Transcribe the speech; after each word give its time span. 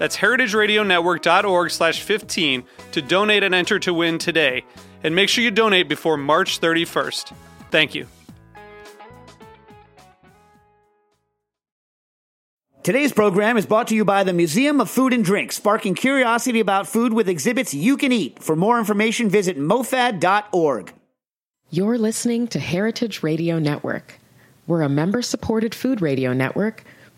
That's 0.00 0.16
heritageradionetwork.org 0.16 1.70
slash 1.70 2.00
15 2.00 2.64
to 2.92 3.02
donate 3.02 3.42
and 3.42 3.54
enter 3.54 3.78
to 3.80 3.92
win 3.92 4.16
today. 4.16 4.64
And 5.04 5.14
make 5.14 5.28
sure 5.28 5.44
you 5.44 5.50
donate 5.50 5.90
before 5.90 6.16
March 6.16 6.58
31st. 6.58 7.34
Thank 7.70 7.94
you. 7.94 8.06
Today's 12.82 13.12
program 13.12 13.58
is 13.58 13.66
brought 13.66 13.88
to 13.88 13.94
you 13.94 14.06
by 14.06 14.24
the 14.24 14.32
Museum 14.32 14.80
of 14.80 14.88
Food 14.88 15.12
and 15.12 15.22
Drink, 15.22 15.52
sparking 15.52 15.94
curiosity 15.94 16.60
about 16.60 16.86
food 16.86 17.12
with 17.12 17.28
exhibits 17.28 17.74
you 17.74 17.98
can 17.98 18.10
eat. 18.10 18.42
For 18.42 18.56
more 18.56 18.78
information, 18.78 19.28
visit 19.28 19.58
mofad.org. 19.58 20.94
You're 21.68 21.98
listening 21.98 22.48
to 22.48 22.58
Heritage 22.58 23.22
Radio 23.22 23.58
Network. 23.58 24.18
We're 24.66 24.80
a 24.80 24.88
member 24.88 25.20
supported 25.20 25.74
food 25.74 26.00
radio 26.00 26.32
network 26.32 26.84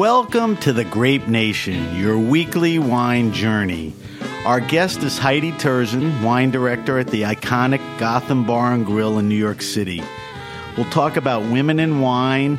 Welcome 0.00 0.56
to 0.60 0.72
the 0.72 0.86
Grape 0.86 1.28
Nation, 1.28 1.94
your 1.94 2.18
weekly 2.18 2.78
wine 2.78 3.34
journey. 3.34 3.92
Our 4.46 4.58
guest 4.58 5.02
is 5.02 5.18
Heidi 5.18 5.52
Turzyn, 5.52 6.22
wine 6.22 6.50
director 6.50 6.98
at 6.98 7.08
the 7.08 7.24
iconic 7.24 7.82
Gotham 7.98 8.46
Bar 8.46 8.72
and 8.72 8.86
Grill 8.86 9.18
in 9.18 9.28
New 9.28 9.34
York 9.34 9.60
City. 9.60 10.02
We'll 10.74 10.88
talk 10.88 11.18
about 11.18 11.42
women 11.42 11.78
in 11.78 12.00
wine, 12.00 12.58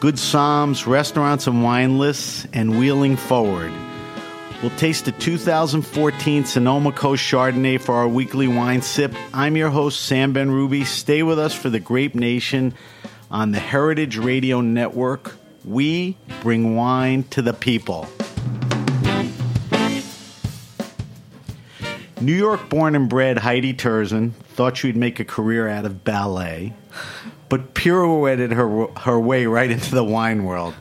good 0.00 0.16
soms, 0.16 0.86
restaurants 0.86 1.46
and 1.46 1.62
wine 1.62 1.96
lists, 1.96 2.46
and 2.52 2.78
wheeling 2.78 3.16
forward. 3.16 3.72
We'll 4.60 4.76
taste 4.76 5.06
the 5.06 5.12
2014 5.12 6.44
Sonoma 6.44 6.92
Coast 6.92 7.24
Chardonnay 7.24 7.80
for 7.80 7.94
our 7.94 8.08
weekly 8.08 8.48
wine 8.48 8.82
sip. 8.82 9.14
I'm 9.32 9.56
your 9.56 9.70
host, 9.70 10.02
Sam 10.02 10.34
Benrubi. 10.34 10.84
Stay 10.84 11.22
with 11.22 11.38
us 11.38 11.54
for 11.54 11.70
the 11.70 11.80
Grape 11.80 12.14
Nation 12.14 12.74
on 13.30 13.52
the 13.52 13.60
Heritage 13.60 14.18
Radio 14.18 14.60
Network. 14.60 15.32
We 15.64 16.16
bring 16.40 16.74
wine 16.74 17.22
to 17.30 17.42
the 17.42 17.52
people. 17.52 18.08
New 22.20 22.32
York 22.32 22.68
born 22.68 22.94
and 22.94 23.08
bred 23.08 23.38
Heidi 23.38 23.74
Turzyn 23.74 24.32
thought 24.54 24.76
she'd 24.76 24.96
make 24.96 25.18
a 25.18 25.24
career 25.24 25.68
out 25.68 25.84
of 25.84 26.04
ballet, 26.04 26.72
but 27.48 27.74
pirouetted 27.74 28.52
her, 28.52 28.86
her 28.98 29.18
way 29.18 29.46
right 29.46 29.70
into 29.70 29.94
the 29.94 30.04
wine 30.04 30.44
world. 30.44 30.74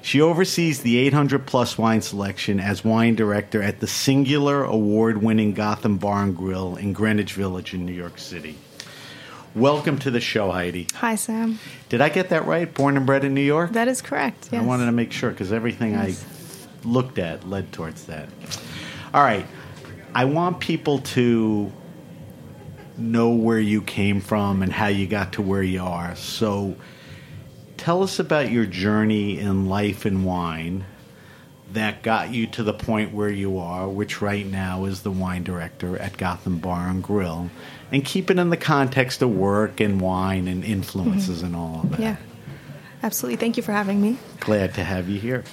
She 0.00 0.20
oversees 0.22 0.80
the 0.80 0.96
800 0.98 1.46
plus 1.46 1.76
wine 1.76 2.00
selection 2.00 2.60
as 2.60 2.84
wine 2.84 3.14
director 3.14 3.62
at 3.62 3.80
the 3.80 3.86
singular 3.86 4.64
award 4.64 5.22
winning 5.22 5.52
Gotham 5.52 5.98
Bar 5.98 6.22
and 6.22 6.36
Grill 6.36 6.76
in 6.76 6.94
Greenwich 6.94 7.34
Village 7.34 7.74
in 7.74 7.84
New 7.84 7.92
York 7.92 8.18
City. 8.18 8.56
Welcome 9.54 9.98
to 10.00 10.10
the 10.10 10.20
show, 10.20 10.50
Heidi. 10.52 10.86
Hi, 10.96 11.14
Sam. 11.14 11.58
Did 11.88 12.00
I 12.00 12.10
get 12.10 12.28
that 12.28 12.46
right? 12.46 12.72
Born 12.72 12.96
and 12.96 13.06
bred 13.06 13.24
in 13.24 13.34
New 13.34 13.40
York? 13.40 13.72
That 13.72 13.88
is 13.88 14.02
correct. 14.02 14.50
Yes. 14.52 14.62
I 14.62 14.64
wanted 14.64 14.86
to 14.86 14.92
make 14.92 15.10
sure 15.10 15.30
because 15.30 15.52
everything 15.52 15.92
Yes. 15.92 16.66
I 16.84 16.88
looked 16.88 17.18
at 17.18 17.48
led 17.48 17.72
towards 17.72 18.04
that. 18.04 18.28
All 19.12 19.22
right. 19.22 19.46
I 20.14 20.26
want 20.26 20.60
people 20.60 20.98
to 21.00 21.72
know 22.96 23.30
where 23.30 23.58
you 23.58 23.80
came 23.80 24.20
from 24.20 24.62
and 24.62 24.72
how 24.72 24.88
you 24.88 25.06
got 25.06 25.32
to 25.34 25.42
where 25.42 25.62
you 25.62 25.82
are. 25.82 26.14
So 26.14 26.76
tell 27.76 28.02
us 28.02 28.18
about 28.18 28.50
your 28.50 28.66
journey 28.66 29.38
in 29.38 29.66
life 29.66 30.04
and 30.04 30.24
wine 30.24 30.84
that 31.72 32.02
got 32.02 32.32
you 32.32 32.46
to 32.46 32.62
the 32.62 32.72
point 32.72 33.12
where 33.12 33.28
you 33.28 33.58
are, 33.58 33.88
which 33.88 34.20
right 34.20 34.46
now 34.46 34.84
is 34.84 35.02
the 35.02 35.10
wine 35.10 35.42
director 35.44 35.98
at 35.98 36.16
Gotham 36.16 36.58
Bar 36.58 36.88
and 36.88 37.02
Grill, 37.02 37.50
and 37.92 38.04
keep 38.04 38.30
it 38.30 38.38
in 38.38 38.50
the 38.50 38.56
context 38.56 39.22
of 39.22 39.30
work 39.30 39.80
and 39.80 40.00
wine 40.00 40.48
and 40.48 40.64
influences 40.64 41.42
and 41.42 41.56
all 41.56 41.80
of 41.82 41.90
that. 41.90 41.94
Mm-hmm. 41.94 42.02
Yeah. 42.02 42.16
Absolutely. 43.02 43.36
Thank 43.36 43.56
you 43.56 43.62
for 43.62 43.72
having 43.72 44.00
me. 44.00 44.18
Glad 44.40 44.74
to 44.74 44.82
have 44.84 45.08
you 45.08 45.20
here. 45.20 45.44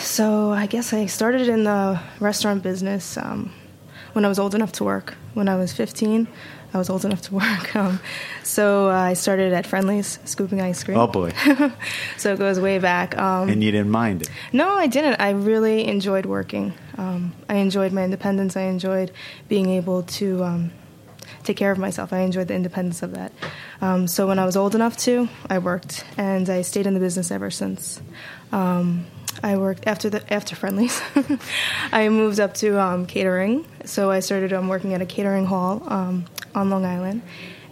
So, 0.00 0.52
I 0.52 0.66
guess 0.66 0.92
I 0.92 1.06
started 1.06 1.48
in 1.48 1.64
the 1.64 1.98
restaurant 2.20 2.62
business 2.62 3.16
um, 3.16 3.52
when 4.12 4.24
I 4.24 4.28
was 4.28 4.38
old 4.38 4.54
enough 4.54 4.72
to 4.72 4.84
work. 4.84 5.14
When 5.34 5.48
I 5.48 5.56
was 5.56 5.72
15, 5.72 6.28
I 6.74 6.78
was 6.78 6.90
old 6.90 7.04
enough 7.06 7.22
to 7.22 7.34
work. 7.34 7.74
Um, 7.74 8.00
so, 8.42 8.90
I 8.90 9.14
started 9.14 9.54
at 9.54 9.66
Friendly's 9.66 10.18
scooping 10.26 10.60
ice 10.60 10.84
cream. 10.84 10.98
Oh 10.98 11.06
boy. 11.06 11.32
So, 12.18 12.34
it 12.34 12.38
goes 12.38 12.60
way 12.60 12.78
back. 12.78 13.16
Um, 13.16 13.48
and 13.48 13.64
you 13.64 13.70
didn't 13.72 13.90
mind 13.90 14.22
it. 14.22 14.30
No, 14.52 14.76
I 14.76 14.88
didn't. 14.88 15.20
I 15.20 15.30
really 15.30 15.86
enjoyed 15.86 16.26
working. 16.26 16.74
Um, 16.98 17.32
I 17.48 17.54
enjoyed 17.56 17.92
my 17.92 18.04
independence. 18.04 18.56
I 18.58 18.62
enjoyed 18.62 19.10
being 19.48 19.70
able 19.70 20.02
to 20.02 20.44
um, 20.44 20.70
take 21.44 21.56
care 21.56 21.70
of 21.70 21.78
myself. 21.78 22.12
I 22.12 22.20
enjoyed 22.20 22.48
the 22.48 22.54
independence 22.54 23.02
of 23.02 23.12
that. 23.14 23.32
Um, 23.80 24.06
so 24.06 24.26
when 24.26 24.38
I 24.38 24.44
was 24.44 24.56
old 24.56 24.74
enough 24.74 24.96
to, 24.98 25.28
I 25.48 25.58
worked, 25.58 26.04
and 26.16 26.48
I 26.50 26.62
stayed 26.62 26.86
in 26.86 26.94
the 26.94 27.00
business 27.00 27.30
ever 27.30 27.50
since. 27.50 28.00
Um, 28.52 29.06
I 29.42 29.56
worked 29.56 29.86
after 29.86 30.10
the 30.10 30.32
after 30.32 30.56
Friendlies. 30.56 31.00
I 31.92 32.08
moved 32.08 32.40
up 32.40 32.54
to 32.54 32.80
um, 32.80 33.06
catering, 33.06 33.64
so 33.84 34.10
I 34.10 34.20
started 34.20 34.52
um, 34.52 34.68
working 34.68 34.94
at 34.94 35.02
a 35.02 35.06
catering 35.06 35.46
hall 35.46 35.82
um, 35.86 36.24
on 36.54 36.70
Long 36.70 36.84
Island, 36.84 37.22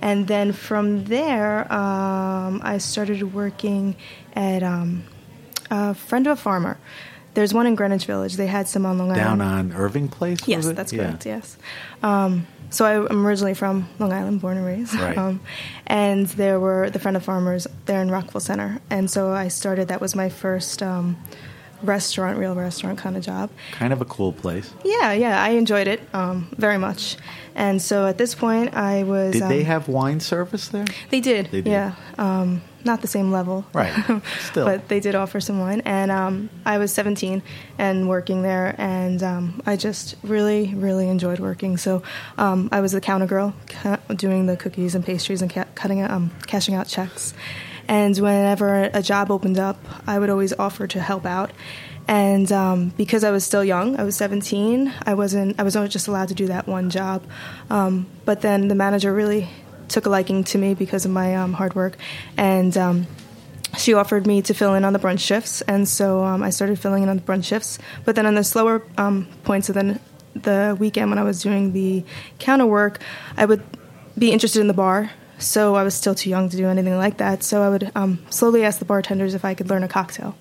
and 0.01 0.29
then 0.29 0.53
from 0.53 1.05
there, 1.07 1.71
um, 1.73 2.61
I 2.63 2.79
started 2.79 3.35
working 3.35 3.97
at 4.35 4.63
um, 4.63 5.05
a 5.71 5.95
friend 5.95 6.27
of 6.29 6.39
a 6.39 6.41
farmer. 6.41 6.79
There's 7.35 7.53
one 7.53 7.67
in 7.67 7.75
Greenwich 7.75 8.07
Village. 8.07 8.37
They 8.37 8.47
had 8.47 8.67
some 8.69 8.87
on 8.87 8.97
Long 8.97 9.09
Down 9.13 9.41
Island. 9.43 9.71
Down 9.73 9.77
on 9.77 9.85
Irving 9.85 10.09
Place? 10.09 10.39
Yes, 10.47 10.67
that's 10.69 10.91
Yeah. 10.93 11.03
correct. 11.09 11.27
Yes. 11.27 11.57
Um, 12.03 12.47
so 12.71 12.85
I, 12.85 13.07
I'm 13.09 13.27
originally 13.27 13.55
from 13.55 13.89
Long 13.99 14.13
Island, 14.13 14.41
born 14.41 14.57
and 14.57 14.67
raised. 14.67 14.95
Right. 14.95 15.17
Um, 15.27 15.41
and 15.87 16.27
there 16.27 16.61
were 16.61 16.91
the 16.91 16.99
Friend 16.99 17.17
of 17.17 17.25
Farmers 17.25 17.67
there 17.87 18.03
in 18.03 18.11
Rockville 18.11 18.41
Center, 18.41 18.81
and 18.91 19.11
so 19.11 19.33
I 19.33 19.49
started. 19.49 19.89
That 19.89 20.01
was 20.01 20.15
my 20.15 20.29
first 20.29 20.83
um, 20.83 21.17
restaurant, 21.83 22.39
real 22.39 22.55
restaurant 22.55 22.99
kind 22.99 23.17
of 23.17 23.23
job. 23.23 23.51
Kind 23.73 23.93
of 23.93 24.01
a 24.01 24.05
cool 24.05 24.33
place. 24.33 24.75
Yeah, 24.85 25.13
yeah, 25.13 25.43
I 25.43 25.51
enjoyed 25.51 25.87
it 25.87 26.03
um, 26.13 26.49
very 26.59 26.79
much. 26.79 27.17
And 27.55 27.81
so 27.81 28.07
at 28.07 28.19
this 28.19 28.35
point, 28.35 28.75
I 28.75 29.05
was. 29.05 29.33
Did 29.33 29.43
um, 29.43 29.49
they 29.49 29.63
have 29.63 29.89
wine 29.89 30.21
service 30.21 30.69
there? 30.69 30.85
They 31.11 31.21
did. 31.21 31.47
They 31.47 31.63
did. 31.63 31.71
Yeah. 31.71 31.95
Not 32.87 33.03
the 33.03 33.09
same 33.09 33.33
level, 33.33 33.65
Right. 33.75 33.93
Still. 34.41 34.65
but 34.65 34.89
they 34.89 35.01
did 35.01 35.15
offer 35.15 35.41
some 35.41 35.59
wine. 35.59 35.83
And 35.85 36.11
um, 36.11 36.49
I 36.65 36.79
was 36.79 36.93
17 36.95 37.43
and 37.79 38.09
working 38.09 38.43
there, 38.43 38.75
and 38.79 39.21
um, 39.23 39.61
I 39.67 39.77
just 39.77 40.15
really, 40.23 40.73
really 40.75 41.09
enjoyed 41.09 41.41
working. 41.41 41.77
So 41.77 42.03
um, 42.39 42.69
I 42.73 42.81
was 42.81 42.93
the 42.93 43.01
counter 43.01 43.27
girl, 43.27 43.53
ca- 43.69 43.99
doing 44.15 44.47
the 44.47 44.57
cookies 44.57 44.95
and 44.95 45.05
pastries 45.05 45.43
and 45.43 45.51
ca- 45.51 45.67
cutting, 45.75 46.03
um, 46.03 46.31
cashing 46.47 46.75
out 46.75 46.87
checks. 46.89 47.35
And 47.89 48.17
whenever 48.17 48.91
a 48.93 49.03
job 49.03 49.31
opened 49.31 49.59
up, 49.59 49.77
I 50.07 50.19
would 50.19 50.31
always 50.31 50.53
offer 50.53 50.87
to 50.89 51.01
help 51.01 51.27
out. 51.27 51.51
And 52.09 52.51
um, 52.53 52.91
because 52.97 53.25
I 53.25 53.31
was 53.33 53.45
still 53.45 53.65
young, 53.65 53.99
I 53.99 54.05
was 54.05 54.15
17. 54.17 54.93
I 55.05 55.15
wasn't. 55.15 55.59
I 55.59 55.65
was 55.65 55.75
only 55.75 55.89
just 55.89 56.07
allowed 56.07 56.29
to 56.29 56.35
do 56.35 56.47
that 56.47 56.69
one 56.69 56.89
job. 56.91 57.25
Um, 57.69 58.07
but 58.25 58.43
then 58.43 58.69
the 58.69 58.75
manager 58.77 59.13
really 59.13 59.49
took 59.89 60.07
a 60.07 60.11
liking 60.11 60.45
to 60.45 60.59
me 60.59 60.75
because 60.75 61.05
of 61.05 61.11
my 61.11 61.37
um, 61.37 61.53
hard 61.53 61.75
work, 61.75 61.97
and 62.37 62.77
um, 62.77 63.07
she 63.77 63.95
offered 63.95 64.27
me 64.27 64.43
to 64.43 64.55
fill 64.55 64.75
in 64.75 64.85
on 64.85 64.93
the 64.93 64.99
brunch 64.99 65.21
shifts. 65.21 65.61
And 65.63 65.89
so 65.89 66.25
um, 66.25 66.43
I 66.43 66.51
started 66.51 66.79
filling 66.79 67.03
in 67.03 67.09
on 67.09 67.17
the 67.17 67.23
brunch 67.23 67.45
shifts. 67.45 67.79
But 68.05 68.17
then 68.17 68.27
on 68.27 68.35
the 68.35 68.45
slower 68.45 68.83
um, 68.97 69.29
points 69.45 69.69
of 69.69 69.75
the, 69.75 70.01
the 70.35 70.77
weekend 70.79 71.11
when 71.11 71.19
I 71.19 71.23
was 71.23 71.43
doing 71.43 71.73
the 71.73 72.05
counter 72.39 72.67
work, 72.67 73.01
I 73.37 73.45
would 73.45 73.63
be 74.19 74.33
interested 74.33 74.61
in 74.61 74.67
the 74.67 74.75
bar. 74.75 75.11
So 75.39 75.75
I 75.75 75.83
was 75.83 75.95
still 75.95 76.15
too 76.15 76.31
young 76.31 76.49
to 76.49 76.57
do 76.57 76.67
anything 76.67 76.97
like 76.97 77.19
that. 77.19 77.43
So 77.43 77.63
I 77.63 77.69
would 77.69 77.93
um, 77.95 78.25
slowly 78.31 78.65
ask 78.65 78.79
the 78.79 78.87
bartenders 78.87 79.35
if 79.35 79.45
I 79.45 79.53
could 79.53 79.69
learn 79.69 79.83
a 79.83 79.89
cocktail. 79.89 80.35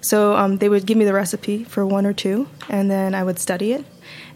So 0.00 0.36
um, 0.36 0.58
they 0.58 0.68
would 0.68 0.86
give 0.86 0.96
me 0.96 1.04
the 1.04 1.12
recipe 1.12 1.64
for 1.64 1.84
one 1.84 2.06
or 2.06 2.12
two, 2.12 2.48
and 2.68 2.88
then 2.88 3.12
I 3.12 3.24
would 3.24 3.40
study 3.40 3.72
it, 3.72 3.84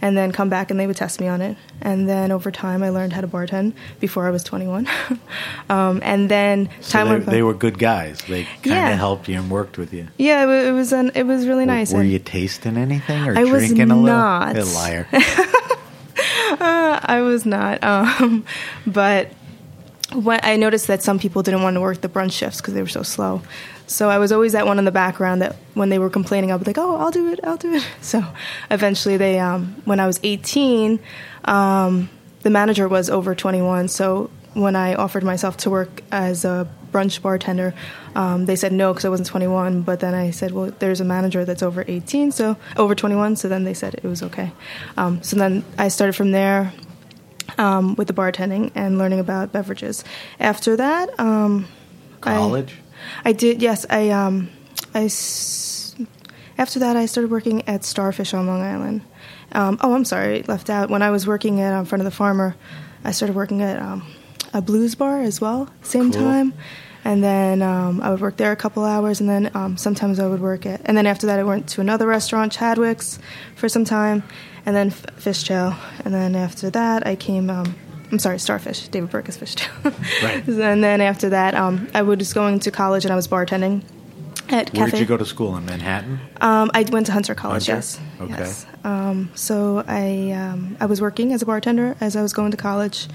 and 0.03 0.17
then 0.17 0.33
come 0.33 0.49
back 0.49 0.71
and 0.71 0.79
they 0.81 0.87
would 0.87 0.97
test 0.97 1.21
me 1.21 1.29
on 1.29 1.41
it. 1.43 1.57
And 1.83 2.09
then 2.09 2.31
over 2.33 2.51
time, 2.51 2.83
I 2.83 2.89
learned 2.91 3.13
how 3.13 3.21
to 3.21 3.29
bartend 3.29 3.75
before 4.01 4.27
I 4.27 4.31
was 4.31 4.43
21. 4.45 4.87
um, 5.69 6.01
and 6.03 6.29
then 6.31 6.69
So 6.81 6.93
time 6.93 7.07
they, 7.07 7.13
went 7.15 7.27
they 7.27 7.43
were 7.43 7.55
good 7.55 7.79
guys. 7.79 8.21
They 8.29 8.45
kind 8.45 8.57
of 8.59 8.65
Yeah. 8.67 8.91
helped 8.97 9.29
you 9.29 9.37
and 9.39 9.51
worked 9.51 9.79
with 9.79 9.93
you. 9.93 10.09
yeah, 10.19 10.45
it, 10.45 10.69
it 10.69 10.73
was 10.73 10.93
an, 10.93 11.11
it 11.15 11.25
was 11.25 11.47
really 11.47 11.67
nice. 11.67 11.93
Were 11.93 12.01
and- 12.01 12.11
you 12.11 12.19
tasting 12.19 12.77
anything 12.77 13.27
or 13.29 13.37
I 13.39 13.45
was 13.45 13.63
drinking 13.63 13.91
a 13.91 13.97
little? 13.97 14.19
not. 14.19 14.57
A 14.57 14.65
liar. 14.65 15.07
I 16.63 17.21
was 17.23 17.47
not. 17.47 17.83
Um, 17.83 18.45
but 18.87 19.31
when 20.15 20.41
I 20.43 20.57
noticed 20.57 20.87
that 20.89 21.03
some 21.03 21.19
people 21.19 21.43
didn't 21.43 21.63
want 21.63 21.75
to 21.75 21.81
work 21.81 22.01
the 22.01 22.09
brunch 22.09 22.33
shifts 22.33 22.61
because 22.61 22.75
they 22.75 22.83
were 22.83 22.89
so 22.89 23.03
slow. 23.03 23.43
So 23.87 24.09
I 24.09 24.19
was 24.19 24.33
always 24.33 24.53
that 24.53 24.67
one 24.67 24.79
in 24.79 24.85
the 24.85 24.93
background 24.93 25.43
that 25.43 25.57
when 25.75 25.89
they 25.89 25.99
were 25.99 26.11
complaining, 26.11 26.51
I 26.51 26.55
would 26.55 26.65
be 26.65 26.71
like, 26.71 26.79
"Oh, 26.79 26.97
I'll 26.97 27.11
do 27.11 27.33
it, 27.33 27.41
I'll 27.45 27.57
do 27.57 27.73
it." 27.75 27.87
So 28.03 28.25
eventually, 28.71 29.17
they 29.17 29.39
um, 29.39 29.83
when 29.85 30.01
I 30.01 30.07
was 30.07 30.21
18, 30.23 31.01
um, 31.45 32.09
the 32.43 32.51
manager 32.51 32.89
was 32.89 33.11
over 33.11 33.35
21. 33.35 33.89
So 33.89 34.31
when 34.55 34.77
I 34.77 34.95
offered 34.95 35.25
myself 35.25 35.57
to 35.59 35.71
work 35.71 36.03
as 36.11 36.45
a 36.45 36.69
brunch 36.93 37.23
bartender, 37.23 37.75
um, 38.17 38.47
they 38.47 38.57
said 38.57 38.73
no 38.73 38.93
because 38.93 39.05
I 39.05 39.09
wasn't 39.09 39.29
21. 39.29 39.83
But 39.83 40.01
then 40.01 40.15
I 40.15 40.31
said, 40.31 40.53
"Well, 40.53 40.73
there's 40.79 41.01
a 41.01 41.05
manager 41.05 41.45
that's 41.45 41.63
over 41.63 41.85
18, 41.87 42.33
so 42.33 42.57
over 42.77 42.95
21." 42.95 43.37
So 43.37 43.49
then 43.49 43.65
they 43.65 43.75
said 43.75 43.95
it 43.95 44.05
was 44.05 44.23
okay. 44.23 44.53
Um, 44.97 45.23
so 45.23 45.37
then 45.37 45.65
I 45.79 45.89
started 45.89 46.15
from 46.15 46.31
there 46.31 46.73
um, 47.59 47.95
with 47.97 48.09
the 48.09 48.15
bartending 48.15 48.71
and 48.75 48.99
learning 48.99 49.21
about 49.21 49.53
beverages. 49.53 50.05
After 50.39 50.77
that, 50.77 51.19
um, 51.19 51.67
I- 52.23 52.37
College? 52.37 52.77
I, 53.25 53.33
did. 53.33 53.63
Yes, 53.63 53.87
I. 53.91 54.11
Um, 54.11 54.51
I. 54.95 55.05
s- 55.05 55.95
After 56.59 56.79
that, 56.81 56.97
I 56.97 57.07
started 57.07 57.31
working 57.31 57.67
at 57.67 57.85
Starfish 57.85 58.35
on 58.35 58.47
Long 58.47 58.61
Island. 58.61 59.01
Um, 59.53 59.79
oh, 59.81 59.95
I'm 59.95 60.05
sorry, 60.05 60.43
left 60.47 60.69
out. 60.71 60.91
When 60.91 61.03
I 61.03 61.11
was 61.11 61.27
working 61.27 61.61
at 61.61 61.73
um, 61.73 61.85
front 61.87 62.01
of 62.01 62.05
the 62.05 62.11
farmer, 62.11 62.55
I 63.03 63.13
started 63.13 63.35
working 63.35 63.63
at 63.63 63.81
um, 63.81 64.07
a 64.53 64.61
blues 64.61 64.95
bar 64.95 65.23
as 65.23 65.41
well, 65.41 65.69
same 65.83 66.13
Cool. 66.13 66.21
time. 66.23 66.53
And 67.03 67.25
then 67.25 67.63
um, 67.63 68.03
I 68.03 68.11
would 68.11 68.21
work 68.21 68.37
there 68.37 68.53
a 68.53 68.57
couple 68.57 68.85
hours, 68.85 69.21
and 69.21 69.29
then 69.29 69.51
um, 69.55 69.79
sometimes 69.79 70.21
I 70.21 70.29
would 70.29 70.41
work 70.43 70.67
at. 70.67 70.83
And 70.85 70.95
then 70.99 71.07
after 71.07 71.27
that, 71.29 71.39
I 71.39 71.43
went 71.45 71.67
to 71.71 71.81
another 71.81 72.07
restaurant, 72.07 72.53
Chadwick's, 72.53 73.19
for 73.57 73.71
some 73.71 73.87
time, 73.87 74.23
and 74.67 74.75
then 74.77 74.89
F- 74.89 75.07
Fishtail. 75.17 75.77
And 76.05 76.13
then 76.15 76.35
after 76.37 76.71
that, 76.71 77.07
I 77.07 77.17
came. 77.17 77.51
Um, 77.51 77.75
I'm 78.13 78.19
sorry, 78.19 78.39
Starfish. 78.39 78.89
David 78.89 79.11
Burke 79.11 79.29
is 79.29 79.39
Fishtail. 79.39 79.69
Right. 80.23 80.47
and 80.49 80.83
then 80.83 81.01
after 81.01 81.29
that, 81.31 81.55
um, 81.55 81.89
I 81.95 82.03
was 82.03 82.33
going 82.33 82.59
to 82.61 82.71
college, 82.71 83.05
and 83.05 83.13
I 83.13 83.17
was 83.17 83.29
bartending 83.29 83.83
at 84.49 84.73
Where 84.73 84.87
Cafe. 84.87 84.91
did 84.91 85.01
you 85.01 85.07
go 85.07 85.17
to 85.17 85.25
school? 85.25 85.57
In 85.57 85.65
Manhattan? 85.65 86.19
Um, 86.41 86.71
I 86.75 86.85
went 86.91 87.07
to 87.07 87.13
Hunter 87.13 87.35
College. 87.37 87.67
Hunter? 87.67 87.77
Yes. 87.79 88.01
Okay. 88.21 88.33
Yes. 88.33 88.67
Um, 88.85 89.31
so 89.35 89.85
I 89.87 90.33
um, 90.33 90.77
I 90.81 90.87
was 90.87 91.01
working 91.01 91.33
as 91.33 91.43
a 91.43 91.47
bartender 91.47 91.97
as 92.01 92.17
I 92.17 92.23
was 92.23 92.33
going 92.33 92.51
to 92.51 92.57
college. 92.57 93.07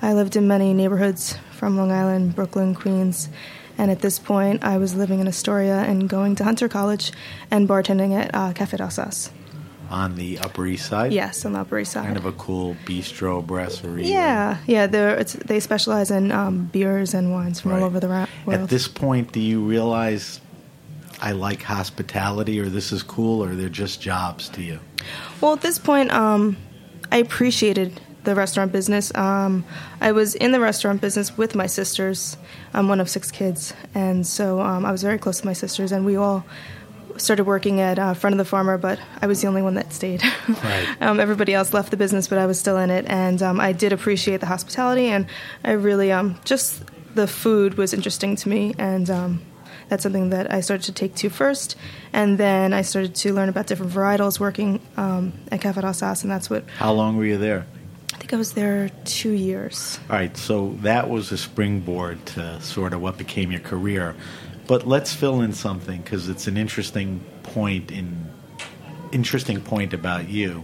I 0.00 0.14
lived 0.14 0.36
in 0.36 0.46
many 0.46 0.72
neighborhoods 0.74 1.36
from 1.52 1.76
Long 1.76 1.90
Island, 1.92 2.34
Brooklyn, 2.36 2.74
Queens, 2.74 3.28
and 3.76 3.90
at 3.90 4.00
this 4.00 4.18
point, 4.18 4.62
I 4.64 4.78
was 4.78 4.94
living 4.94 5.18
in 5.20 5.26
Astoria 5.28 5.80
and 5.80 6.08
going 6.08 6.36
to 6.36 6.44
Hunter 6.44 6.68
College 6.68 7.12
and 7.50 7.68
bartending 7.68 8.16
at 8.18 8.30
uh, 8.34 8.52
Cafe 8.52 8.76
d'Alsace. 8.76 9.30
On 9.90 10.14
the 10.16 10.38
Upper 10.40 10.66
East 10.66 10.86
Side? 10.86 11.12
Yes, 11.12 11.44
on 11.46 11.52
the 11.54 11.60
Upper 11.60 11.78
East 11.78 11.92
Side. 11.92 12.04
Kind 12.04 12.16
of 12.18 12.26
a 12.26 12.32
cool 12.32 12.76
bistro 12.84 13.44
brasserie. 13.46 14.06
yeah, 14.06 14.58
yeah. 14.66 14.86
They're, 14.86 15.16
it's, 15.16 15.32
they 15.32 15.60
specialize 15.60 16.10
in 16.10 16.30
um, 16.30 16.66
beers 16.66 17.14
and 17.14 17.32
wines 17.32 17.60
from 17.60 17.70
Right. 17.72 17.80
all 17.80 17.86
over 17.86 17.98
the 17.98 18.08
world. 18.08 18.28
At 18.48 18.68
this 18.68 18.86
point, 18.86 19.32
do 19.32 19.40
you 19.40 19.60
realize 19.64 20.40
I 21.22 21.32
like 21.32 21.62
hospitality 21.62 22.60
or 22.60 22.68
this 22.68 22.92
is 22.92 23.02
cool 23.02 23.42
or 23.42 23.54
they're 23.54 23.68
just 23.70 24.00
jobs 24.02 24.48
to 24.50 24.62
you? 24.62 24.78
Well, 25.40 25.54
at 25.54 25.62
this 25.62 25.78
point, 25.78 26.12
um, 26.12 26.56
I 27.10 27.16
appreciated 27.16 27.98
the 28.24 28.34
restaurant 28.34 28.72
business. 28.72 29.10
Um, 29.14 29.64
I 30.02 30.12
was 30.12 30.34
in 30.34 30.52
the 30.52 30.60
restaurant 30.60 31.00
business 31.00 31.36
with 31.38 31.54
my 31.54 31.66
sisters. 31.66 32.36
I'm 32.74 32.88
one 32.88 33.00
of 33.00 33.08
six 33.08 33.30
kids, 33.30 33.72
and 33.94 34.26
so 34.26 34.60
um, 34.60 34.84
I 34.84 34.92
was 34.92 35.02
very 35.02 35.16
close 35.18 35.40
to 35.40 35.46
my 35.46 35.54
sisters, 35.54 35.92
and 35.92 36.04
we 36.04 36.16
all 36.16 36.44
started 37.18 37.44
working 37.44 37.80
at 37.80 37.98
uh, 37.98 38.14
front 38.14 38.34
of 38.34 38.38
the 38.38 38.44
farmer. 38.44 38.78
But 38.78 38.98
I 39.20 39.26
was 39.26 39.40
the 39.40 39.48
only 39.48 39.62
one 39.62 39.74
that 39.74 39.92
stayed. 39.92 40.22
Right. 40.48 41.02
um, 41.02 41.20
everybody 41.20 41.54
else 41.54 41.72
left 41.72 41.90
the 41.90 41.96
business, 41.96 42.26
but 42.26 42.38
I 42.38 42.46
was 42.46 42.58
still 42.58 42.78
in 42.78 42.90
it, 42.90 43.04
and 43.06 43.40
um, 43.42 43.60
I 43.60 43.72
did 43.72 43.92
appreciate 43.92 44.40
the 44.40 44.46
hospitality, 44.46 45.06
and 45.06 45.26
I 45.62 45.72
really 45.72 46.10
um, 46.10 46.38
just 46.44 46.82
the 47.14 47.26
food 47.26 47.74
was 47.74 47.92
interesting 47.92 48.36
to 48.36 48.48
me, 48.48 48.74
and. 48.78 49.10
Um, 49.10 49.42
that's 49.88 50.02
something 50.02 50.30
that 50.30 50.52
I 50.52 50.60
started 50.60 50.84
to 50.84 50.92
take 50.92 51.14
to 51.16 51.30
first, 51.30 51.76
and 52.12 52.36
then 52.36 52.72
I 52.72 52.82
started 52.82 53.14
to 53.16 53.32
learn 53.32 53.48
about 53.48 53.66
different 53.66 53.92
varietals 53.92 54.38
working 54.38 54.80
um, 54.96 55.32
at 55.50 55.60
Cafe 55.60 55.80
d'Alsace, 55.80 56.22
and 56.22 56.30
that's 56.30 56.50
what 56.50 56.68
How 56.76 56.92
long 56.92 57.16
were 57.16 57.24
you 57.24 57.38
there? 57.38 57.66
I 58.12 58.16
think 58.18 58.32
I 58.32 58.36
was 58.36 58.52
there 58.52 58.90
two 59.04 59.30
years. 59.30 59.98
All 60.10 60.16
right, 60.16 60.36
so 60.36 60.76
that 60.80 61.08
was 61.08 61.32
a 61.32 61.38
springboard 61.38 62.24
to 62.26 62.60
sort 62.60 62.92
of 62.92 63.00
what 63.00 63.16
became 63.16 63.50
your 63.50 63.60
career. 63.60 64.14
But 64.68 64.86
let's 64.86 65.12
fill 65.12 65.40
in 65.40 65.52
something 65.52 66.00
because 66.00 66.28
it's 66.28 66.46
an 66.46 66.56
interesting 66.56 67.24
point 67.42 67.90
in 67.90 68.28
interesting 69.10 69.60
point 69.62 69.94
about 69.94 70.28
you. 70.28 70.62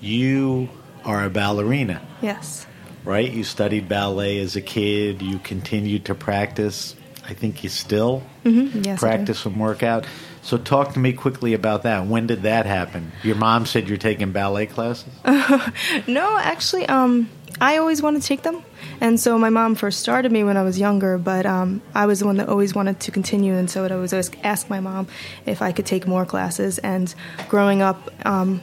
You 0.00 0.68
are 1.04 1.24
a 1.24 1.30
ballerina, 1.30 2.02
Yes. 2.20 2.66
right? 3.04 3.30
You 3.30 3.44
studied 3.44 3.88
ballet 3.88 4.38
as 4.40 4.56
a 4.56 4.60
kid. 4.60 5.22
You 5.22 5.38
continued 5.38 6.06
to 6.06 6.14
practice. 6.14 6.96
I 7.26 7.32
think 7.34 7.62
you 7.62 7.70
still 7.70 8.22
Mm-hmm. 8.44 8.82
Yes. 8.82 9.00
Practice 9.00 9.46
and 9.46 9.58
work 9.58 9.82
out. 9.82 10.04
So 10.42 10.58
talk 10.58 10.92
to 10.92 10.98
me 10.98 11.14
quickly 11.14 11.54
about 11.54 11.84
that. 11.84 12.06
When 12.06 12.26
did 12.26 12.42
that 12.42 12.66
happen? 12.66 13.10
Your 13.22 13.36
mom 13.36 13.64
said 13.64 13.88
you're 13.88 13.96
taking 13.96 14.32
ballet 14.32 14.66
classes. 14.66 15.08
No, 16.06 16.36
actually, 16.36 16.86
um, 16.86 17.30
I 17.60 17.78
always 17.78 18.02
wanted 18.02 18.22
to 18.22 18.28
take 18.28 18.42
them, 18.42 18.62
and 19.00 19.18
so 19.18 19.38
my 19.38 19.50
mom 19.50 19.74
first 19.74 20.00
started 20.00 20.32
me 20.32 20.44
when 20.44 20.56
I 20.56 20.62
was 20.62 20.78
younger. 20.78 21.18
But 21.18 21.46
um, 21.46 21.82
I 21.94 22.06
was 22.06 22.20
the 22.20 22.26
one 22.26 22.36
that 22.38 22.48
always 22.48 22.74
wanted 22.74 23.00
to 23.00 23.10
continue, 23.10 23.54
and 23.54 23.70
so 23.70 23.80
I 23.80 23.82
would 23.82 23.92
always 23.92 24.30
ask 24.42 24.68
my 24.68 24.80
mom 24.80 25.06
if 25.46 25.62
I 25.62 25.72
could 25.72 25.86
take 25.86 26.06
more 26.06 26.26
classes. 26.26 26.78
And 26.78 27.14
growing 27.48 27.82
up. 27.82 28.10
Um, 28.26 28.62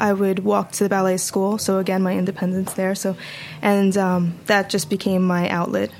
I 0.00 0.12
would 0.12 0.40
walk 0.40 0.72
to 0.72 0.84
the 0.84 0.90
ballet 0.90 1.16
school, 1.16 1.58
so 1.58 1.78
again, 1.78 2.02
my 2.02 2.16
independence 2.18 2.72
there. 2.72 2.96
So, 2.96 3.16
and 3.60 3.96
um, 3.96 4.34
that 4.46 4.68
just 4.68 4.90
became 4.90 5.22
my 5.22 5.48
outlet 5.48 5.92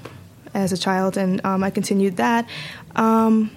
as 0.55 0.73
a 0.73 0.77
child, 0.77 1.17
and 1.17 1.45
um, 1.47 1.63
I 1.63 1.71
continued 1.71 2.17
that. 2.17 2.49
Um, 2.97 3.53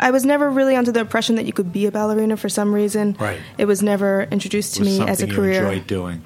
I 0.00 0.10
was 0.10 0.24
never 0.24 0.50
really 0.50 0.74
under 0.76 0.92
the 0.92 1.00
impression 1.00 1.36
that 1.36 1.46
you 1.46 1.52
could 1.52 1.72
be 1.72 1.86
a 1.86 1.92
ballerina 1.92 2.36
for 2.36 2.48
some 2.48 2.74
reason. 2.74 3.16
Right. 3.18 3.40
It 3.56 3.66
was 3.66 3.82
never 3.82 4.22
introduced 4.24 4.74
to 4.76 4.80
was 4.80 4.98
me 4.98 5.06
as 5.06 5.22
a 5.22 5.26
career. 5.26 5.62
you 5.62 5.68
enjoyed 5.68 5.86
doing. 5.86 6.24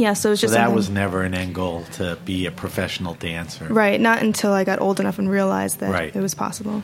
Yeah, 0.00 0.14
so 0.14 0.28
it 0.28 0.32
was 0.32 0.40
So 0.40 0.44
just 0.46 0.54
that 0.54 0.60
something- 0.64 0.76
was 0.76 0.88
never 0.90 1.22
an 1.22 1.34
end 1.34 1.54
goal 1.54 1.84
to 1.98 2.16
be 2.24 2.46
a 2.46 2.50
professional 2.50 3.14
dancer. 3.14 3.66
right. 3.68 4.00
Not 4.00 4.22
until 4.22 4.52
I 4.52 4.64
got 4.64 4.80
old 4.80 4.98
enough 5.00 5.18
and 5.18 5.28
realized 5.30 5.80
that 5.80 5.90
Right. 5.92 6.14
it 6.16 6.20
was 6.20 6.34
possible. 6.34 6.82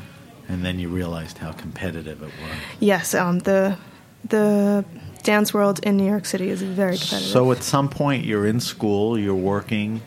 And 0.49 0.65
then 0.65 0.79
you 0.79 0.89
realized 0.89 1.39
how 1.39 1.53
competitive 1.53 2.19
it 2.23 2.31
was. 2.43 2.57
Yes, 2.81 3.15
um, 3.15 3.39
the 3.41 3.77
the 4.29 4.85
dance 5.23 5.55
world 5.55 5.79
in 5.85 5.97
New 5.97 6.07
York 6.15 6.25
City 6.27 6.49
is 6.51 6.61
very 6.63 6.97
competitive. 6.99 7.31
So 7.33 7.53
at 7.53 7.63
some 7.63 7.89
point 7.89 8.25
you're 8.25 8.47
in 8.47 8.61
school, 8.61 9.17
you're 9.19 9.35
working 9.55 10.01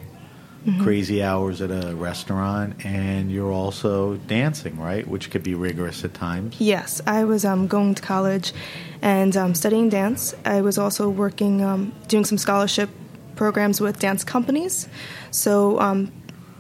Mm-hmm. 0.70 0.84
crazy 0.84 1.24
hours 1.24 1.62
at 1.62 1.72
a 1.72 1.96
restaurant, 1.96 2.86
and 2.86 3.32
you're 3.32 3.52
also 3.52 4.16
dancing, 4.28 4.80
right? 4.80 5.08
Which 5.08 5.32
could 5.32 5.42
be 5.42 5.56
rigorous 5.56 6.04
at 6.04 6.14
times. 6.14 6.60
Yes, 6.60 7.02
I 7.08 7.24
was 7.24 7.44
um, 7.44 7.68
going 7.68 7.96
to 7.96 8.02
college 8.02 8.54
and 9.02 9.36
um, 9.36 9.56
studying 9.56 9.90
dance. 9.90 10.36
I 10.46 10.62
was 10.62 10.78
also 10.78 11.10
working, 11.10 11.64
um, 11.64 11.92
doing 12.08 12.24
some 12.24 12.38
scholarship 12.38 12.90
programs 13.36 13.82
with 13.82 14.00
dance 14.00 14.24
companies. 14.24 14.88
So 15.32 15.80
um, 15.80 16.12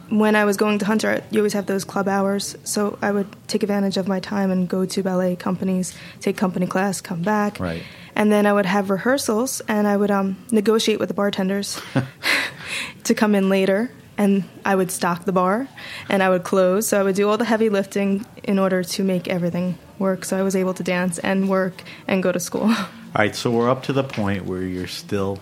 when 0.09 0.35
I 0.35 0.45
was 0.45 0.57
going 0.57 0.79
to 0.79 0.85
Hunter, 0.85 1.21
you 1.29 1.41
always 1.41 1.53
have 1.53 1.67
those 1.67 1.83
club 1.83 2.07
hours. 2.07 2.55
So 2.63 2.97
I 3.01 3.11
would 3.11 3.27
take 3.47 3.61
advantage 3.61 3.97
of 3.97 4.07
my 4.07 4.19
time 4.19 4.49
and 4.49 4.67
go 4.67 4.85
to 4.85 5.03
ballet 5.03 5.35
companies, 5.35 5.93
take 6.19 6.35
company 6.35 6.65
class, 6.65 6.99
come 6.99 7.21
back. 7.21 7.59
Right. 7.59 7.83
And 8.15 8.31
then 8.31 8.45
I 8.45 8.53
would 8.53 8.65
have 8.65 8.89
rehearsals 8.89 9.61
and 9.67 9.87
I 9.87 9.95
would 9.97 10.09
um, 10.09 10.37
negotiate 10.51 10.99
with 10.99 11.09
the 11.09 11.13
bartenders 11.13 11.79
to 13.03 13.13
come 13.13 13.35
in 13.35 13.49
later. 13.49 13.91
And 14.19 14.43
I 14.65 14.75
would 14.75 14.91
stock 14.91 15.23
the 15.23 15.31
bar 15.31 15.69
and 16.09 16.21
I 16.21 16.29
would 16.29 16.43
close. 16.43 16.89
So 16.89 16.99
I 16.99 17.03
would 17.03 17.15
do 17.15 17.29
all 17.29 17.37
the 17.37 17.45
heavy 17.45 17.69
lifting 17.69 18.25
in 18.43 18.59
order 18.59 18.83
to 18.83 19.03
make 19.03 19.29
everything 19.29 19.77
work. 19.97 20.25
So 20.25 20.37
I 20.37 20.43
was 20.43 20.57
able 20.57 20.73
to 20.73 20.83
dance 20.83 21.19
and 21.19 21.47
work 21.49 21.83
and 22.05 22.21
go 22.21 22.33
to 22.33 22.39
school. 22.39 22.69
All 23.09 23.15
right, 23.15 23.35
so 23.35 23.49
we're 23.49 23.69
up 23.69 23.81
to 23.83 23.93
the 23.93 24.03
point 24.03 24.45
where 24.45 24.61
you're 24.61 24.87
still 24.87 25.39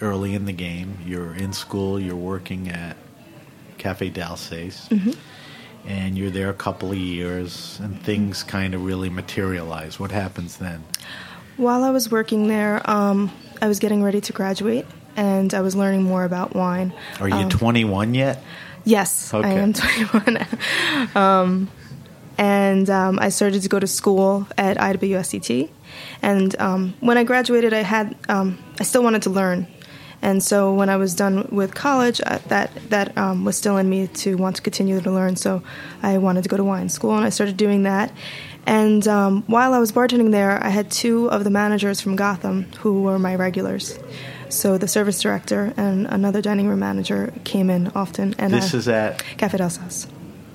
early 0.00 0.34
in 0.34 0.46
the 0.46 0.52
game. 0.52 0.96
You're 1.04 1.34
in 1.34 1.52
school, 1.52 2.00
you're 2.00 2.16
working 2.16 2.70
at 2.70 2.96
Cafe 3.76 4.08
d'Alsace, 4.08 4.88
and 5.86 6.16
you're 6.16 6.30
there 6.30 6.48
a 6.48 6.54
couple 6.54 6.92
of 6.92 6.96
years, 6.96 7.78
and 7.82 8.00
things 8.02 8.42
kind 8.42 8.74
of 8.74 8.84
really 8.84 9.10
materialize. 9.10 10.00
What 10.00 10.12
happens 10.12 10.56
then? 10.56 10.84
While 11.58 11.84
I 11.84 11.90
was 11.90 12.10
working 12.10 12.48
there, 12.48 12.80
um, 12.88 13.30
I 13.60 13.68
was 13.68 13.78
getting 13.78 14.02
ready 14.02 14.22
to 14.22 14.32
graduate 14.32 14.86
and 15.16 15.52
I 15.54 15.60
was 15.60 15.74
learning 15.74 16.02
more 16.02 16.24
about 16.24 16.54
wine. 16.54 16.92
Are 17.20 17.28
you 17.28 17.48
21 17.48 18.14
yet? 18.14 18.42
Yes, 18.84 19.32
I 19.34 19.48
am 19.50 19.72
21. 19.74 20.46
um, 21.14 21.68
and 22.38 22.88
um, 22.88 23.18
I 23.20 23.28
started 23.28 23.62
to 23.62 23.68
go 23.68 23.78
to 23.78 23.86
school 23.86 24.46
at 24.56 24.78
IWSCT. 24.78 25.68
And 26.22 26.58
um, 26.60 26.94
when 27.00 27.18
I 27.18 27.24
graduated, 27.24 27.74
I 27.74 27.82
had 27.82 28.16
um, 28.28 28.58
I 28.78 28.84
still 28.84 29.02
wanted 29.02 29.22
to 29.22 29.30
learn. 29.30 29.66
And 30.22 30.42
so 30.42 30.74
when 30.74 30.90
I 30.90 30.96
was 30.96 31.14
done 31.14 31.48
with 31.50 31.74
college, 31.74 32.20
uh, 32.26 32.38
that 32.48 32.70
that 32.90 33.16
um, 33.16 33.44
was 33.44 33.56
still 33.56 33.76
in 33.78 33.88
me 33.88 34.06
to 34.06 34.36
want 34.36 34.56
to 34.56 34.62
continue 34.62 35.00
to 35.00 35.10
learn. 35.10 35.36
So 35.36 35.62
I 36.02 36.18
wanted 36.18 36.42
to 36.42 36.48
go 36.48 36.56
to 36.56 36.64
wine 36.64 36.88
school, 36.88 37.16
and 37.16 37.24
I 37.24 37.30
started 37.30 37.56
doing 37.56 37.84
that. 37.84 38.12
And 38.66 39.06
um, 39.08 39.42
while 39.46 39.72
I 39.72 39.78
was 39.78 39.92
bartending 39.92 40.30
there, 40.32 40.62
I 40.62 40.68
had 40.68 40.90
two 40.90 41.30
of 41.30 41.44
the 41.44 41.50
managers 41.50 42.00
from 42.00 42.16
Gotham 42.16 42.64
who 42.80 43.02
were 43.02 43.18
my 43.18 43.34
regulars. 43.34 43.98
So 44.50 44.76
the 44.78 44.88
service 44.88 45.20
director 45.22 45.72
and 45.76 46.06
another 46.06 46.42
dining 46.42 46.68
room 46.68 46.80
manager 46.80 47.32
came 47.44 47.70
in 47.70 47.88
often. 47.94 48.34
And 48.38 48.52
This 48.52 48.74
is 48.74 48.88
at, 48.88 49.18
Café 49.38 49.56
d'Alsace. 49.58 50.06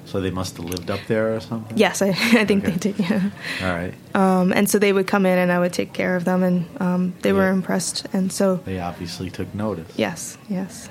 so 0.05 0.21
they 0.21 0.31
must 0.31 0.57
have 0.57 0.65
lived 0.65 0.91
up 0.91 0.99
there 1.07 1.33
or 1.35 1.39
something? 1.39 1.77
Yes, 1.77 2.01
I, 2.01 2.09
I 2.41 2.45
think 2.45 2.63
Okay. 2.65 2.71
they 2.73 2.91
did. 2.91 2.99
Yeah. 2.99 3.29
All 3.63 3.73
right. 3.75 3.93
Um, 4.13 4.51
and 4.53 4.69
so 4.69 4.79
they 4.79 4.91
would 4.93 5.07
come 5.07 5.25
in, 5.25 5.37
and 5.37 5.51
I 5.51 5.59
would 5.59 5.73
take 5.73 5.93
care 5.93 6.15
of 6.15 6.23
them, 6.25 6.43
and 6.43 6.65
um, 6.81 7.13
they 7.21 7.33
were 7.33 7.49
impressed. 7.49 8.05
And 8.13 8.31
so, 8.31 8.57
They 8.65 8.79
obviously 8.79 9.29
took 9.29 9.53
notice. 9.55 9.87
yes, 9.97 10.37
yes. 10.49 10.89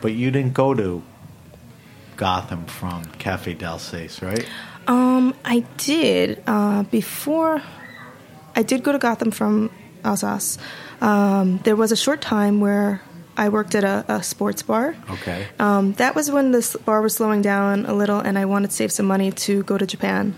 But 0.00 0.12
you 0.12 0.30
didn't 0.30 0.52
go 0.54 0.74
to 0.74 1.02
Gotham 2.16 2.66
from 2.66 3.04
Cafe 3.18 3.54
d'Alsace, 3.54 4.20
right? 4.22 4.46
Um, 4.86 5.34
I 5.44 5.60
did 5.78 6.42
uh, 6.46 6.82
before. 6.84 7.62
I 8.54 8.62
did 8.62 8.82
go 8.82 8.92
to 8.92 8.98
Gotham 8.98 9.30
from 9.30 9.70
Alsace. 10.04 10.58
Um, 11.02 11.58
there 11.64 11.76
was 11.76 11.90
a 11.90 11.96
short 11.96 12.20
time 12.20 12.60
where 12.60 13.02
I 13.36 13.48
worked 13.48 13.74
at 13.74 13.82
a, 13.84 14.04
a 14.08 14.22
sports 14.22 14.62
bar. 14.62 14.94
Okay. 15.10 15.46
Um, 15.58 15.94
that 15.94 16.14
was 16.14 16.30
when 16.30 16.52
this 16.52 16.76
bar 16.76 17.02
was 17.02 17.14
slowing 17.14 17.42
down 17.42 17.86
a 17.86 17.92
little, 17.92 18.20
and 18.20 18.38
I 18.38 18.44
wanted 18.44 18.70
to 18.70 18.76
save 18.76 18.92
some 18.92 19.06
money 19.06 19.32
to 19.32 19.62
go 19.64 19.76
to 19.76 19.86
Japan. 19.86 20.34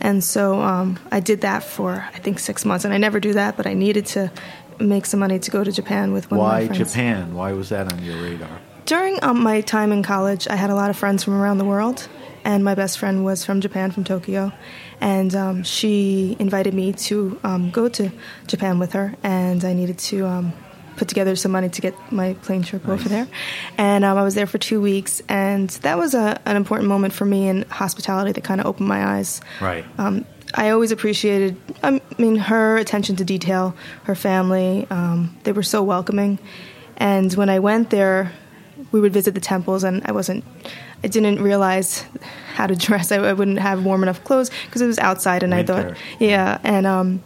And 0.00 0.24
so 0.24 0.60
um, 0.60 0.98
I 1.12 1.20
did 1.20 1.42
that 1.42 1.62
for 1.62 2.08
I 2.14 2.18
think 2.18 2.38
six 2.38 2.64
months, 2.64 2.84
and 2.84 2.92
I 2.92 2.98
never 2.98 3.20
do 3.20 3.34
that, 3.34 3.56
but 3.56 3.66
I 3.66 3.74
needed 3.74 4.06
to 4.06 4.32
make 4.80 5.06
some 5.06 5.20
money 5.20 5.38
to 5.38 5.50
go 5.50 5.62
to 5.62 5.72
Japan 5.72 6.12
with 6.12 6.30
one 6.30 6.40
Why 6.40 6.60
of 6.60 6.70
my 6.70 6.76
friends. 6.76 6.78
Why 6.78 6.84
Japan? 6.84 7.34
Why 7.34 7.52
was 7.52 7.68
that 7.68 7.92
on 7.92 8.02
your 8.04 8.16
radar? 8.22 8.60
During 8.86 9.22
um, 9.22 9.42
my 9.42 9.60
time 9.60 9.92
in 9.92 10.02
college, 10.02 10.48
I 10.48 10.56
had 10.56 10.70
a 10.70 10.74
lot 10.74 10.88
of 10.88 10.96
friends 10.96 11.22
from 11.22 11.34
around 11.34 11.58
the 11.58 11.64
world, 11.64 12.08
and 12.44 12.64
my 12.64 12.74
best 12.74 12.98
friend 12.98 13.24
was 13.24 13.44
from 13.44 13.60
Japan, 13.60 13.90
from 13.90 14.04
Tokyo, 14.04 14.52
and 15.00 15.34
um, 15.34 15.62
she 15.62 16.36
invited 16.38 16.74
me 16.74 16.92
to 16.92 17.38
um, 17.44 17.70
go 17.70 17.88
to 17.88 18.10
Japan 18.46 18.78
with 18.78 18.92
her, 18.92 19.14
and 19.22 19.64
I 19.64 19.72
needed 19.72 19.98
to 19.98 20.26
um, 20.26 20.52
put 20.96 21.08
together 21.08 21.36
some 21.36 21.52
money 21.52 21.68
to 21.68 21.80
get 21.80 21.94
my 22.10 22.34
plane 22.34 22.62
trip 22.62 22.88
over 22.88 23.08
there, 23.08 23.28
and 23.76 24.04
um, 24.04 24.18
I 24.18 24.22
was 24.22 24.34
there 24.34 24.46
for 24.46 24.58
two 24.58 24.80
weeks, 24.80 25.22
and 25.28 25.70
that 25.82 25.98
was 25.98 26.14
a, 26.14 26.40
an 26.44 26.56
important 26.56 26.88
moment 26.88 27.14
for 27.14 27.24
me 27.24 27.48
in 27.48 27.62
hospitality 27.62 28.32
that 28.32 28.44
kind 28.44 28.60
of 28.60 28.66
opened 28.66 28.88
my 28.88 29.04
eyes. 29.04 29.40
Right. 29.60 29.84
Um, 29.98 30.24
I 30.54 30.70
always 30.70 30.92
appreciated, 30.92 31.56
I 31.82 32.00
mean, 32.16 32.36
her 32.36 32.78
attention 32.78 33.16
to 33.16 33.24
detail, 33.24 33.76
her 34.04 34.14
family. 34.14 34.86
Um, 34.88 35.36
they 35.44 35.52
were 35.52 35.62
so 35.62 35.82
welcoming. 35.82 36.38
And 36.96 37.32
when 37.34 37.50
I 37.50 37.58
went 37.58 37.90
there, 37.90 38.32
we 38.90 38.98
would 38.98 39.12
visit 39.12 39.34
the 39.34 39.40
temples, 39.40 39.84
and 39.84 40.02
I 40.06 40.12
wasn't, 40.12 40.44
I 41.02 41.08
didn't 41.08 41.40
realize 41.40 42.04
how 42.54 42.66
to 42.66 42.76
dress. 42.76 43.12
I, 43.12 43.16
I 43.16 43.32
wouldn't 43.32 43.58
have 43.58 43.84
warm 43.84 44.02
enough 44.02 44.24
clothes 44.24 44.50
because 44.66 44.82
it 44.82 44.86
was 44.86 44.98
outside, 44.98 45.42
and 45.42 45.54
I 45.54 45.62
thought, 45.62 45.94
yeah. 46.18 46.58
And 46.64 46.86
um, 46.86 47.22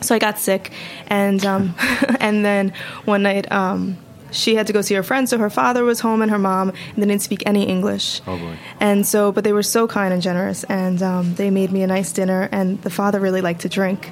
so 0.00 0.14
I 0.14 0.18
got 0.18 0.38
sick, 0.38 0.72
and 1.08 1.44
um, 1.44 1.74
and 2.20 2.44
then 2.44 2.72
one 3.04 3.22
night, 3.22 3.50
um, 3.52 3.98
she 4.30 4.54
had 4.54 4.66
to 4.66 4.72
go 4.72 4.80
see 4.80 4.94
her 4.94 5.02
friend, 5.02 5.28
so 5.28 5.38
her 5.38 5.50
father 5.50 5.84
was 5.84 6.00
home 6.00 6.22
and 6.22 6.30
her 6.30 6.38
mom, 6.38 6.70
and 6.70 6.96
they 6.96 7.06
didn't 7.06 7.22
speak 7.22 7.42
any 7.46 7.64
English. 7.64 8.20
Oh, 8.26 8.38
boy. 8.38 8.56
And 8.80 9.06
so, 9.06 9.30
but 9.30 9.44
they 9.44 9.52
were 9.52 9.62
so 9.62 9.86
kind 9.86 10.12
and 10.12 10.22
generous, 10.22 10.64
and 10.64 11.02
um, 11.02 11.34
they 11.34 11.50
made 11.50 11.70
me 11.70 11.82
a 11.82 11.86
nice 11.86 12.12
dinner. 12.12 12.48
And 12.50 12.80
the 12.82 12.90
father 12.90 13.20
really 13.20 13.42
liked 13.42 13.60
to 13.60 13.68
drink. 13.68 14.10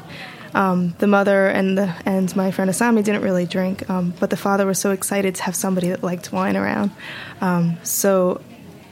Um, 0.52 0.95
the 0.99 1.07
mother 1.07 1.47
and 1.47 1.78
the 1.78 1.95
and 2.04 2.35
my 2.35 2.50
friend 2.50 2.71
Asami 2.71 3.04
didn't 3.04 3.23
really 3.23 3.47
drink, 3.47 3.88
um, 3.88 4.12
but 4.21 4.30
the 4.30 4.37
father 4.37 4.66
was 4.66 4.78
so 4.78 4.90
excited 4.90 5.37
to 5.37 5.42
have 5.45 5.54
somebody 5.54 5.88
that 5.88 6.02
liked 6.02 6.33
wine 6.33 6.57
around. 6.57 6.90
Um, 7.40 7.78
so 7.83 8.40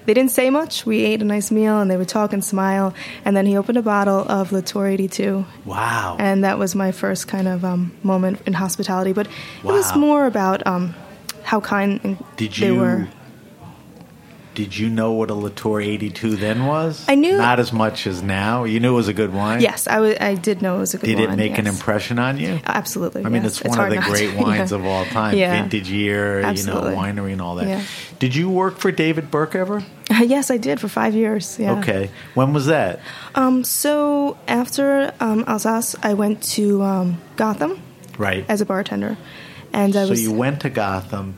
they 0.09 0.15
didn't 0.15 0.31
say 0.31 0.49
much. 0.49 0.87
We 0.87 1.05
ate 1.05 1.21
a 1.21 1.25
nice 1.27 1.51
meal, 1.51 1.79
and 1.81 1.91
they 1.91 1.99
would 1.99 2.09
talk 2.09 2.33
and 2.33 2.43
smile. 2.43 2.95
And 3.27 3.37
then 3.37 3.45
he 3.45 3.59
opened 3.59 3.77
a 3.77 3.83
bottle 3.83 4.21
of 4.27 4.53
Latour 4.53 4.87
82, 4.89 5.45
Wow. 5.67 6.17
and 6.19 6.43
that 6.45 6.59
was 6.59 6.75
my 6.75 6.93
first 6.93 7.29
kind 7.29 7.47
of 7.47 7.63
um, 7.63 7.93
moment 8.03 8.41
in 8.47 8.55
hospitality. 8.55 9.13
But 9.13 9.27
it 9.27 9.65
was 9.65 9.95
more 9.95 10.25
about 10.25 10.67
um, 10.67 10.95
how 11.43 11.61
kind 11.61 12.17
Did 12.39 12.53
they 12.55 12.69
you 12.69 12.77
were. 12.77 13.09
did 14.55 14.77
you 14.77 14.89
know 14.89 15.13
what 15.13 15.31
a 15.31 15.35
Latour 15.35 15.81
82 15.81 16.37
then 16.37 16.67
was? 16.67 17.05
I 17.07 17.15
knew- 17.15 17.37
not 17.37 17.61
as 17.61 17.71
much 17.73 18.07
as 18.07 18.23
now. 18.23 18.65
You 18.65 18.81
knew 18.81 18.93
it 18.95 18.97
was 18.97 19.09
a 19.09 19.13
good 19.13 19.33
wine. 19.33 19.61
Yes, 19.61 19.87
I 19.87 20.35
did 20.35 20.63
know 20.63 20.77
it 20.77 20.81
was 20.81 20.95
a 20.95 20.99
good 20.99 21.07
Did 21.07 21.19
wine. 21.21 21.29
it 21.35 21.37
make 21.37 21.59
an 21.59 21.67
impression 21.69 22.19
on 22.19 22.39
you? 22.41 22.59
Absolutely. 22.65 23.25
I 23.25 23.29
mean, 23.29 23.45
yes. 23.45 23.61
it's 23.61 23.69
one 23.69 23.79
of 23.79 23.91
the 23.91 23.97
not 23.97 24.05
to. 24.07 24.11
great 24.11 24.35
wines 24.37 24.73
Yeah. 24.73 24.79
of 24.79 24.85
all 24.87 25.05
time. 25.05 25.37
Yeah. 25.37 25.61
Vintage 25.63 25.91
year, 25.91 26.41
Absolutely. 26.41 26.91
you 26.91 26.97
know, 26.97 27.03
winery 27.03 27.33
and 27.33 27.41
all 27.43 27.55
that. 27.57 27.69
Yeah. 27.69 27.83
Did 28.19 28.35
you 28.35 28.49
work 28.51 28.79
for 28.79 28.91
David 28.91 29.31
Burke 29.31 29.55
ever? 29.55 29.85
yes, 30.27 30.51
I 30.51 30.57
did 30.57 30.81
for 30.81 30.89
five 30.89 31.15
years. 31.15 31.59
Yeah. 31.59 31.79
Okay. 31.79 32.11
When 32.35 32.53
was 32.53 32.67
that? 32.67 33.01
Um. 33.35 33.65
So 33.65 34.37
after 34.47 35.13
um, 35.21 35.45
Alsace, 35.47 35.97
I 36.03 36.15
went 36.15 36.43
to 36.55 36.83
um, 36.83 37.21
Gotham 37.37 37.81
Right. 38.19 38.45
as 38.49 38.61
a 38.61 38.67
bartender, 38.67 39.17
and 39.73 39.95
I 39.97 40.05
so 40.05 40.11
was 40.11 40.21
Mm-hmm. 40.21 40.31
you 40.31 40.37
went 40.39 40.61
to 40.63 40.71
Gotham, 40.71 41.37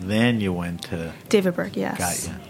then 0.00 0.40
you 0.40 0.52
went 0.52 0.82
to. 0.84 1.12
David 1.28 1.54
Burke. 1.54 1.76
Yes. 1.76 2.26
Got 2.26 2.32
you. 2.34 2.40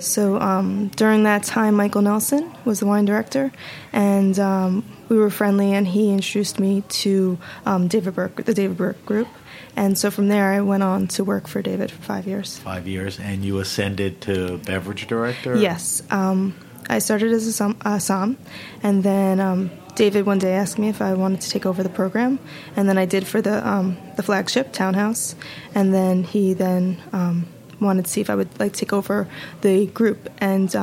So 0.00 0.38
um, 0.40 0.88
during 0.96 1.24
that 1.24 1.42
time, 1.42 1.74
Michael 1.74 2.00
Nelson 2.02 2.50
was 2.64 2.80
the 2.80 2.86
wine 2.86 3.04
director, 3.04 3.52
and 3.92 4.38
um, 4.38 4.84
we 5.10 5.16
were 5.18 5.28
friendly, 5.30 5.72
and 5.74 5.86
he 5.86 6.10
introduced 6.10 6.58
me 6.58 6.82
to 7.02 7.38
um, 7.66 7.86
David 7.88 8.14
Burke, 8.14 8.44
the 8.44 8.54
David 8.54 8.76
Burke 8.78 9.04
Group, 9.04 9.28
and 9.76 9.96
so 9.96 10.10
from 10.10 10.28
there, 10.28 10.52
I 10.52 10.60
went 10.60 10.82
on 10.82 11.06
to 11.08 11.24
work 11.24 11.46
for 11.46 11.62
David 11.62 11.90
for 11.90 12.02
five 12.02 12.26
years. 12.26 12.58
Five 12.58 12.86
years, 12.86 13.18
and 13.18 13.44
you 13.44 13.58
ascended 13.58 14.20
to 14.22 14.58
beverage 14.58 15.06
director. 15.06 15.56
Yes. 15.56 16.02
Um, 16.10 16.54
I 16.88 16.98
started 16.98 17.32
as 17.32 17.46
a 17.46 17.52
som, 17.52 17.76
uh, 17.84 17.98
som 17.98 18.36
and 18.82 19.02
then 19.04 19.38
um, 19.38 19.70
David 19.94 20.26
one 20.26 20.38
day 20.38 20.54
asked 20.54 20.78
me 20.78 20.88
if 20.88 21.00
I 21.00 21.14
wanted 21.14 21.40
to 21.42 21.50
take 21.50 21.64
over 21.64 21.82
the 21.82 21.88
program, 21.88 22.38
and 22.76 22.88
then 22.88 22.98
I 22.98 23.06
did 23.06 23.26
for 23.26 23.40
the 23.40 23.66
um, 23.66 23.96
the 24.16 24.22
flagship 24.22 24.72
Townhouse, 24.72 25.34
and 25.74 25.94
then 25.94 26.24
he 26.24 26.52
then 26.54 26.98
um, 27.12 27.46
wanted 27.80 28.06
to 28.06 28.10
see 28.10 28.20
if 28.20 28.28
I 28.28 28.34
would 28.34 28.58
like 28.58 28.72
take 28.72 28.92
over 28.92 29.28
the 29.60 29.86
group 29.86 30.28
and. 30.38 30.74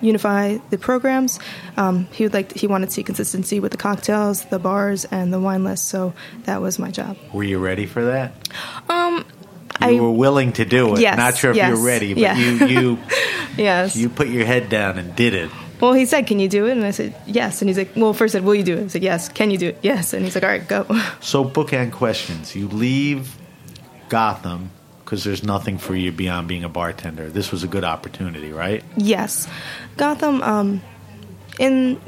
Unify 0.00 0.58
the 0.70 0.78
programs 0.78 1.38
um, 1.76 2.06
he 2.12 2.24
would 2.24 2.34
like 2.34 2.52
he 2.52 2.66
wanted 2.66 2.86
to 2.86 2.92
see 2.92 3.02
consistency 3.02 3.60
with 3.60 3.72
the 3.72 3.78
cocktails 3.78 4.44
the 4.46 4.58
bars 4.58 5.04
and 5.06 5.32
the 5.32 5.40
wine 5.40 5.64
list 5.64 5.88
so 5.88 6.12
that 6.44 6.60
was 6.60 6.78
my 6.78 6.90
job 6.90 7.16
Were 7.32 7.44
you 7.44 7.58
ready 7.58 7.86
for 7.86 8.04
that? 8.04 8.32
um 8.88 9.24
You 9.80 9.86
I 9.98 10.00
were 10.00 10.10
willing 10.12 10.52
to 10.52 10.64
do 10.64 10.94
it. 10.94 11.00
Yes, 11.00 11.16
Not 11.18 11.36
sure 11.36 11.50
if 11.50 11.56
yes, 11.56 11.68
you're 11.68 11.84
ready, 11.84 12.14
but 12.14 12.20
yeah. 12.22 12.36
you 12.38 12.66
you 12.66 12.98
yes 13.56 13.94
you 13.96 14.08
put 14.08 14.28
your 14.28 14.44
head 14.46 14.68
down 14.68 14.98
and 14.98 15.14
did 15.16 15.34
it. 15.34 15.50
Well, 15.78 15.92
he 15.92 16.06
said, 16.06 16.26
"Can 16.26 16.40
you 16.40 16.48
do 16.48 16.64
it?" 16.66 16.72
And 16.72 16.86
I 16.86 16.90
said, 16.90 17.12
"Yes." 17.26 17.60
And 17.60 17.68
he's 17.68 17.76
like, 17.76 17.90
"Well, 17.94 18.14
first 18.14 18.34
I 18.34 18.38
said, 18.38 18.44
will 18.46 18.54
you 18.54 18.62
do 18.64 18.78
it?" 18.78 18.84
I 18.84 18.88
said, 18.88 19.02
"Yes." 19.02 19.28
Can 19.28 19.50
you 19.50 19.58
do 19.58 19.68
it? 19.68 19.78
Yes. 19.82 20.14
And 20.14 20.24
he's 20.24 20.34
like, 20.34 20.42
"All 20.44 20.48
right, 20.48 20.66
go." 20.66 20.86
So 21.20 21.44
bookend 21.44 21.92
questions. 21.92 22.56
You 22.56 22.68
leave 22.68 23.36
Gotham 24.08 24.70
because 25.06 25.22
there's 25.22 25.44
nothing 25.44 25.78
for 25.78 25.94
you 25.94 26.10
beyond 26.10 26.48
being 26.48 26.64
a 26.64 26.68
bartender. 26.68 27.30
This 27.30 27.52
was 27.52 27.62
a 27.62 27.68
good 27.68 27.84
opportunity, 27.84 28.50
right? 28.50 28.82
yes, 28.96 29.46
Gotham. 29.96 30.42
Um, 30.42 30.82
in 31.60 32.00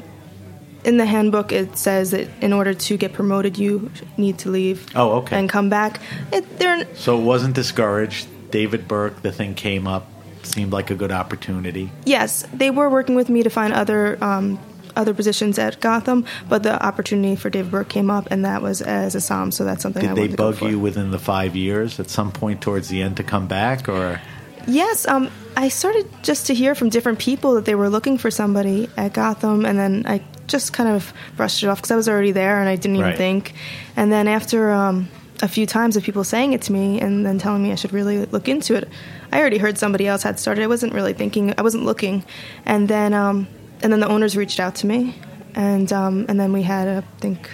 in 0.85 0.97
the 0.97 1.07
handbook, 1.07 1.53
it 1.53 1.79
says 1.79 2.11
that 2.11 2.29
in 2.41 2.53
order 2.53 2.75
to 2.75 2.97
get 2.97 3.13
promoted, 3.13 3.57
you 3.57 3.91
need 4.17 4.39
to 4.41 4.51
leave. 4.51 4.87
Oh, 4.97 5.19
okay. 5.19 5.39
And 5.39 5.49
come 5.49 5.69
back. 5.69 6.01
It, 6.33 6.59
they're 6.59 6.93
So 6.95 7.19
it 7.19 7.23
wasn't 7.23 7.55
discouraged. 7.55 8.27
David 8.51 8.89
Burke, 8.89 9.23
the 9.23 9.31
thing 9.33 9.55
came 9.55 9.87
up. 9.87 10.07
seemed 10.43 10.73
like 10.73 10.91
a 10.91 10.95
good 10.95 11.13
opportunity. 11.13 11.91
Yes, 12.05 12.47
they 12.53 12.71
were 12.71 12.89
working 12.91 13.15
with 13.15 13.29
me 13.29 13.43
to 13.43 13.51
find 13.51 13.73
other 13.73 14.23
um, 14.25 14.59
other 14.99 15.15
positions 15.15 15.59
at 15.59 15.81
Gotham, 15.81 16.25
but 16.49 16.63
the 16.63 16.85
opportunity 16.85 17.37
for 17.37 17.49
David 17.49 17.71
Burke 17.71 17.89
came 17.89 18.11
up, 18.11 18.29
and 18.31 18.45
that 18.45 18.61
was 18.61 18.83
as 18.83 19.15
a 19.15 19.21
SOM. 19.21 19.51
So 19.53 19.65
that's 19.65 19.83
something 19.83 20.05
I 20.05 20.09
Did 20.15 20.17
they 20.17 20.29
to 20.29 20.37
go 20.37 20.53
bug 20.53 20.63
you 20.63 20.79
within 20.79 21.11
the 21.11 21.19
five 21.19 21.57
years 21.57 21.99
at 22.01 22.11
some 22.11 22.33
point 22.33 22.61
towards 22.61 22.89
the 22.89 23.01
end 23.01 23.17
to 23.17 23.23
come 23.23 23.47
back, 23.47 23.89
or 23.89 24.21
Yes, 24.67 25.09
um, 25.09 25.31
I 25.57 25.69
started 25.69 26.07
just 26.23 26.49
to 26.49 26.55
hear 26.55 26.75
from 26.75 26.91
different 26.91 27.19
people 27.19 27.55
that 27.55 27.65
they 27.65 27.75
were 27.75 27.89
looking 27.89 28.19
for 28.19 28.31
somebody 28.31 28.89
at 28.99 29.15
Gotham, 29.15 29.65
and 29.65 29.79
then 29.79 30.05
I 30.07 30.21
just 30.47 30.73
kind 30.75 30.89
of 30.91 31.13
brushed 31.37 31.63
it 31.63 31.69
off 31.69 31.79
because 31.79 31.91
I 31.91 31.97
was 31.97 32.09
already 32.09 32.33
there 32.33 32.61
and 32.61 32.69
I 32.69 32.77
didn't 32.77 32.97
even 32.97 33.09
Right. 33.09 33.17
think. 33.17 33.55
And 33.97 34.13
then 34.13 34.29
after 34.29 34.71
um, 34.71 35.09
a 35.41 35.49
few 35.49 35.65
times 35.67 35.97
of 35.97 36.03
people 36.03 36.25
saying 36.25 36.53
it 36.53 36.63
to 36.63 36.73
me 36.73 37.01
and 37.01 37.25
then 37.25 37.39
telling 37.39 37.63
me 37.63 37.73
I 37.73 37.77
should 37.77 37.93
really 37.93 38.25
look 38.27 38.49
into 38.49 38.75
it, 38.75 38.89
I 39.33 39.41
already 39.41 39.59
heard 39.59 39.79
somebody 39.79 40.07
else 40.07 40.23
had 40.23 40.39
started. 40.39 40.63
I 40.65 40.67
wasn't 40.67 40.93
really 40.93 41.13
thinking. 41.15 41.55
I 41.57 41.63
wasn't 41.63 41.85
looking, 41.85 42.25
and 42.67 42.89
then 42.89 43.15
um, 43.15 43.47
and 43.83 43.93
then 43.93 44.01
the 44.01 44.09
owners 44.09 44.37
reached 44.37 44.61
out 44.61 44.75
to 44.77 44.87
me, 44.87 45.15
and 45.55 45.93
um, 45.93 46.27
and 46.29 46.39
then 46.39 46.53
we 46.53 46.63
had 46.63 46.89
I 46.89 47.01
think 47.21 47.49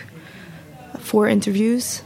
four 0.99 1.29
interviews. 1.29 2.03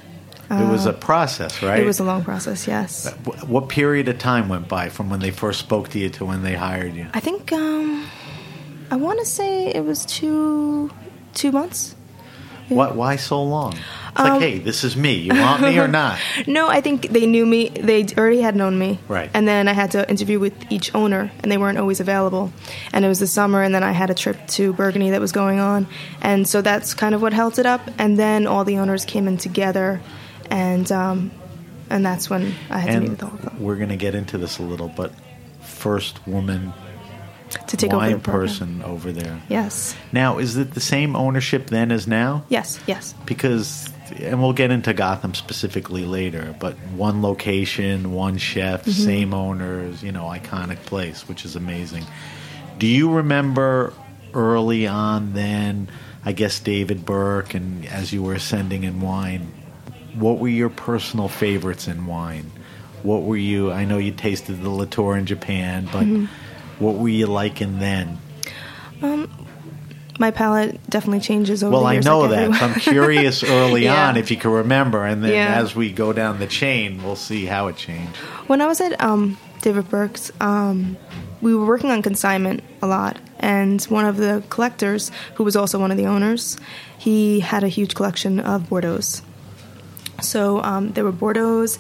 it 0.51 0.69
was 0.71 0.87
a 0.87 0.93
process, 0.93 1.63
right? 1.63 1.79
Uh, 1.79 1.83
It 1.83 1.87
was 1.87 2.01
a 2.01 2.05
long 2.05 2.25
process. 2.25 2.67
Yes. 2.67 3.13
What 3.47 3.69
period 3.69 4.09
of 4.09 4.19
time 4.19 4.49
went 4.49 4.69
by 4.69 4.89
from 4.89 5.11
when 5.11 5.21
they 5.21 5.31
first 5.31 5.61
spoke 5.61 5.89
to 5.91 5.99
you 5.99 6.09
to 6.11 6.25
when 6.25 6.43
they 6.43 6.55
hired 6.55 6.95
you? 6.95 7.07
I 7.15 7.21
think 7.21 7.53
um, 7.53 8.07
I 8.91 8.97
want 8.97 9.19
to 9.21 9.27
say 9.27 9.69
it 9.69 9.85
was 9.85 10.05
two 10.07 10.91
two 11.35 11.53
months. 11.53 11.95
What? 12.69 12.97
Why 12.97 13.17
so 13.17 13.43
long? 13.43 13.73
It's 13.75 14.21
Um, 14.21 14.29
like, 14.31 14.41
hey, 14.41 14.59
this 14.59 14.83
is 14.85 14.97
me. 14.97 15.15
You 15.15 15.33
want 15.35 15.63
me 15.63 15.79
or 15.79 15.87
not? 16.03 16.19
No, 16.47 16.69
I 16.69 16.81
think 16.81 17.09
they 17.11 17.27
knew 17.27 17.47
me. 17.47 17.69
They 17.69 18.05
already 18.17 18.41
had 18.41 18.57
known 18.57 18.79
me. 18.79 18.99
Right. 19.09 19.31
And 19.33 19.47
then 19.47 19.69
I 19.69 19.73
had 19.73 19.93
to 19.93 20.09
interview 20.11 20.39
with 20.41 20.55
each 20.71 20.95
owner, 20.95 21.31
and 21.43 21.53
they 21.53 21.59
weren't 21.59 21.79
always 21.79 22.01
available. 22.01 22.53
And 22.93 23.05
it 23.05 23.09
was 23.09 23.21
the 23.21 23.27
summer, 23.27 23.63
and 23.63 23.75
then 23.75 23.83
I 23.83 23.93
had 23.93 24.11
a 24.11 24.15
trip 24.15 24.37
to 24.49 24.73
Burgundy 24.73 25.11
that 25.11 25.21
was 25.21 25.33
going 25.33 25.61
on, 25.61 25.87
and 26.21 26.49
so 26.49 26.63
that's 26.63 26.95
kind 26.95 27.15
of 27.15 27.23
what 27.23 27.33
held 27.33 27.59
it 27.59 27.67
up. 27.67 27.81
And 27.99 28.19
then 28.19 28.47
all 28.47 28.65
the 28.65 28.79
owners 28.79 29.05
came 29.05 29.29
in 29.29 29.37
together, 29.39 30.01
and 30.51 30.91
um, 30.91 31.31
and 31.91 32.05
that's 32.05 32.29
when 32.29 32.55
I 32.71 32.79
had 32.79 32.93
to 32.95 33.01
meet 33.01 33.11
with 33.11 33.23
all 33.23 33.31
of 33.31 33.43
them 33.43 33.57
we're 33.61 33.77
going 33.77 33.89
to 33.89 33.97
get 33.97 34.15
into 34.15 34.37
this 34.39 34.59
a 34.59 34.63
little, 34.63 34.89
but 34.89 35.13
first 35.61 36.27
woman 36.27 36.73
to 37.51 37.77
take 37.77 37.93
over 37.93 38.07
the 38.07 38.19
program. 38.19 38.21
person 38.21 38.83
over 38.83 39.13
there. 39.13 39.41
Yes. 39.49 39.95
Now, 40.13 40.39
is 40.39 40.57
it 40.57 40.73
the 40.75 40.81
same 40.81 41.17
ownership 41.17 41.67
then 41.69 41.91
as 41.93 42.07
now? 42.07 42.45
Yes. 42.49 42.79
Yes. 42.87 43.15
Because, 43.27 43.89
and 44.17 44.41
we'll 44.41 44.53
get 44.53 44.71
into 44.71 44.93
Gotham 44.95 45.35
specifically 45.35 46.05
later, 46.05 46.55
but 46.61 46.75
one 46.95 47.23
location, 47.23 48.13
one 48.13 48.39
chef, 48.39 48.83
Mm-hmm. 48.83 48.91
same 48.91 49.35
owners, 49.35 50.03
you 50.03 50.13
know, 50.13 50.25
iconic 50.25 50.79
place, 50.87 51.29
which 51.29 51.45
is 51.45 51.57
amazing. 51.57 52.05
Do 52.79 52.87
you 52.87 53.11
remember 53.13 53.93
early 54.35 54.87
on 54.87 55.33
then, 55.33 55.89
I 56.25 56.33
guess 56.33 56.61
David 56.61 57.05
Burke, 57.05 57.55
and 57.55 57.87
as 57.87 58.13
you 58.13 58.23
were 58.23 58.35
ascending 58.35 58.85
in 58.85 59.01
wine, 59.01 59.53
what 60.15 60.39
were 60.39 60.49
your 60.49 60.69
personal 60.71 61.29
favorites 61.29 61.89
in 61.89 62.07
wine? 62.07 62.51
What 63.03 63.23
were 63.23 63.37
you, 63.37 63.71
I 63.71 63.85
know 63.85 63.99
you 63.99 64.11
tasted 64.13 64.61
the 64.63 64.71
Latour 64.71 65.17
in 65.17 65.27
Japan, 65.27 65.89
but 65.93 66.03
Mm-hmm. 66.05 66.27
What 66.79 66.97
were 66.97 67.09
you 67.09 67.27
liking 67.27 67.79
then? 67.79 68.19
My 70.21 70.33
palate 70.33 70.81
definitely 70.91 71.21
changes 71.21 71.63
over 71.63 71.73
Well, 71.73 71.83
the 71.83 71.89
I 71.91 72.01
know 72.01 72.21
like 72.21 72.31
that. 72.31 72.61
I'm 72.63 72.75
curious 72.81 73.45
early 73.45 73.85
Yeah. 73.85 74.09
on 74.09 74.17
if 74.17 74.33
you 74.33 74.37
can 74.37 74.51
remember, 74.51 75.05
and 75.05 75.23
then 75.23 75.33
Yeah. 75.33 75.61
as 75.61 75.77
we 75.77 75.93
go 75.93 76.13
down 76.13 76.41
the 76.41 76.47
chain, 76.49 77.01
we'll 77.05 77.15
see 77.15 77.45
how 77.47 77.69
it 77.69 77.77
changed. 77.77 78.17
When 78.49 78.61
I 78.61 78.67
was 78.67 78.81
at 78.81 79.01
um, 79.01 79.39
David 79.63 79.89
Burke's, 79.89 80.33
um, 80.41 80.97
we 81.41 81.55
were 81.55 81.65
working 81.65 81.93
on 81.93 82.03
consignment 82.03 82.65
a 82.83 82.89
lot, 82.89 83.17
and 83.39 83.81
one 83.85 84.07
of 84.07 84.17
the 84.17 84.43
collectors, 84.51 85.13
who 85.35 85.45
was 85.45 85.55
also 85.55 85.79
one 85.79 85.93
of 85.93 85.97
the 85.97 86.07
owners, 86.07 86.57
he 86.99 87.39
had 87.39 87.63
a 87.63 87.69
huge 87.69 87.95
collection 87.95 88.41
of 88.41 88.63
Bordeaux's. 88.69 89.23
So 90.21 90.61
um, 90.65 90.91
there 90.95 91.05
were 91.05 91.13
Bordeaux's, 91.13 91.79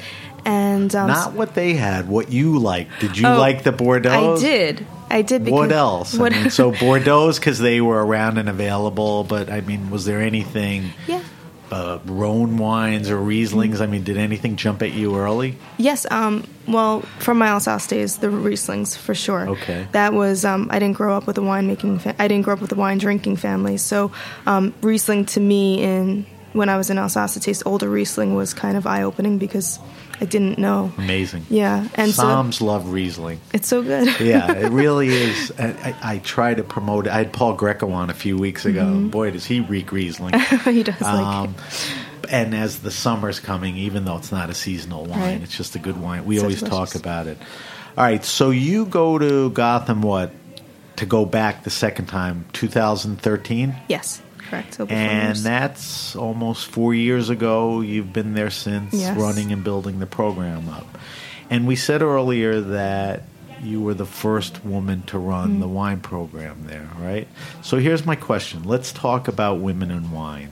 and 0.48 0.94
um, 0.94 1.08
Not 1.08 1.34
what 1.34 1.54
they 1.54 1.74
had, 1.74 2.08
what 2.08 2.32
you 2.32 2.58
liked. 2.58 3.00
Did 3.00 3.18
you 3.18 3.26
Oh, 3.28 3.38
like 3.38 3.62
the 3.64 3.72
Bordeaux? 3.72 4.36
I 4.36 4.40
did. 4.40 4.86
I 5.10 5.22
did. 5.22 5.44
Because, 5.44 5.58
What 5.58 5.72
else? 5.72 6.14
What, 6.14 6.32
I 6.32 6.40
mean, 6.42 6.50
so 6.60 6.72
Bordeaux's 6.72 7.38
because 7.38 7.58
they 7.58 7.80
were 7.80 8.04
around 8.04 8.38
and 8.38 8.48
available, 8.48 9.24
but 9.24 9.50
I 9.50 9.60
mean, 9.60 9.90
was 9.90 10.04
there 10.06 10.20
anything? 10.20 10.92
yeah. 11.06 11.22
Uh, 11.70 11.98
Rhone 12.06 12.56
wines 12.56 13.10
or 13.10 13.18
Rieslings? 13.18 13.82
I 13.82 13.86
mean, 13.86 14.02
did 14.02 14.16
anything 14.16 14.56
jump 14.56 14.80
at 14.80 14.94
you 14.94 15.14
early? 15.18 15.56
Yes. 15.76 16.06
Um, 16.10 16.44
well, 16.66 17.02
from 17.18 17.36
my 17.36 17.48
Alsace 17.48 17.86
days, 17.86 18.16
the 18.16 18.28
Rieslings 18.28 18.96
for 18.96 19.14
sure. 19.14 19.50
Okay. 19.50 19.86
That 19.92 20.14
was. 20.14 20.46
Um, 20.46 20.68
I 20.70 20.78
didn't 20.78 20.96
grow 20.96 21.14
up 21.14 21.26
with 21.26 21.36
a 21.36 21.42
winemaking. 21.42 22.00
Fa- 22.00 22.14
I 22.18 22.26
didn't 22.26 22.44
grow 22.46 22.54
up 22.54 22.62
with 22.62 22.72
a 22.72 22.74
wine 22.74 22.96
drinking 22.96 23.36
family. 23.36 23.76
So 23.76 24.12
um, 24.46 24.72
Riesling 24.80 25.26
to 25.26 25.40
me, 25.40 25.82
in 25.82 26.24
when 26.54 26.70
I 26.70 26.78
was 26.78 26.88
in 26.88 26.96
Alsace, 26.96 27.34
to 27.34 27.40
taste 27.40 27.62
older 27.66 27.90
Riesling 27.90 28.34
was 28.34 28.54
kind 28.54 28.78
of 28.78 28.86
eye 28.86 29.02
opening 29.02 29.36
because 29.36 29.78
I 30.20 30.24
didn't 30.24 30.58
know. 30.58 30.92
Amazing. 30.98 31.46
Yeah, 31.48 31.86
and 31.94 32.12
Soms 32.12 32.60
love 32.60 32.90
Riesling. 32.92 33.40
it's 33.52 33.68
so 33.68 33.82
good. 33.82 34.18
yeah, 34.20 34.52
it 34.52 34.70
really 34.72 35.08
is. 35.08 35.52
I, 35.58 35.66
I, 36.02 36.14
I 36.14 36.18
try 36.18 36.54
to 36.54 36.62
promote 36.64 37.06
it. 37.06 37.12
I 37.12 37.18
had 37.18 37.32
Paul 37.32 37.56
Grieco 37.56 37.92
on 37.92 38.10
a 38.10 38.14
few 38.14 38.36
weeks 38.36 38.64
ago. 38.64 38.82
Mm-hmm. 38.84 39.08
Boy, 39.08 39.30
does 39.30 39.44
he 39.46 39.60
reek 39.60 39.92
Riesling. 39.92 40.34
he 40.64 40.82
does 40.82 41.00
like. 41.00 41.24
Um, 41.24 41.54
and 42.30 42.54
as 42.54 42.80
the 42.80 42.90
summer's 42.90 43.40
coming, 43.40 43.76
even 43.76 44.04
though 44.04 44.16
it's 44.16 44.32
not 44.32 44.50
a 44.50 44.54
seasonal 44.54 45.04
wine, 45.06 45.20
Right. 45.20 45.42
it's 45.42 45.56
just 45.56 45.74
a 45.76 45.78
good 45.78 46.00
wine. 46.00 46.24
We 46.26 46.36
So 46.36 46.42
always 46.42 46.60
delicious. 46.60 46.92
talk 46.92 47.00
about 47.00 47.26
it. 47.26 47.38
All 47.96 48.04
right, 48.04 48.24
so 48.24 48.50
you 48.50 48.84
go 48.86 49.18
to 49.18 49.50
Gotham, 49.50 50.02
what, 50.02 50.30
to 50.96 51.06
go 51.06 51.24
back 51.24 51.64
the 51.64 51.70
second 51.70 52.06
time, 52.06 52.44
2013? 52.52 53.74
yes, 53.88 54.20
correct. 54.48 54.74
So 54.74 54.86
And 54.86 55.28
years. 55.28 55.42
that's 55.42 56.16
almost 56.16 56.66
four 56.68 56.94
years 56.94 57.30
ago. 57.30 57.80
You've 57.80 58.12
been 58.12 58.34
there 58.34 58.50
since, 58.50 58.94
Yes. 58.94 59.16
running 59.18 59.52
and 59.52 59.62
building 59.64 59.98
the 59.98 60.06
program 60.06 60.68
up. 60.68 60.86
And 61.50 61.66
we 61.66 61.76
said 61.76 62.02
earlier 62.02 62.60
that 62.60 63.22
you 63.62 63.80
were 63.80 63.94
the 63.94 64.06
first 64.06 64.64
woman 64.64 65.02
to 65.06 65.18
run 65.18 65.50
Mm-hmm. 65.52 65.60
the 65.60 65.68
wine 65.68 66.00
program 66.00 66.64
there, 66.66 66.88
right? 67.00 67.26
So 67.62 67.78
here's 67.78 68.04
my 68.06 68.14
question. 68.16 68.62
Let's 68.64 68.92
talk 68.92 69.28
about 69.28 69.58
women 69.60 69.90
in 69.90 70.10
wine. 70.12 70.50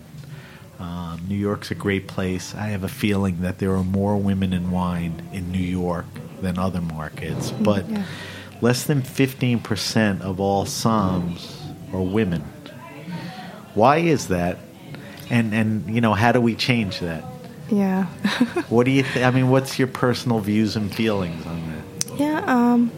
Um, 0.79 1.21
New 1.29 1.37
York's 1.37 1.71
a 1.71 1.75
great 1.75 2.07
place. 2.07 2.55
I 2.55 2.67
have 2.69 2.85
a 2.85 2.89
feeling 2.89 3.41
that 3.43 3.59
there 3.59 3.75
are 3.75 3.85
more 3.85 4.17
women 4.17 4.53
in 4.53 4.71
wine 4.71 5.23
in 5.33 5.51
New 5.51 5.59
York 5.59 6.05
than 6.43 6.59
other 6.59 6.81
markets, 6.83 7.51
but 7.51 7.85
Mm-hmm. 7.85 7.95
yeah. 7.97 8.05
less 8.61 8.85
than 8.85 9.01
15% 9.03 10.21
of 10.21 10.39
all 10.41 10.65
Soms 10.67 11.55
are 11.95 12.01
women. 12.03 12.43
Why 13.77 13.99
is 13.99 14.29
that? 14.29 14.59
And 15.31 15.55
and 15.55 15.95
you 15.95 16.01
know, 16.01 16.15
how 16.15 16.33
do 16.33 16.41
we 16.41 16.55
change 16.57 17.01
that? 17.01 17.25
yeah. 17.71 18.07
What 18.69 18.85
do 18.85 18.91
you 18.91 19.03
th- 19.03 19.25
I 19.25 19.31
mean, 19.31 19.49
what's 19.51 19.79
your 19.79 19.89
personal 19.89 20.41
views 20.41 20.77
and 20.77 20.93
feelings 20.93 21.47
on 21.47 21.63
that? 21.69 22.19
Yeah, 22.19 22.43
um, 22.47 22.91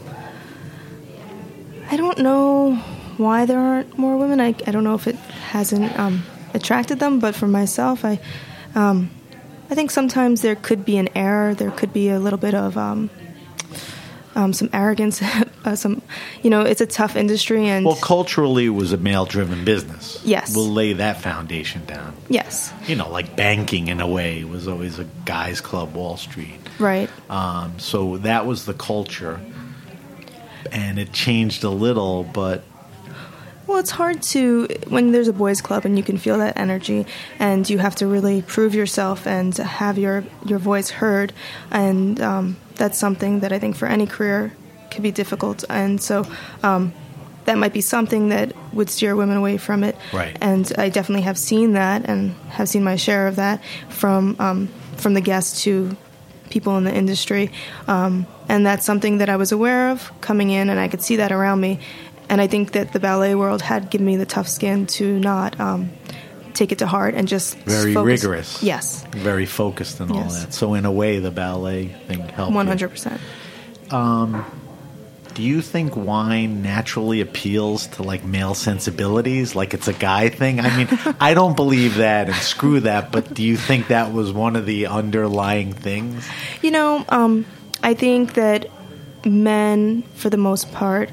I 1.90 1.96
don't 1.96 2.18
know 2.18 2.76
why 3.16 3.44
there 3.44 3.58
aren't 3.58 3.98
more 3.98 4.16
women. 4.16 4.40
I, 4.40 4.54
I 4.66 4.70
don't 4.70 4.84
know 4.84 4.94
if 4.94 5.06
it 5.06 5.16
hasn't 5.16 5.98
um, 5.98 6.22
attracted 6.54 7.00
them, 7.00 7.18
but 7.18 7.34
for 7.34 7.48
myself, 7.48 8.04
I, 8.04 8.20
um, 8.74 9.10
I 9.70 9.74
think 9.74 9.90
sometimes 9.90 10.40
there 10.40 10.56
could 10.56 10.84
be 10.84 10.96
an 10.96 11.08
error. 11.14 11.54
There 11.54 11.70
could 11.70 11.92
be 11.92 12.08
a 12.08 12.18
little 12.18 12.38
bit 12.38 12.54
of 12.54 12.76
um, 12.76 13.10
um, 14.34 14.52
some 14.52 14.70
arrogance. 14.72 15.22
uh, 15.68 15.76
some, 15.76 16.00
you 16.42 16.50
know, 16.50 16.62
it's 16.62 16.80
a 16.80 16.86
tough 16.86 17.14
industry, 17.16 17.66
and 17.68 17.84
Well, 17.86 17.96
culturally, 17.96 18.66
it 18.66 18.70
was 18.70 18.92
a 18.92 18.96
male-driven 18.96 19.64
business. 19.64 20.20
Yes. 20.24 20.54
we'll 20.54 20.68
lay 20.72 20.94
that 20.94 21.20
foundation 21.20 21.84
down. 21.86 22.14
yes, 22.28 22.72
You 22.86 22.96
know, 22.96 23.10
like 23.10 23.36
banking 23.36 23.88
in 23.88 24.00
a 24.00 24.06
way 24.08 24.44
was 24.44 24.66
always 24.68 24.98
a 24.98 25.04
guys' 25.24 25.60
club, 25.60 25.94
Wall 25.94 26.16
Street. 26.16 26.58
right, 26.78 27.10
Um, 27.30 27.78
so 27.78 28.16
that 28.18 28.46
was 28.46 28.64
the 28.64 28.74
culture, 28.74 29.40
and 30.72 30.98
it 30.98 31.12
changed 31.12 31.64
a 31.64 31.70
little, 31.70 32.24
but 32.24 32.62
Well, 33.66 33.78
it's 33.78 33.90
hard 33.90 34.22
to 34.34 34.66
when 34.88 35.12
there's 35.12 35.28
a 35.28 35.32
boys' 35.32 35.60
club 35.60 35.84
and 35.84 35.96
you 35.98 36.02
can 36.02 36.16
feel 36.18 36.38
that 36.38 36.56
energy, 36.56 37.06
and 37.38 37.68
you 37.68 37.78
have 37.78 37.94
to 37.96 38.06
really 38.06 38.40
prove 38.42 38.74
yourself 38.74 39.26
and 39.26 39.54
have 39.56 39.98
your 39.98 40.24
your 40.46 40.58
voice 40.58 40.88
heard, 40.90 41.32
and 41.70 42.18
um, 42.20 42.56
that's 42.76 42.96
something 42.98 43.40
that 43.40 43.52
I 43.52 43.58
think 43.58 43.76
for 43.76 43.86
any 43.86 44.06
career 44.06 44.52
can 44.90 45.02
be 45.02 45.10
difficult, 45.10 45.64
and 45.68 46.00
so. 46.00 46.24
Um, 46.62 46.92
that 47.44 47.56
might 47.56 47.72
be 47.72 47.80
something 47.80 48.28
that 48.28 48.52
would 48.74 48.90
steer 48.90 49.16
women 49.16 49.38
away 49.38 49.56
from 49.56 49.82
it, 49.82 49.96
Right. 50.12 50.36
and 50.42 50.70
I 50.76 50.90
definitely 50.90 51.22
have 51.22 51.38
seen 51.38 51.72
that 51.72 52.04
and 52.06 52.34
have 52.50 52.68
seen 52.68 52.84
my 52.84 52.96
share 52.96 53.26
of 53.26 53.36
that 53.36 53.62
from 53.88 54.36
um, 54.38 54.68
from 54.98 55.14
the 55.14 55.22
guests 55.22 55.62
to 55.62 55.96
people 56.50 56.76
in 56.76 56.84
the 56.84 56.94
industry, 56.94 57.50
um, 57.86 58.26
and 58.50 58.66
that's 58.66 58.84
something 58.84 59.16
that 59.18 59.30
I 59.30 59.36
was 59.36 59.50
aware 59.50 59.88
of 59.88 60.12
coming 60.20 60.50
in, 60.50 60.68
and 60.68 60.78
I 60.78 60.88
could 60.88 61.00
see 61.00 61.16
that 61.16 61.32
around 61.32 61.58
me, 61.62 61.80
and 62.28 62.38
I 62.42 62.48
think 62.48 62.72
that 62.72 62.92
the 62.92 63.00
ballet 63.00 63.34
world 63.34 63.62
had 63.62 63.88
given 63.88 64.06
me 64.06 64.16
the 64.18 64.26
tough 64.26 64.46
skin 64.48 64.84
to 64.98 65.18
not 65.18 65.58
um, 65.58 65.88
take 66.52 66.70
it 66.70 66.78
to 66.80 66.86
heart 66.86 67.14
and 67.14 67.26
just 67.26 67.56
very 67.60 67.94
focus- 67.94 68.24
rigorous. 68.24 68.62
Yes, 68.62 69.06
very 69.12 69.46
focused 69.46 70.00
and 70.00 70.10
all 70.10 70.18
Yes. 70.18 70.44
that. 70.44 70.52
So 70.52 70.74
in 70.74 70.84
a 70.84 70.92
way, 70.92 71.18
the 71.18 71.30
ballet 71.30 71.96
thing 72.08 72.28
helped. 72.28 72.52
one 72.52 72.66
hundred 72.66 72.90
percent. 72.90 73.22
Do 75.38 75.44
you 75.44 75.62
think 75.62 75.94
wine 75.94 76.62
naturally 76.62 77.20
appeals 77.20 77.86
to 77.86 78.02
like 78.02 78.24
male 78.24 78.54
sensibilities? 78.54 79.54
Like 79.54 79.72
it's 79.72 79.86
a 79.86 79.92
guy 79.92 80.30
thing? 80.30 80.58
I 80.58 80.76
mean 80.76 80.88
i 81.20 81.32
don't 81.32 81.54
believe 81.54 81.98
that 81.98 82.26
and 82.26 82.34
screw 82.34 82.80
that 82.80 83.12
but 83.12 83.34
do 83.34 83.44
you 83.44 83.56
think 83.56 83.86
that 83.86 84.12
was 84.12 84.32
one 84.32 84.56
of 84.56 84.66
the 84.66 84.88
underlying 84.88 85.72
things? 85.72 86.28
You 86.60 86.72
know, 86.72 87.04
um, 87.08 87.46
I 87.84 87.94
think 87.94 88.34
that 88.34 88.68
men, 89.24 90.02
for 90.16 90.28
the 90.28 90.36
most 90.36 90.72
part, 90.72 91.10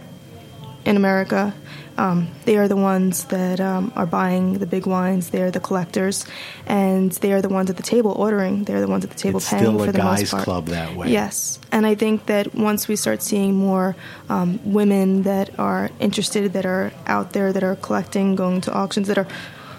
in 0.85 0.95
America, 0.95 1.53
um, 1.97 2.27
they 2.43 2.57
are 2.57 2.67
the 2.67 2.75
ones 2.75 3.25
that 3.25 3.59
um, 3.59 3.91
are 3.95 4.05
buying 4.05 4.59
the 4.59 4.65
big 4.65 4.85
wines. 4.85 5.29
They 5.29 5.41
are 5.41 5.51
the 5.51 5.59
collectors, 5.61 6.25
and 6.65 7.11
they 7.11 7.31
are 7.31 7.41
the 7.41 7.49
ones 7.49 7.69
at 7.69 7.77
the 7.77 7.83
table 7.83 8.11
ordering. 8.11 8.65
They're 8.65 8.81
the 8.81 8.87
ones 8.87 9.03
at 9.05 9.11
the 9.11 9.17
table 9.17 9.37
It's 9.37 9.49
paying 9.49 9.63
still 9.63 9.81
a 9.81 9.85
for 9.85 9.91
the 9.91 9.99
guys' 9.99 10.21
most 10.21 10.31
part. 10.31 10.43
club 10.43 10.65
that 10.67 10.95
way. 10.95 11.11
Yes, 11.11 11.59
and 11.71 11.85
I 11.85 11.95
think 11.95 12.25
that 12.25 12.53
once 12.53 12.87
we 12.87 12.95
start 12.97 13.21
seeing 13.21 13.55
more 13.55 13.95
um, 14.29 14.59
women 14.65 15.23
that 15.23 15.57
are 15.57 15.89
interested, 15.99 16.51
that 16.53 16.65
are 16.65 16.91
out 17.07 17.31
there, 17.31 17.53
that 17.53 17.63
are 17.63 17.75
collecting, 17.77 18.35
going 18.35 18.61
to 18.61 18.73
auctions, 18.73 19.07
that 19.07 19.17
are. 19.17 19.27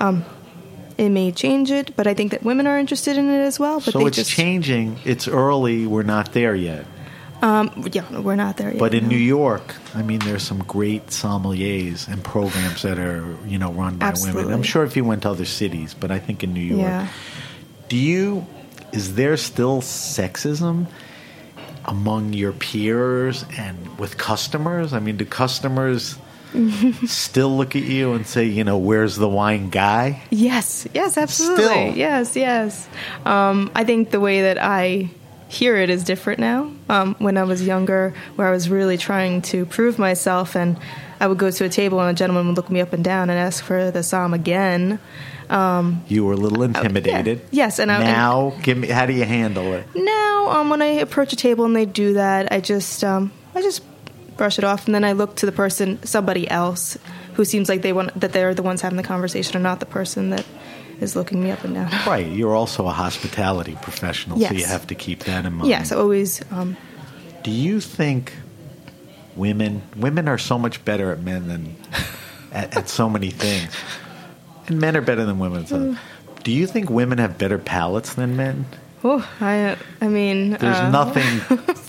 Um, 0.00 0.24
it 0.98 1.10
may 1.10 1.30
change 1.30 1.70
it, 1.70 1.94
but 1.94 2.06
I 2.06 2.14
think 2.14 2.30
that 2.30 2.42
women 2.42 2.66
are 2.66 2.78
interested 2.78 3.18
in 3.18 3.28
it 3.28 3.40
as 3.40 3.60
well. 3.60 3.80
But 3.80 3.92
so 3.92 3.98
they 3.98 4.06
it's 4.06 4.16
just, 4.16 4.30
changing 4.30 4.98
it's 5.04 5.28
early 5.28 5.86
we're 5.86 6.02
not 6.02 6.32
there 6.32 6.54
yet 6.54 6.86
Um, 7.42 7.84
yeah, 7.92 8.20
we're 8.20 8.36
not 8.36 8.56
there 8.56 8.70
yet. 8.70 8.78
But 8.78 8.94
in 8.94 9.04
no. 9.04 9.10
New 9.10 9.16
York, 9.18 9.74
I 9.94 10.02
mean, 10.02 10.20
there's 10.20 10.42
some 10.42 10.62
great 10.64 11.08
sommeliers 11.08 12.08
and 12.08 12.24
programs 12.24 12.82
that 12.82 12.98
are, 12.98 13.36
you 13.46 13.58
know, 13.58 13.72
run 13.72 13.98
by 13.98 14.14
women. 14.22 14.52
I'm 14.52 14.62
sure 14.62 14.84
if 14.84 14.96
you 14.96 15.04
went 15.04 15.22
to 15.22 15.30
other 15.30 15.44
cities, 15.44 15.94
but 15.94 16.10
I 16.10 16.18
think 16.18 16.42
in 16.42 16.52
New 16.54 16.60
York, 16.60 16.80
Yeah. 16.80 17.08
do 17.88 17.96
you? 17.96 18.46
Is 18.92 19.14
there 19.16 19.36
still 19.36 19.82
sexism 19.82 20.86
among 21.84 22.32
your 22.32 22.52
peers 22.52 23.44
and 23.58 23.98
with 23.98 24.16
customers? 24.16 24.92
I 24.92 25.00
mean, 25.00 25.16
do 25.16 25.24
customers 25.26 26.16
still 27.06 27.54
look 27.56 27.76
at 27.76 27.82
you 27.82 28.12
and 28.14 28.26
say, 28.26 28.44
you 28.46 28.64
know, 28.64 28.78
where's 28.78 29.16
the 29.16 29.28
wine 29.28 29.68
guy? 29.68 30.22
Yes, 30.30 30.86
yes, 30.94 31.18
absolutely. 31.18 31.64
Still. 31.64 31.96
Yes, 31.96 32.36
yes. 32.36 32.88
Um, 33.24 33.70
I 33.74 33.84
think 33.84 34.10
the 34.10 34.20
way 34.20 34.42
that 34.42 34.56
I 34.60 35.10
hear 35.48 35.76
it 35.76 35.90
is 35.90 36.02
different 36.04 36.40
now. 36.40 36.70
Um, 36.88 37.14
when 37.18 37.36
I 37.36 37.44
was 37.44 37.66
younger, 37.66 38.14
where 38.36 38.48
I 38.48 38.50
was 38.50 38.68
really 38.68 38.96
trying 38.98 39.42
to 39.42 39.64
prove 39.66 39.98
myself, 39.98 40.54
and 40.56 40.76
I 41.20 41.26
would 41.26 41.38
go 41.38 41.50
to 41.50 41.64
a 41.64 41.68
table 41.68 42.00
and 42.00 42.10
a 42.10 42.14
gentleman 42.14 42.46
would 42.48 42.56
look 42.56 42.70
me 42.70 42.80
up 42.80 42.92
and 42.92 43.02
down 43.04 43.30
and 43.30 43.38
ask 43.38 43.62
for 43.64 43.90
the 43.90 44.02
som 44.02 44.34
again. 44.34 44.98
You 46.08 46.24
were 46.24 46.32
a 46.32 46.36
little 46.36 46.62
intimidated. 46.62 47.40
Oh, 47.44 47.48
Yes, 47.52 47.78
and 47.78 47.90
I- 47.92 48.00
now, 48.02 48.52
give 48.62 48.76
me. 48.78 48.88
How 48.88 49.06
do 49.06 49.12
you 49.12 49.24
handle 49.24 49.72
it? 49.74 49.86
Now, 49.94 50.48
um, 50.50 50.70
when 50.70 50.82
I 50.82 50.86
approach 51.00 51.32
a 51.32 51.36
table 51.36 51.64
and 51.64 51.74
they 51.76 51.86
do 51.86 52.14
that, 52.14 52.52
I 52.52 52.60
just, 52.60 53.04
um, 53.04 53.30
I 53.54 53.62
just 53.62 53.82
brush 54.36 54.58
it 54.58 54.64
off, 54.64 54.86
and 54.86 54.94
then 54.94 55.04
I 55.04 55.12
look 55.12 55.36
to 55.36 55.46
the 55.46 55.52
person, 55.52 55.98
somebody 56.04 56.50
else, 56.50 56.98
who 57.34 57.44
seems 57.44 57.68
like 57.68 57.82
they 57.82 57.92
want 57.92 58.18
that 58.20 58.32
they're 58.32 58.54
the 58.54 58.62
ones 58.62 58.82
having 58.82 58.96
the 58.96 59.02
conversation, 59.02 59.54
and 59.56 59.62
not 59.62 59.78
the 59.80 59.86
person 59.86 60.30
that 60.30 60.44
is 61.00 61.14
looking 61.16 61.42
me 61.42 61.50
up 61.50 61.64
and 61.64 61.74
down. 61.74 61.90
Right, 62.06 62.26
you're 62.26 62.54
also 62.54 62.86
a 62.86 62.92
hospitality 62.92 63.76
professional, 63.82 64.38
so 64.38 64.52
you 64.52 64.64
have 64.64 64.86
to 64.88 64.94
keep 64.94 65.24
that 65.24 65.44
in 65.44 65.54
mind. 65.54 65.68
yes, 65.68 65.92
always. 65.92 66.40
Um, 66.50 66.76
Do 67.42 67.50
you 67.50 67.80
think 67.80 68.32
women 69.36 69.82
women 69.96 70.28
are 70.28 70.38
so 70.38 70.58
much 70.58 70.84
better 70.84 71.10
at 71.12 71.20
men 71.20 71.48
than 71.48 71.76
at, 72.52 72.76
at 72.76 72.88
so 72.88 73.08
many 73.08 73.30
things, 73.30 73.74
and 74.66 74.80
men 74.80 74.96
are 74.96 75.02
better 75.02 75.24
than 75.24 75.38
women? 75.38 75.64
Mm. 75.64 75.68
So, 75.68 75.96
do 76.42 76.52
you 76.52 76.66
think 76.66 76.90
women 76.90 77.18
have 77.18 77.38
better 77.38 77.58
palates 77.58 78.14
than 78.14 78.36
men? 78.36 78.66
oh, 79.04 79.28
I, 79.40 79.76
I 80.00 80.08
mean, 80.08 80.50
There's 80.50 80.76
uh, 80.76 80.90
nothing 80.90 81.58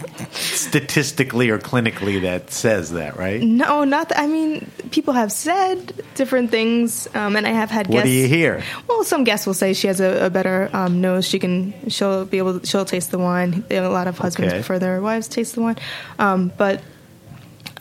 statistically 0.67 1.49
or 1.49 1.58
clinically 1.60 2.21
that 2.21 2.51
says 2.51 2.91
that, 2.91 3.17
right? 3.17 3.41
No, 3.41 3.84
not 3.84 4.10
that. 4.10 4.19
I 4.19 4.27
mean, 4.27 4.69
people 4.91 5.13
have 5.13 5.32
said 5.32 6.03
different 6.15 6.51
things, 6.51 7.08
um, 7.15 7.36
and 7.36 7.45
I 7.47 7.51
have 7.51 7.69
had 7.71 7.88
What 7.88 7.93
guests. 8.03 8.10
do 8.10 8.12
you 8.12 8.27
hear? 8.27 8.63
Well, 8.88 9.03
some 9.03 9.23
guests 9.23 9.45
will 9.47 9.53
say 9.53 9.73
she 9.73 9.88
has 9.88 9.99
a, 9.99 10.25
a 10.25 10.30
better 10.30 10.69
um, 10.73 11.01
nose. 11.01 11.25
She 11.27 11.39
can. 11.39 11.73
She'll 11.89 12.25
be 12.25 12.38
able. 12.38 12.62
She'll 12.63 12.86
taste 12.86 13.12
the 13.12 13.19
wine. 13.19 13.63
A 13.71 13.82
lot 13.88 14.08
of 14.08 14.17
husbands 14.17 14.53
Okay. 14.53 14.60
prefer 14.60 14.80
their 14.80 15.01
wives 15.01 15.27
taste 15.27 15.56
the 15.56 15.62
wine, 15.62 15.77
um, 16.19 16.51
but 16.58 16.82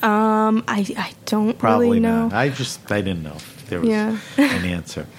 um, 0.02 0.64
I 0.68 0.86
I 0.96 1.12
don't 1.26 1.58
Probably 1.58 1.86
really 1.88 2.00
know. 2.00 2.28
not. 2.28 2.32
I 2.32 2.48
just 2.50 2.90
I 2.92 3.00
didn't 3.00 3.22
know 3.22 3.36
there 3.68 3.80
was 3.80 3.88
Yeah. 3.88 4.18
an 4.36 4.64
answer. 4.64 5.06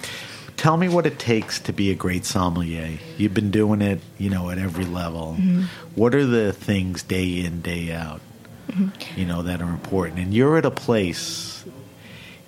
Tell 0.58 0.76
me 0.76 0.88
what 0.88 1.06
it 1.06 1.20
takes 1.20 1.60
to 1.60 1.72
be 1.72 1.92
a 1.92 1.94
great 1.94 2.24
sommelier. 2.24 2.98
You've 3.16 3.32
been 3.32 3.52
doing 3.52 3.80
it, 3.80 4.00
you 4.18 4.28
know, 4.28 4.50
at 4.50 4.58
every 4.58 4.84
level. 4.84 5.36
Mm-hmm. 5.38 5.62
What 5.94 6.16
are 6.16 6.26
the 6.26 6.52
things 6.52 7.02
day 7.04 7.44
in 7.44 7.62
day 7.62 7.92
out, 7.92 8.20
Mm-hmm. 8.68 9.18
you 9.20 9.24
know, 9.24 9.42
that 9.42 9.62
are 9.62 9.68
important? 9.70 10.18
And 10.18 10.34
you're 10.34 10.58
at 10.58 10.66
a 10.66 10.70
place. 10.70 11.64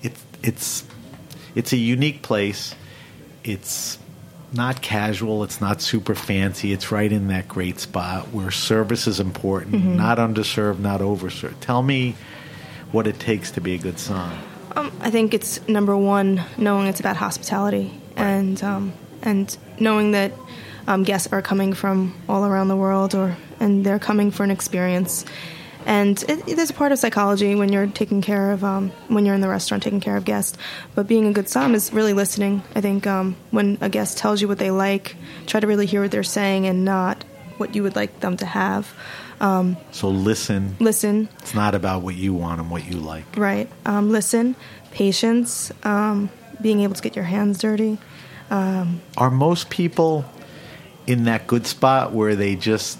It's 0.02 0.22
it's 0.42 0.84
it's 1.54 1.72
a 1.72 1.76
unique 1.76 2.22
place. 2.22 2.74
It's 3.44 3.96
not 4.52 4.82
casual. 4.82 5.44
It's 5.44 5.60
not 5.60 5.80
super 5.80 6.16
fancy. 6.16 6.72
It's 6.72 6.90
right 6.90 7.10
in 7.10 7.28
that 7.28 7.46
great 7.46 7.78
spot 7.78 8.32
where 8.32 8.50
service 8.50 9.06
is 9.06 9.20
important. 9.20 9.76
Mm-hmm. 9.76 9.96
Not 9.96 10.18
underserved, 10.18 10.80
not 10.80 11.00
overserved. 11.00 11.60
Tell 11.60 11.80
me 11.82 12.16
what 12.90 13.06
it 13.06 13.20
takes 13.20 13.52
to 13.52 13.60
be 13.60 13.74
a 13.74 13.78
good 13.78 14.00
som. 14.00 14.36
Um, 14.74 14.92
I 15.00 15.10
think 15.10 15.32
it's 15.32 15.66
number 15.68 15.96
one 15.96 16.42
knowing 16.56 16.86
it's 16.88 17.00
about 17.00 17.16
hospitality 17.16 17.99
and 18.26 18.62
um, 18.62 18.92
and 19.22 19.56
knowing 19.78 20.12
that 20.12 20.32
um, 20.86 21.02
guests 21.04 21.32
are 21.32 21.42
coming 21.42 21.72
from 21.74 22.14
all 22.28 22.44
around 22.44 22.68
the 22.68 22.76
world 22.76 23.14
or 23.14 23.36
and 23.60 23.84
they're 23.84 23.98
coming 23.98 24.30
for 24.30 24.44
an 24.44 24.50
experience. 24.50 25.24
And 25.86 26.22
it, 26.28 26.46
it 26.46 26.58
is 26.58 26.68
a 26.70 26.74
part 26.74 26.92
of 26.92 26.98
psychology 26.98 27.54
when 27.54 27.72
you're 27.72 27.86
taking 27.86 28.20
care 28.20 28.52
of 28.52 28.62
um, 28.62 28.90
when 29.08 29.24
you're 29.24 29.34
in 29.34 29.40
the 29.40 29.48
restaurant 29.48 29.82
taking 29.82 30.00
care 30.00 30.16
of 30.16 30.24
guests. 30.26 30.58
But 30.94 31.06
being 31.08 31.26
a 31.26 31.32
good 31.32 31.48
som 31.48 31.74
is 31.74 31.92
really 31.92 32.12
listening. 32.12 32.62
I 32.74 32.80
think 32.82 33.06
um, 33.06 33.34
when 33.50 33.78
a 33.80 33.88
guest 33.88 34.18
tells 34.18 34.42
you 34.42 34.48
what 34.48 34.58
they 34.58 34.70
like, 34.70 35.16
try 35.46 35.58
to 35.60 35.66
really 35.66 35.86
hear 35.86 36.02
what 36.02 36.10
they're 36.10 36.22
saying 36.22 36.66
and 36.66 36.84
not 36.84 37.24
what 37.56 37.74
you 37.74 37.82
would 37.82 37.96
like 37.96 38.20
them 38.20 38.36
to 38.38 38.46
have. 38.46 38.92
Um, 39.40 39.78
So 39.90 40.10
listen. 40.10 40.76
listen, 40.80 41.28
It's 41.38 41.54
not 41.54 41.74
about 41.74 42.02
what 42.02 42.14
you 42.14 42.34
want 42.34 42.60
and 42.60 42.70
what 42.70 42.84
you 42.84 42.98
like. 42.98 43.24
Right. 43.36 43.68
Um, 43.86 44.12
listen, 44.12 44.56
patience, 44.90 45.72
um, 45.82 46.28
being 46.60 46.80
able 46.80 46.94
to 46.94 47.02
get 47.02 47.16
your 47.16 47.24
hands 47.24 47.58
dirty. 47.58 47.96
Are 48.50 49.30
most 49.30 49.70
people 49.70 50.24
in 51.06 51.24
that 51.24 51.46
good 51.46 51.66
spot 51.66 52.12
where 52.12 52.34
they 52.36 52.56
just 52.56 52.98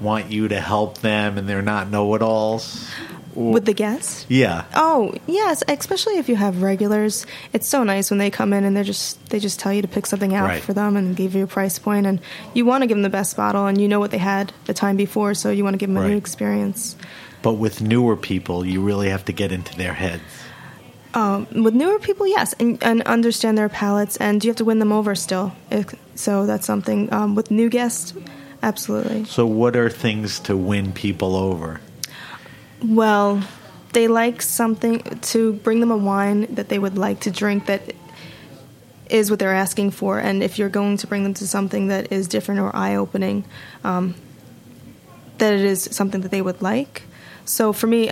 want 0.00 0.30
you 0.30 0.48
to 0.48 0.60
help 0.60 0.98
them 0.98 1.38
and 1.38 1.48
they're 1.48 1.62
not 1.62 1.90
know-it-alls? 1.90 2.88
With 3.34 3.64
the 3.64 3.72
guests? 3.74 4.26
Yeah. 4.28 4.64
Oh 4.76 5.12
yes, 5.26 5.64
especially 5.66 6.18
if 6.18 6.28
you 6.28 6.36
have 6.36 6.62
regulars. 6.62 7.26
It's 7.52 7.66
so 7.66 7.82
nice 7.82 8.08
when 8.08 8.18
they 8.18 8.30
come 8.30 8.52
in 8.52 8.62
and 8.62 8.76
they're 8.76 8.84
just 8.84 9.18
they 9.28 9.40
just 9.40 9.58
tell 9.58 9.72
you 9.72 9.82
to 9.82 9.88
pick 9.88 10.06
something 10.06 10.36
out 10.36 10.44
Right. 10.46 10.62
for 10.62 10.72
them 10.72 10.96
and 10.96 11.16
give 11.16 11.34
you 11.34 11.42
a 11.42 11.46
price 11.48 11.76
point, 11.80 12.06
and 12.06 12.20
you 12.54 12.64
want 12.64 12.82
to 12.82 12.86
give 12.86 12.96
them 12.96 13.02
the 13.02 13.10
best 13.10 13.36
bottle, 13.36 13.66
and 13.66 13.80
you 13.80 13.88
know 13.88 13.98
what 13.98 14.12
they 14.12 14.18
had 14.18 14.52
the 14.66 14.74
time 14.74 14.96
before, 14.96 15.34
so 15.34 15.50
you 15.50 15.64
want 15.64 15.74
to 15.74 15.78
give 15.78 15.88
them 15.88 15.96
a 15.96 16.02
Right. 16.02 16.10
new 16.10 16.16
experience. 16.16 16.94
But 17.42 17.54
with 17.54 17.80
newer 17.82 18.16
people, 18.16 18.64
you 18.64 18.80
really 18.80 19.08
have 19.08 19.24
to 19.24 19.32
get 19.32 19.50
into 19.50 19.76
their 19.76 19.94
heads. 19.94 20.22
Um, 21.14 21.46
with 21.62 21.74
newer 21.74 21.98
people, 22.00 22.26
yes, 22.26 22.54
and, 22.58 22.82
and 22.82 23.02
understand 23.02 23.56
their 23.56 23.68
palates, 23.68 24.16
and 24.16 24.42
you 24.44 24.50
have 24.50 24.56
to 24.56 24.64
win 24.64 24.80
them 24.80 24.92
over 24.92 25.14
still. 25.14 25.52
If- 25.70 25.94
So 26.16 26.46
that's 26.46 26.66
something. 26.66 27.12
Um, 27.12 27.34
with 27.34 27.50
new 27.50 27.68
guests, 27.68 28.14
absolutely. 28.62 29.24
So 29.24 29.46
what 29.46 29.76
are 29.76 29.88
things 29.90 30.38
to 30.40 30.56
win 30.56 30.92
people 30.92 31.34
over? 31.36 31.80
Well, 32.82 33.42
they 33.92 34.08
like 34.08 34.42
something 34.42 35.00
to 35.32 35.52
bring 35.54 35.80
them 35.80 35.90
a 35.90 35.96
wine 35.96 36.54
that 36.54 36.68
they 36.68 36.78
would 36.78 36.98
like 36.98 37.20
to 37.20 37.30
drink 37.30 37.66
that 37.66 37.94
is 39.08 39.30
what 39.30 39.38
they're 39.38 39.54
asking 39.54 39.90
for. 39.92 40.18
And 40.18 40.42
if 40.42 40.58
you're 40.58 40.68
going 40.68 40.96
to 40.98 41.06
bring 41.06 41.22
them 41.22 41.34
to 41.34 41.46
something 41.46 41.88
that 41.88 42.10
is 42.12 42.26
different 42.26 42.60
or 42.60 42.74
eye 42.74 42.96
opening, 42.96 43.44
um, 43.84 44.14
that 45.38 45.52
it 45.52 45.60
is 45.64 45.88
something 45.92 46.22
that 46.22 46.30
they 46.30 46.42
would 46.42 46.60
like. 46.62 47.02
So 47.44 47.72
for 47.72 47.86
me, 47.86 48.10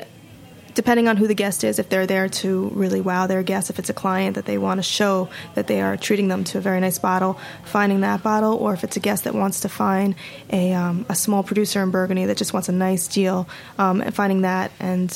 depending 0.75 1.09
on 1.09 1.17
who 1.17 1.27
the 1.27 1.35
guest 1.35 1.65
is, 1.65 1.79
if 1.79 1.89
they're 1.89 2.07
there 2.07 2.29
to 2.29 2.69
really 2.75 3.01
wow 3.01 3.27
their 3.27 3.43
guests, 3.43 3.71
if 3.71 3.79
it's 3.79 3.91
a 3.91 3.95
client 3.95 4.35
that 4.37 4.47
they 4.47 4.59
want 4.59 4.79
to 4.79 4.83
show 4.83 5.29
that 5.55 5.67
they 5.67 5.81
are 5.83 5.97
treating 5.97 6.29
them 6.29 6.45
to 6.45 6.59
a 6.59 6.61
very 6.61 6.81
nice 6.81 6.99
bottle, 6.99 7.39
finding 7.65 8.01
that 8.01 8.23
bottle, 8.23 8.55
or 8.55 8.73
if 8.75 8.85
it's 8.85 8.97
a 8.97 9.01
guest 9.01 9.25
that 9.25 9.35
wants 9.35 9.61
to 9.61 9.69
find 9.69 10.15
a, 10.51 10.73
um, 10.73 11.07
a 11.09 11.15
small 11.15 11.43
producer 11.43 11.83
in 11.83 11.91
Burgundy 11.91 12.27
that 12.27 12.37
just 12.37 12.53
wants 12.53 12.69
a 12.69 12.73
nice 12.73 13.07
deal, 13.09 13.49
um, 13.79 14.01
and 14.01 14.15
finding 14.15 14.43
that 14.43 14.71
and 14.81 15.11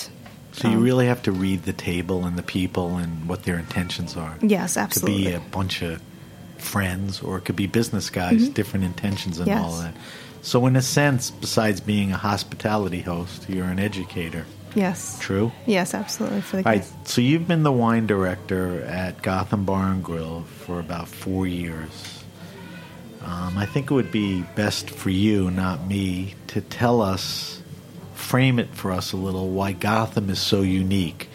So 0.53 0.69
you 0.69 0.79
really 0.79 1.07
have 1.07 1.23
to 1.23 1.33
read 1.33 1.63
the 1.65 1.73
table 1.73 2.25
and 2.25 2.37
the 2.39 2.43
people 2.43 2.97
and 2.97 3.29
what 3.29 3.43
their 3.45 3.59
intentions 3.59 4.17
are. 4.17 4.37
yes, 4.43 4.77
absolutely. 4.77 5.25
could 5.25 5.31
be 5.31 5.35
a 5.37 5.41
bunch 5.51 5.83
of 5.83 6.01
friends 6.59 7.21
or 7.23 7.39
it 7.39 7.45
could 7.45 7.57
be 7.57 7.67
business 7.67 8.11
guys, 8.11 8.49
different 8.49 8.85
intentions 8.85 9.39
and 9.39 9.49
Mm-hmm. 9.49 9.59
Yes. 9.59 9.65
all 9.73 9.79
of 9.79 9.85
that. 9.85 9.95
So 10.43 10.67
in 10.67 10.77
a 10.77 10.83
sense, 10.83 11.31
besides 11.31 11.81
being 11.81 12.13
a 12.13 12.17
hospitality 12.17 13.01
host, 13.03 13.49
you're 13.49 13.67
an 13.67 13.79
educator. 13.79 14.47
Yes, 14.77 15.19
True? 15.21 15.51
yes, 15.67 15.95
absolutely 15.95 16.43
for 16.43 16.59
the 16.59 16.67
All 16.67 16.73
right. 16.73 16.87
So 17.05 17.21
you've 17.21 17.49
been 17.49 17.63
the 17.63 17.73
wine 17.73 18.07
director 18.07 18.83
at 18.85 19.23
Gotham 19.23 19.65
Bar 19.65 19.91
and 19.93 20.05
Grill 20.05 20.43
for 20.43 20.79
about 20.79 21.09
four 21.09 21.47
years. 21.47 22.25
Um, 23.23 23.59
I 23.59 23.67
think 23.67 23.91
it 23.91 23.95
would 23.95 24.13
be 24.13 24.43
best 24.55 24.89
for 24.89 25.11
you, 25.11 25.51
not 25.51 25.85
me, 25.85 26.35
to 26.49 26.61
tell 26.61 27.03
us 27.03 27.61
frame 28.15 28.59
it 28.59 28.75
for 28.75 28.93
us 28.93 29.13
a 29.13 29.17
little 29.17 29.51
why 29.51 29.73
Gotham 29.73 30.31
is 30.31 30.41
so 30.41 30.63
unique. 30.63 31.29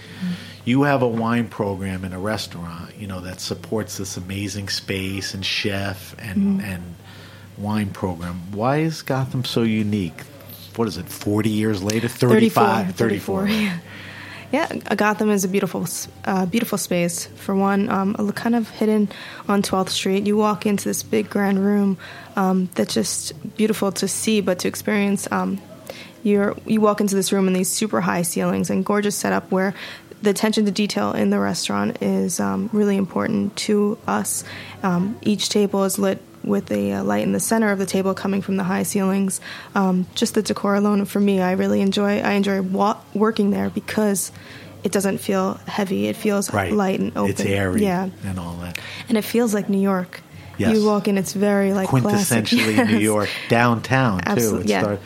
You 0.64 0.84
have 0.84 1.02
a 1.02 1.08
wine 1.08 1.48
program 1.48 2.06
in 2.06 2.14
a 2.14 2.20
restaurant, 2.20 2.96
you 2.98 3.08
know, 3.08 3.22
that 3.22 3.40
supports 3.40 3.98
this 3.98 4.16
amazing 4.16 4.70
space 4.70 5.34
and 5.34 5.44
chef 5.44 6.16
and 6.20 6.62
and 6.62 6.96
wine 7.58 7.90
program. 7.90 8.52
Why 8.52 8.78
is 8.78 9.02
Gotham 9.02 9.44
so 9.44 9.64
unique? 9.64 10.22
What 10.78 10.88
is 10.88 10.98
it? 10.98 11.08
40 11.08 11.50
years 11.50 11.84
later, 11.84 12.08
35, 12.08 12.96
34. 12.96 13.48
Yeah. 13.48 13.78
Yeah, 14.52 14.68
uh, 14.88 14.96
Gotham 14.96 15.30
is 15.30 15.46
a 15.46 15.48
beautiful, 15.48 15.86
uh, 16.26 16.46
beautiful 16.46 16.78
space. 16.78 17.26
For 17.26 17.56
one, 17.56 17.90
um, 17.90 18.18
a- 18.20 18.34
kind 18.34 18.54
of 18.54 18.70
hidden 18.70 19.08
on 19.48 19.62
12th 19.62 19.90
Street. 19.90 20.28
You 20.28 20.36
walk 20.36 20.66
into 20.66 20.90
this 20.90 21.04
big 21.04 21.30
grand 21.30 21.64
room 21.64 21.98
um, 22.36 22.70
that's 22.76 22.94
just 22.94 23.32
beautiful 23.56 23.94
to 23.94 24.10
see, 24.10 24.42
but 24.42 24.60
to 24.60 24.68
experience. 24.68 25.32
Um, 25.32 25.62
you're 26.24 26.56
you 26.66 26.82
walk 26.82 27.00
into 27.02 27.16
this 27.16 27.32
room 27.32 27.48
and 27.48 27.56
these 27.56 27.70
super 27.70 28.02
high 28.02 28.22
ceilings 28.24 28.70
and 28.70 28.86
gorgeous 28.86 29.16
setup 29.16 29.50
where 29.52 29.74
the 30.22 30.30
attention 30.30 30.66
to 30.66 30.72
detail 30.72 31.14
in 31.14 31.30
the 31.30 31.40
restaurant 31.40 32.02
is 32.02 32.40
um, 32.40 32.70
really 32.74 32.98
important 32.98 33.56
to 33.56 33.98
us. 34.06 34.44
Um, 34.84 35.18
each 35.22 35.50
table 35.50 35.84
is 35.86 35.98
lit 35.98 36.22
with 36.44 36.72
a 36.72 36.94
uh, 36.94 37.04
light 37.04 37.24
in 37.24 37.32
the 37.32 37.40
center 37.40 37.72
of 37.72 37.80
the 37.80 37.86
table 37.86 38.14
coming 38.14 38.42
from 38.42 38.58
the 38.58 38.64
high 38.64 38.84
ceilings. 38.84 39.42
Um, 39.76 40.08
just 40.16 40.34
the 40.34 40.42
decor 40.42 40.76
alone 40.76 41.06
for 41.06 41.20
me, 41.20 41.42
I 41.42 41.52
really 41.54 41.82
enjoy. 41.82 42.20
I 42.20 42.32
enjoy 42.34 42.62
wa- 42.62 42.98
working 43.14 43.52
there 43.52 43.70
because 43.70 44.32
it 44.84 44.92
doesn't 44.92 45.20
feel 45.20 45.56
heavy. 45.68 46.08
It 46.08 46.16
feels 46.16 46.52
Right. 46.54 46.74
light 46.74 47.00
and 47.00 47.12
open. 47.16 47.32
It's 47.32 47.42
airy 47.42 47.84
yeah, 47.84 48.10
and 48.26 48.40
all 48.40 48.56
that. 48.62 48.80
and 49.10 49.18
it 49.18 49.24
feels 49.24 49.54
like 49.54 49.70
New 49.70 49.80
York. 49.82 50.22
Yes. 50.58 50.76
You 50.76 50.86
walk 50.86 51.08
in, 51.08 51.18
it's 51.18 51.34
very 51.34 51.74
like 51.74 51.90
quintessentially 51.90 52.88
New 52.92 52.98
York 53.00 53.30
downtown 53.50 54.22
too. 54.36 54.62
Yeah. 54.66 54.98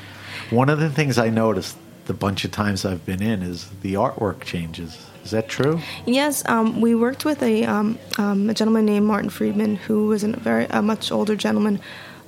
one 0.49 0.69
of 0.69 0.79
the 0.79 0.89
things 0.89 1.17
I 1.17 1.29
noticed 1.29 1.77
the 2.05 2.13
bunch 2.13 2.45
of 2.45 2.51
times 2.51 2.85
I've 2.85 3.05
been 3.05 3.21
in 3.21 3.41
is 3.41 3.69
the 3.81 3.93
artwork 3.95 4.41
changes. 4.41 4.97
Is 5.25 5.31
that 5.31 5.49
true? 5.49 5.79
Yes, 6.05 6.47
um, 6.47 6.81
we 6.81 6.93
worked 6.93 7.25
with 7.25 7.41
a, 7.41 7.65
um, 7.65 7.97
um, 8.19 8.47
a 8.49 8.53
gentleman 8.53 8.85
named 8.85 9.07
Martin 9.07 9.31
Friedman, 9.31 9.75
who 9.75 10.07
was 10.07 10.23
a 10.23 10.27
very 10.27 10.65
a 10.69 10.83
much 10.83 11.11
older 11.11 11.35
gentleman, 11.35 11.81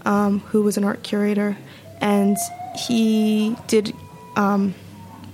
um, 0.04 0.40
who 0.40 0.64
was 0.64 0.78
an 0.78 0.84
art 0.84 1.04
curator, 1.04 1.56
and 2.02 2.38
he 2.76 3.56
did 3.68 3.94
um, 4.36 4.74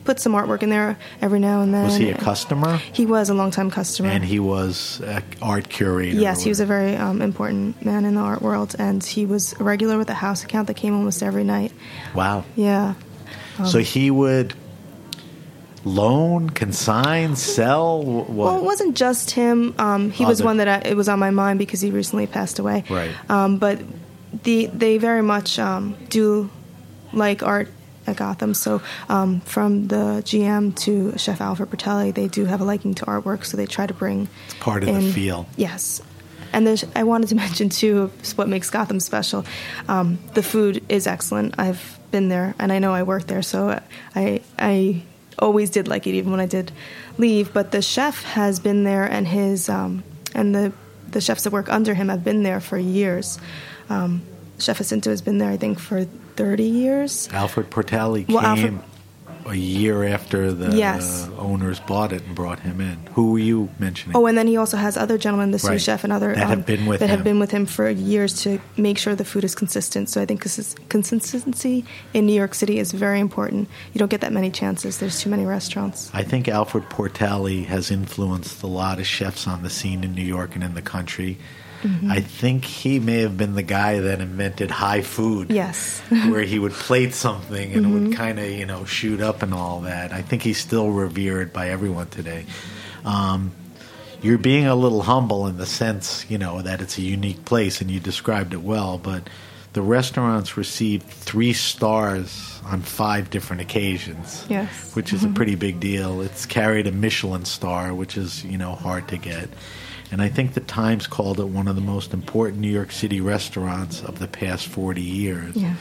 put 0.04 0.20
some 0.20 0.34
artwork 0.34 0.62
in 0.62 0.70
there 0.70 0.98
every 1.22 1.40
now 1.40 1.62
and 1.62 1.74
then. 1.74 1.86
Was 1.86 1.96
he 1.96 2.10
a 2.10 2.18
customer? 2.18 2.78
He 2.92 3.06
was 3.06 3.30
a 3.30 3.34
longtime 3.34 3.72
customer. 3.72 4.10
And 4.10 4.26
he 4.26 4.40
was 4.42 5.00
an 5.02 5.24
art 5.42 5.70
curator. 5.70 6.18
Yes, 6.18 6.44
he 6.44 6.50
was 6.50 6.60
a 6.60 6.66
very 6.66 6.98
um, 6.98 7.22
important 7.22 7.84
man 7.86 8.04
in 8.04 8.16
the 8.16 8.22
art 8.22 8.42
world, 8.42 8.76
and 8.78 9.02
he 9.02 9.26
was 9.26 9.54
a 9.54 9.64
regular 9.64 9.98
with 9.98 10.10
a 10.10 10.14
house 10.16 10.44
account 10.44 10.68
that 10.68 10.76
came 10.76 10.94
almost 10.94 11.24
every 11.24 11.46
night. 11.46 11.72
Wow. 12.14 12.44
Yeah. 12.58 12.96
so 13.66 13.80
he 13.80 14.12
would 14.12 14.54
loan, 15.86 16.50
consign, 16.50 17.36
sell. 17.36 18.04
What? 18.04 18.30
Well, 18.30 18.58
it 18.58 18.64
wasn't 18.64 18.96
just 18.96 19.32
him. 19.32 19.76
Um, 19.78 20.12
he 20.12 20.26
was 20.26 20.42
one 20.42 20.58
that 20.58 20.68
I, 20.68 20.90
it 20.90 20.96
was 20.96 21.10
on 21.10 21.20
my 21.20 21.32
mind 21.32 21.60
because 21.60 21.82
he 21.82 21.92
recently 21.92 22.28
passed 22.28 22.60
away. 22.60 22.84
Right. 22.90 23.12
Um, 23.30 23.58
but 23.58 23.82
the 24.44 24.68
they 24.68 24.98
very 24.98 25.22
much 25.22 25.60
um, 25.60 25.96
do 26.10 26.50
like 27.12 27.44
art 27.44 27.70
at 28.08 28.18
Gotham. 28.18 28.54
So 28.54 28.82
um, 29.10 29.42
from 29.42 29.88
the 29.88 30.22
GM 30.26 30.76
to 30.82 31.18
Chef 31.18 31.42
Alfred 31.42 31.70
Portale, 31.70 32.12
they 32.12 32.28
do 32.28 32.46
have 32.46 32.62
a 32.62 32.66
liking 32.66 32.96
to 32.96 33.06
artwork. 33.06 33.46
So 33.46 33.58
they 33.58 33.66
try 33.66 33.88
to 33.88 33.94
bring 33.94 34.28
It's 34.46 34.56
part 34.56 34.84
of 34.84 34.94
the 34.94 35.12
feel. 35.12 35.48
Yes. 35.56 36.02
And 36.52 36.68
there's, 36.68 36.86
I 36.96 37.04
wanted 37.04 37.30
to 37.30 37.36
mention 37.46 37.70
too 37.70 38.12
what 38.36 38.48
makes 38.48 38.70
Gotham 38.70 39.00
special. 39.00 39.46
Um, 39.88 40.20
the 40.34 40.44
food 40.44 40.84
is 40.90 41.08
excellent. 41.08 41.56
I've 41.58 42.00
been 42.12 42.30
there, 42.30 42.54
and 42.60 42.72
I 42.72 42.80
know 42.80 42.94
I 42.94 43.04
work 43.04 43.26
there, 43.28 43.42
so 43.42 43.82
I 44.16 44.42
I 44.60 45.04
always 45.40 45.70
did 45.70 45.88
like 45.88 46.08
it, 46.08 46.12
even 46.16 46.32
when 46.32 46.40
I 46.40 46.46
did 46.46 46.72
leave. 47.18 47.54
But 47.54 47.72
the 47.72 47.82
chef 47.82 48.24
has 48.24 48.60
been 48.60 48.84
there, 48.84 49.04
and 49.06 49.28
his 49.28 49.70
um, 49.70 50.04
and 50.34 50.54
the 50.54 50.74
the 51.10 51.22
chefs 51.22 51.44
that 51.44 51.52
work 51.54 51.70
under 51.70 51.94
him 51.94 52.10
have 52.10 52.24
been 52.24 52.44
there 52.44 52.60
for 52.60 52.78
years. 52.78 53.40
Um, 53.90 54.22
Chef 54.60 54.78
Jacinto 54.78 55.10
has 55.10 55.22
been 55.22 55.38
there, 55.40 55.50
I 55.50 55.58
think, 55.58 55.80
for 55.80 56.06
thirty 56.36 56.64
years. 56.64 57.30
Alfred 57.32 57.70
Portale 57.70 58.12
Well, 58.12 58.24
came 58.24 58.36
Alfred- 58.46 58.80
a 59.46 59.56
year 59.56 60.04
after 60.04 60.52
the 60.54 60.76
Yes. 60.76 61.28
owners 61.38 61.80
bought 61.82 62.12
it 62.14 62.24
and 62.26 62.36
brought 62.36 62.60
him 62.62 62.80
in. 62.82 62.98
Who 63.14 63.32
were 63.34 63.40
you 63.40 63.70
mentioning? 63.80 64.16
Oh, 64.16 64.26
and 64.26 64.38
then 64.38 64.48
he 64.48 64.58
also 64.58 64.78
has 64.78 64.96
other 64.98 65.18
gentlemen, 65.18 65.52
the 65.52 65.60
sous 65.60 65.70
Right. 65.70 65.82
chef 65.82 66.04
and 66.04 66.14
other 66.14 66.30
um, 66.32 66.36
That 66.36 66.48
have 66.48 66.66
been 66.66 66.86
with 66.86 67.00
that 67.02 67.10
him. 67.10 67.16
have 67.18 67.24
been 67.24 67.40
with 67.40 67.52
him 67.52 67.66
for 67.66 67.90
years 67.90 68.42
to 68.44 68.60
make 68.78 68.98
sure 68.98 69.16
the 69.16 69.26
food 69.26 69.44
is 69.44 69.56
consistent. 69.56 70.10
So 70.10 70.22
I 70.22 70.26
think 70.26 70.42
consistency 70.90 71.86
in 72.14 72.26
New 72.26 72.34
York 72.34 72.54
City 72.56 72.80
is 72.80 72.92
very 72.92 73.20
important. 73.20 73.68
You 73.94 74.00
don't 74.00 74.10
get 74.12 74.22
that 74.22 74.32
many 74.34 74.50
chances. 74.52 74.98
There's 74.98 75.20
too 75.20 75.30
many 75.30 75.46
restaurants. 75.46 76.10
I 76.14 76.24
think 76.24 76.48
Alfred 76.48 76.90
Portale 76.90 77.64
has 77.66 77.92
influenced 77.92 78.64
a 78.64 78.68
lot 78.68 79.00
of 79.00 79.06
chefs 79.08 79.48
on 79.48 79.64
the 79.64 79.70
scene 79.70 80.04
in 80.04 80.14
New 80.16 80.24
York 80.24 80.56
and 80.56 80.64
in 80.64 80.74
the 80.74 80.82
country. 80.82 81.38
Mm-hmm. 81.84 82.12
I 82.12 82.22
think 82.22 82.66
he 82.66 83.00
may 83.00 83.20
have 83.20 83.38
been 83.38 83.56
the 83.56 83.64
guy 83.64 84.00
that 84.00 84.22
invented 84.22 84.72
high 84.72 85.02
food. 85.02 85.52
Yes. 85.52 86.02
Mm-hmm. 86.10 86.32
where 86.32 86.42
he 86.42 86.60
would 86.60 86.72
plate 86.72 87.14
something 87.14 87.74
and 87.74 87.86
it 87.86 87.90
would 87.90 88.16
kind 88.16 88.40
of, 88.40 88.50
you 88.50 88.66
know, 88.66 88.86
shoot 88.86 89.22
up 89.22 89.44
and 89.44 89.54
all 89.54 89.82
that. 89.82 90.12
I 90.12 90.22
think 90.22 90.42
he's 90.42 90.58
still 90.58 90.90
revered 90.90 91.54
by 91.54 91.70
everyone 91.70 92.08
today. 92.08 92.46
Um, 93.06 93.52
you're 94.22 94.38
being 94.38 94.66
a 94.66 94.76
little 94.76 95.02
humble 95.02 95.48
in 95.48 95.58
the 95.58 95.66
sense, 95.66 96.26
you 96.30 96.38
know, 96.38 96.62
that 96.62 96.82
it's 96.82 96.98
a 96.98 97.02
unique 97.02 97.44
place 97.44 97.82
and 97.82 97.92
you 97.92 98.00
described 98.00 98.54
it 98.54 98.62
well, 98.62 98.98
but 98.98 99.30
the 99.74 99.82
restaurant's 99.82 100.56
received 100.56 101.06
three 101.08 101.52
stars 101.52 102.62
on 102.64 102.82
five 102.82 103.30
different 103.30 103.62
occasions. 103.62 104.46
Yes. 104.48 104.96
Which 104.96 105.12
is 105.12 105.24
a 105.24 105.30
pretty 105.30 105.56
big 105.56 105.80
deal. 105.80 106.22
It's 106.22 106.46
carried 106.46 106.88
a 106.88 106.92
Michelin 106.92 107.44
star, 107.44 107.94
which 107.94 108.16
is, 108.16 108.46
you 108.46 108.58
know, 108.58 108.76
hard 108.76 109.08
to 109.10 109.18
get. 109.18 109.50
And 110.12 110.22
I 110.22 110.30
think 110.30 110.54
the 110.54 110.62
Times 110.62 111.08
called 111.08 111.40
it 111.40 111.48
one 111.48 111.68
of 111.68 111.76
the 111.76 111.82
most 111.82 112.14
important 112.14 112.60
New 112.60 112.70
York 112.70 112.92
City 112.92 113.22
restaurants 113.22 114.04
of 114.04 114.20
the 114.20 114.28
past 114.28 114.68
40 114.68 115.02
years. 115.02 115.56
Yeah. 115.56 115.76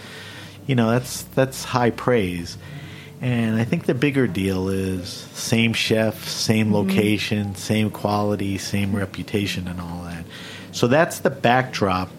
You 0.66 0.74
know, 0.74 0.90
that's 0.90 1.22
that's 1.22 1.64
high 1.64 1.90
praise. 1.90 2.56
And 3.20 3.56
I 3.56 3.64
think 3.64 3.86
the 3.86 3.94
bigger 3.94 4.26
deal 4.26 4.68
is 4.68 5.08
same 5.08 5.74
chef, 5.74 6.28
same 6.28 6.66
mm-hmm. 6.66 6.74
location, 6.74 7.54
same 7.54 7.90
quality, 7.90 8.58
same 8.58 8.94
reputation 8.96 9.68
and 9.68 9.80
all 9.80 10.02
that. 10.04 10.24
So 10.72 10.88
that's 10.88 11.20
the 11.20 11.30
backdrop 11.30 12.10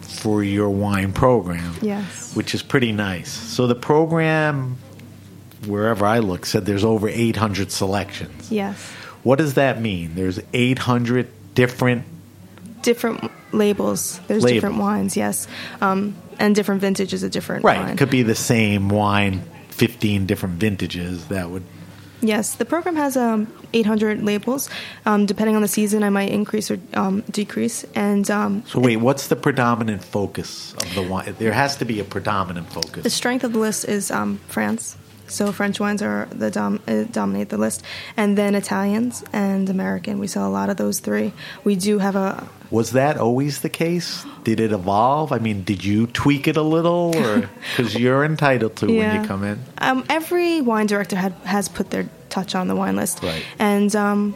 for 0.00 0.42
your 0.44 0.70
wine 0.70 1.12
program 1.12 1.74
Yes. 1.82 2.34
which 2.36 2.54
is 2.54 2.62
pretty 2.62 2.92
nice. 2.92 3.30
So 3.30 3.66
the 3.66 3.74
program, 3.74 4.78
wherever 5.66 6.06
I 6.06 6.20
look, 6.20 6.46
said 6.46 6.64
there's 6.64 6.84
over 6.84 7.08
800 7.08 7.72
selections. 7.72 8.50
Yes. 8.50 8.92
What 9.22 9.38
does 9.38 9.54
that 9.54 9.80
mean? 9.80 10.14
There's 10.14 10.40
800 10.52 11.28
different. 11.54 12.04
Different 12.82 13.30
labels. 13.52 14.18
There's 14.26 14.42
Labels. 14.42 14.56
different 14.56 14.78
wines. 14.78 15.16
Yes. 15.16 15.46
Um, 15.80 16.16
and 16.38 16.54
different 16.54 16.80
vintages 16.80 17.22
of 17.22 17.30
different 17.30 17.64
Right. 17.64 17.78
wine. 17.78 17.88
It 17.90 17.98
could 17.98 18.10
be 18.10 18.22
the 18.22 18.34
same 18.34 18.88
wine, 18.88 19.42
15 19.68 20.26
different 20.26 20.56
vintages. 20.56 21.26
That 21.26 21.50
would. 21.50 21.62
Yes, 22.24 22.54
the 22.54 22.64
program 22.64 22.94
has 22.96 23.16
um, 23.16 23.52
800 23.72 24.22
labels. 24.22 24.68
Um, 25.06 25.26
depending 25.26 25.56
on 25.56 25.62
the 25.62 25.68
season, 25.68 26.02
I 26.04 26.08
might 26.08 26.30
increase 26.30 26.70
or 26.70 26.78
um, 26.94 27.22
decrease. 27.30 27.84
And 27.94 28.28
um, 28.30 28.62
So 28.66 28.78
wait, 28.80 28.96
what's 28.98 29.26
the 29.28 29.34
predominant 29.36 30.04
focus 30.04 30.72
of 30.74 30.94
the 30.94 31.02
wine? 31.02 31.34
There 31.38 31.52
has 31.52 31.76
to 31.76 31.84
be 31.84 31.98
a 32.00 32.04
predominant 32.04 32.72
focus. 32.72 33.02
the 33.02 33.10
strength 33.10 33.42
of 33.44 33.52
the 33.52 33.58
list 33.58 33.84
is 33.88 34.10
um, 34.12 34.38
France. 34.48 34.96
So 35.32 35.50
French 35.50 35.80
wines 35.80 36.02
are 36.02 36.28
the 36.30 36.50
dom- 36.50 36.80
uh, 36.86 37.04
dominate 37.04 37.48
the 37.48 37.58
list, 37.58 37.82
and 38.16 38.36
then 38.36 38.54
Italians 38.54 39.24
and 39.32 39.68
American. 39.68 40.18
We 40.18 40.26
sell 40.26 40.46
a 40.46 40.52
lot 40.52 40.68
of 40.68 40.76
those 40.76 41.00
three. 41.00 41.32
We 41.64 41.74
do 41.74 41.98
have 41.98 42.16
a 42.16 42.46
Was 42.70 42.92
that 42.92 43.16
always 43.16 43.60
the 43.60 43.68
case? 43.68 44.24
Did 44.44 44.60
it 44.60 44.72
evolve? 44.72 45.32
I 45.32 45.38
mean, 45.38 45.64
did 45.64 45.84
you 45.84 46.06
tweak 46.06 46.46
it 46.48 46.56
a 46.56 46.62
little, 46.62 47.16
or 47.16 47.48
because 47.76 47.94
you're 47.94 48.24
entitled 48.24 48.76
to 48.76 48.86
when 48.86 49.22
you 49.22 49.26
come 49.26 49.44
in? 49.44 49.58
Um, 49.78 50.04
every 50.08 50.60
wine 50.60 50.86
director 50.86 51.16
had, 51.16 51.32
has 51.44 51.68
put 51.68 51.90
their 51.90 52.08
touch 52.28 52.54
on 52.54 52.68
the 52.68 52.76
wine 52.76 52.96
list. 52.96 53.22
Right. 53.22 53.44
And 53.58 53.94
um, 53.96 54.34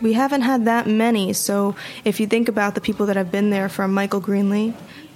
we 0.00 0.12
haven't 0.12 0.42
had 0.42 0.64
that 0.66 0.86
many. 0.86 1.32
So 1.32 1.74
if 2.04 2.20
you 2.20 2.26
think 2.26 2.48
about 2.48 2.74
the 2.74 2.80
people 2.80 3.06
that 3.06 3.16
have 3.16 3.30
been 3.30 3.50
there 3.50 3.68
from 3.68 3.92
Michael 3.92 4.20
Greenlee 4.20 4.74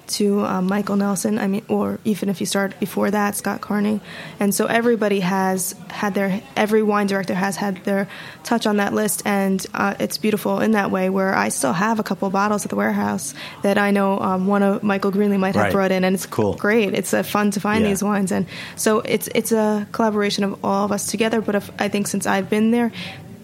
to 0.09 0.41
um, 0.45 0.67
Michael 0.67 0.97
Nelson, 0.97 1.39
I 1.39 1.47
mean, 1.47 1.65
or 1.69 1.99
even 2.05 2.29
if 2.29 2.41
you 2.41 2.47
start 2.47 2.79
before 2.81 3.11
that, 3.11 3.37
Scott 3.37 3.61
Carney. 3.61 4.01
And 4.41 4.55
so 4.55 4.67
everybody 4.67 5.21
has 5.21 5.75
had 5.89 6.15
their, 6.15 6.43
every 6.57 6.83
wine 6.83 7.07
director 7.07 7.35
has 7.35 7.57
had 7.57 7.83
their 7.85 8.09
touch 8.45 8.67
on 8.67 8.77
that 8.79 8.93
list. 8.93 9.23
And 9.25 9.65
uh, 9.75 9.95
it's 9.99 10.19
beautiful 10.19 10.61
in 10.61 10.73
that 10.73 10.91
way 10.91 11.09
where 11.11 11.35
I 11.35 11.49
still 11.51 11.73
have 11.73 11.99
a 11.99 12.03
couple 12.03 12.27
of 12.27 12.33
bottles 12.33 12.65
at 12.65 12.71
the 12.71 12.77
warehouse 12.77 13.35
that 13.63 13.79
I 13.79 13.91
know 13.91 14.19
um, 14.19 14.47
one 14.47 14.63
of 14.63 14.83
Michael 14.83 15.13
Greenlee 15.13 15.39
might 15.39 15.55
have 15.55 15.65
Right. 15.65 15.73
brought 15.73 15.93
in. 15.93 16.05
And 16.05 16.15
it's 16.15 16.27
Cool. 16.27 16.55
great. 16.55 16.95
It's 16.95 17.15
uh, 17.15 17.23
fun 17.23 17.51
to 17.53 17.61
find 17.61 17.83
Yeah. 17.85 17.91
these 17.91 18.03
wines. 18.03 18.33
And 18.33 18.47
so 18.77 19.01
it's 19.01 19.29
it's 19.35 19.53
a 19.53 19.87
collaboration 19.93 20.45
of 20.45 20.65
all 20.65 20.85
of 20.85 20.93
us 20.93 21.07
together. 21.07 21.41
But 21.41 21.55
if, 21.55 21.71
I 21.79 21.89
think 21.89 22.07
since 22.09 22.27
I've 22.27 22.51
been 22.51 22.71
there, 22.71 22.91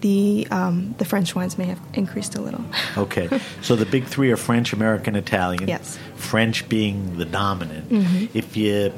the 0.01 0.47
um, 0.51 0.95
the 0.97 1.05
French 1.05 1.35
wines 1.35 1.57
may 1.57 1.65
have 1.65 1.79
increased 1.93 2.35
a 2.35 2.41
little. 2.41 2.63
Okay, 2.97 3.29
so 3.61 3.75
the 3.75 3.85
big 3.85 4.05
three 4.05 4.31
are 4.31 4.37
French, 4.37 4.73
American, 4.73 5.15
Italian. 5.15 5.67
Yes. 5.67 5.97
French 6.15 6.67
being 6.67 7.17
the 7.17 7.25
dominant. 7.25 7.89
Mm-hmm. 7.89 8.37
If 8.37 8.57
you 8.57 8.93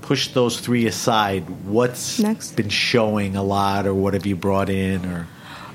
push 0.00 0.28
those 0.28 0.58
three 0.58 0.86
aside, 0.86 1.48
what's 1.66 2.18
Next. 2.18 2.52
been 2.56 2.68
showing 2.68 3.36
a 3.36 3.42
lot, 3.42 3.86
or 3.86 3.94
what 3.94 4.14
have 4.14 4.26
you 4.26 4.34
brought 4.34 4.70
in, 4.70 5.04
or 5.06 5.28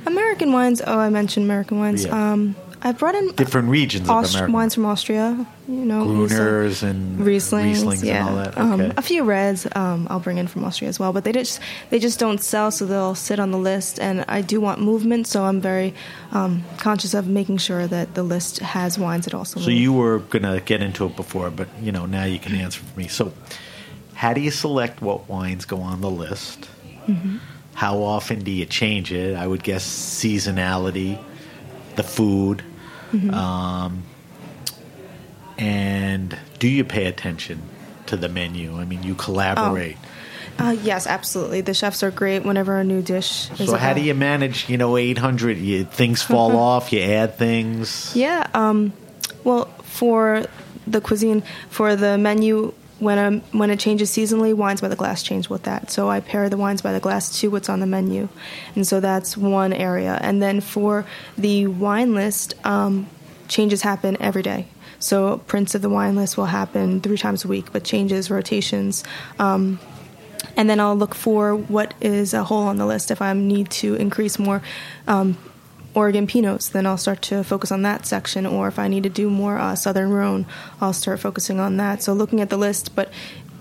American 0.06 0.52
wines. 0.52 0.82
Oh, 0.86 1.00
I 1.00 1.10
mentioned 1.10 1.46
American 1.46 1.80
wines. 1.80 2.06
Yeah. 2.06 2.32
Um, 2.32 2.56
I 2.82 2.94
brought 2.94 3.16
in 3.16 3.32
different 3.36 3.70
regions 3.70 4.10
of 4.10 4.30
America? 4.34 4.52
wines 4.52 4.74
from 4.74 4.86
Austria. 4.86 5.46
You 5.68 5.86
know, 5.86 6.06
Gruners 6.06 6.82
and 6.82 7.20
Rieslings, 7.20 7.84
Rieslings 7.84 8.04
yeah. 8.04 8.28
and 8.28 8.30
all 8.30 8.36
that. 8.44 8.58
Um, 8.58 8.94
a 8.98 9.02
few 9.02 9.24
reds 9.24 9.68
um, 9.76 10.08
I'll 10.10 10.20
bring 10.20 10.38
in 10.38 10.48
from 10.48 10.64
Austria 10.64 10.90
as 10.90 11.00
well, 11.00 11.12
but 11.12 11.26
they 11.26 11.32
just 11.32 11.60
they 11.90 12.00
just 12.00 12.20
don't 12.20 12.42
sell, 12.42 12.72
so 12.72 12.86
they'll 12.86 13.16
sit 13.16 13.40
on 13.40 13.52
the 13.52 13.58
list. 13.58 14.00
And 14.00 14.24
I 14.28 14.42
do 14.42 14.62
want 14.62 14.82
movement, 14.82 15.28
so 15.28 15.44
I'm 15.44 15.60
very 15.60 15.94
um, 16.32 16.64
conscious 16.78 17.14
of 17.14 17.28
making 17.28 17.58
sure 17.58 17.86
that 17.86 18.16
the 18.16 18.24
list 18.24 18.60
has 18.60 18.98
wines 18.98 19.26
that 19.26 19.34
also. 19.34 19.60
So 19.60 19.70
move. 19.70 19.78
you 19.78 19.94
were 19.94 20.20
going 20.20 20.44
to 20.44 20.62
get 20.64 20.82
into 20.82 21.06
it 21.06 21.16
before, 21.16 21.52
but 21.52 21.68
you 21.82 21.92
know 21.92 22.06
now 22.06 22.24
you 22.24 22.40
can 22.40 22.56
answer 22.56 22.82
for 22.82 23.00
me. 23.00 23.08
So, 23.08 23.34
how 24.14 24.34
do 24.34 24.42
you 24.42 24.52
select 24.52 25.02
what 25.02 25.28
wines 25.28 25.66
go 25.66 25.82
on 25.82 26.02
the 26.02 26.10
list? 26.10 26.68
Mm-hmm. 27.08 27.38
How 27.74 28.02
often 28.04 28.44
do 28.44 28.52
you 28.52 28.66
change 28.66 29.12
it? 29.12 29.36
I 29.36 29.48
would 29.48 29.64
guess 29.64 29.86
seasonality, 29.86 31.18
the 32.00 32.04
food, 32.08 32.64
Mm-hmm. 33.12 33.34
um, 33.34 34.04
and 35.58 36.38
do 36.60 36.68
you 36.68 36.84
pay 36.86 37.06
attention 37.06 37.62
to 38.06 38.16
the 38.16 38.30
menu? 38.30 38.78
I 38.78 38.86
mean, 38.86 39.04
you 39.04 39.16
collaborate. 39.16 39.98
Uh, 40.58 40.76
yes, 40.84 41.08
absolutely. 41.08 41.62
The 41.62 41.74
chefs 41.74 42.04
are 42.04 42.12
great 42.12 42.44
whenever 42.46 42.78
a 42.80 42.84
new 42.84 43.02
dish 43.02 43.50
is. 43.60 43.70
so 43.70 43.76
how 43.78 43.94
do 43.94 44.02
you 44.02 44.14
manage? 44.14 44.70
You 44.70 44.78
know, 44.78 44.96
eight 44.98 45.18
hundred. 45.18 45.58
You, 45.58 45.86
things 45.86 46.22
fall 46.22 46.56
off. 46.56 46.92
You 46.94 47.02
add 47.02 47.36
things. 47.38 48.12
Yeah. 48.16 48.48
Um, 48.54 48.94
well, 49.44 49.66
for 49.84 50.46
the 50.86 51.02
cuisine, 51.02 51.44
for 51.70 51.96
the 51.96 52.18
menu, 52.18 52.74
when 53.00 53.18
um 53.18 53.42
when 53.52 53.70
it 53.70 53.80
changes 53.80 54.10
seasonally, 54.12 54.54
wines 54.54 54.82
by 54.82 54.88
the 54.88 54.96
glass 54.96 55.24
change 55.24 55.50
with 55.50 55.64
that. 55.64 55.92
So 55.92 56.10
I 56.10 56.20
pair 56.20 56.50
the 56.50 56.58
wines 56.58 56.82
by 56.82 56.92
the 56.92 57.00
glass 57.00 57.40
to 57.40 57.50
what's 57.50 57.70
on 57.70 57.80
the 57.80 57.88
menu, 57.88 58.30
and 58.76 58.86
so 58.86 59.00
that's 59.00 59.38
one 59.38 59.74
area. 59.74 60.18
And 60.22 60.42
then 60.42 60.62
for 60.62 61.06
the 61.38 61.68
wine 61.68 62.14
list, 62.14 62.54
um, 62.66 63.08
changes 63.48 63.82
happen 63.82 64.18
every 64.20 64.42
day. 64.42 64.68
So 65.00 65.38
prints 65.48 65.76
of 65.76 65.82
the 65.82 65.90
wine 65.90 66.16
list 66.16 66.38
will 66.38 66.46
happen 66.46 67.00
three 67.00 67.18
times 67.18 67.46
a 67.46 67.48
week, 67.48 67.72
but 67.72 67.84
changes, 67.84 68.30
rotations. 68.30 69.04
Um, 69.40 69.80
and 70.58 70.70
then 70.70 70.80
I'll 70.80 70.96
look 70.96 71.16
for 71.16 71.56
what 71.56 71.94
is 72.02 72.34
a 72.34 72.44
hole 72.44 72.64
on 72.64 72.78
the 72.78 72.86
list. 72.86 73.12
If 73.12 73.22
I 73.22 73.32
need 73.34 73.70
to 73.72 73.96
increase 73.96 74.38
more 74.38 74.62
um, 75.08 75.38
Oregon 76.00 76.26
Pinots, 76.28 76.72
then 76.72 76.86
I'll 76.86 76.98
start 76.98 77.22
to 77.24 77.44
focus 77.44 77.72
on 77.72 77.82
that 77.84 78.06
section. 78.06 78.46
Or 78.46 78.68
if 78.68 78.80
I 78.80 78.88
need 78.88 79.04
to 79.04 79.10
do 79.10 79.30
more 79.30 79.58
uh, 79.58 79.76
Southern 79.76 80.12
Rhone, 80.12 80.46
I'll 80.80 80.94
start 80.94 81.20
focusing 81.20 81.60
on 81.60 81.78
that. 81.78 82.02
So 82.02 82.14
looking 82.14 82.40
at 82.42 82.50
the 82.50 82.58
list, 82.58 82.96
but 82.96 83.12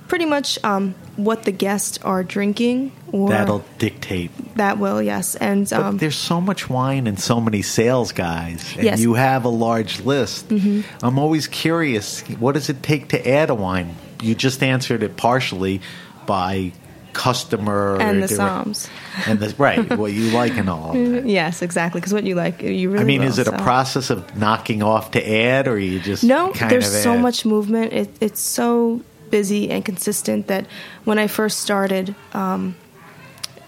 pretty 0.06 0.24
much 0.24 0.58
um, 0.64 0.94
what 1.16 1.42
the 1.42 1.52
guests 1.52 1.98
are 1.98 2.24
drinking, 2.24 2.92
or 3.12 3.28
That'll 3.28 3.64
dictate 3.78 4.30
that 4.56 4.78
will 4.78 5.02
yes. 5.02 5.34
And 5.34 5.68
But 5.68 5.80
um, 5.80 5.98
there's 5.98 6.16
so 6.16 6.40
much 6.40 6.70
wine 6.70 7.06
and 7.06 7.18
so 7.18 7.40
many 7.40 7.62
sales 7.62 8.12
guys, 8.12 8.74
and 8.76 8.84
Yes. 8.84 9.00
you 9.00 9.14
have 9.14 9.44
a 9.44 9.48
large 9.50 10.00
list. 10.00 10.48
Mm-hmm. 10.48 11.04
I'm 11.04 11.18
always 11.18 11.46
curious, 11.46 12.22
what 12.38 12.52
does 12.54 12.68
it 12.70 12.82
take 12.82 13.08
to 13.08 13.28
add 13.28 13.50
a 13.50 13.54
wine? 13.54 13.96
You 14.22 14.34
just 14.34 14.62
answered 14.62 15.02
it 15.02 15.16
partially 15.16 15.80
by 16.26 16.72
customer 17.18 17.98
and 18.00 18.22
the 18.22 18.28
soms. 18.28 18.88
and 19.26 19.40
the, 19.40 19.52
right 19.58 19.98
what 19.98 20.12
you 20.12 20.30
like 20.30 20.56
and 20.56 20.70
all. 20.70 20.96
Yes, 21.26 21.60
exactly. 21.62 22.00
Because 22.00 22.14
what 22.14 22.24
you 22.24 22.34
like, 22.36 22.62
you 22.62 22.90
really. 22.90 23.02
I 23.02 23.04
mean, 23.04 23.20
will, 23.20 23.28
is 23.28 23.38
it 23.38 23.48
a 23.48 23.52
process 23.58 24.08
of 24.10 24.36
knocking 24.38 24.82
off 24.82 25.10
to 25.10 25.20
add, 25.28 25.66
or 25.68 25.78
you 25.78 25.98
just 26.00 26.22
No, 26.24 26.52
there's 26.52 27.02
so 27.02 27.14
add? 27.14 27.20
much 27.20 27.44
movement. 27.44 27.92
It, 27.92 28.08
it's 28.20 28.40
so 28.40 29.02
busy 29.30 29.68
and 29.70 29.84
consistent 29.84 30.46
that 30.46 30.64
when 31.04 31.18
I 31.18 31.26
first 31.26 31.60
started, 31.60 32.14
um, 32.32 32.76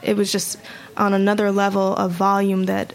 it 0.02 0.16
was 0.16 0.30
just 0.32 0.56
on 0.96 1.12
another 1.12 1.50
level 1.52 1.94
of 1.96 2.12
volume 2.12 2.64
that 2.66 2.94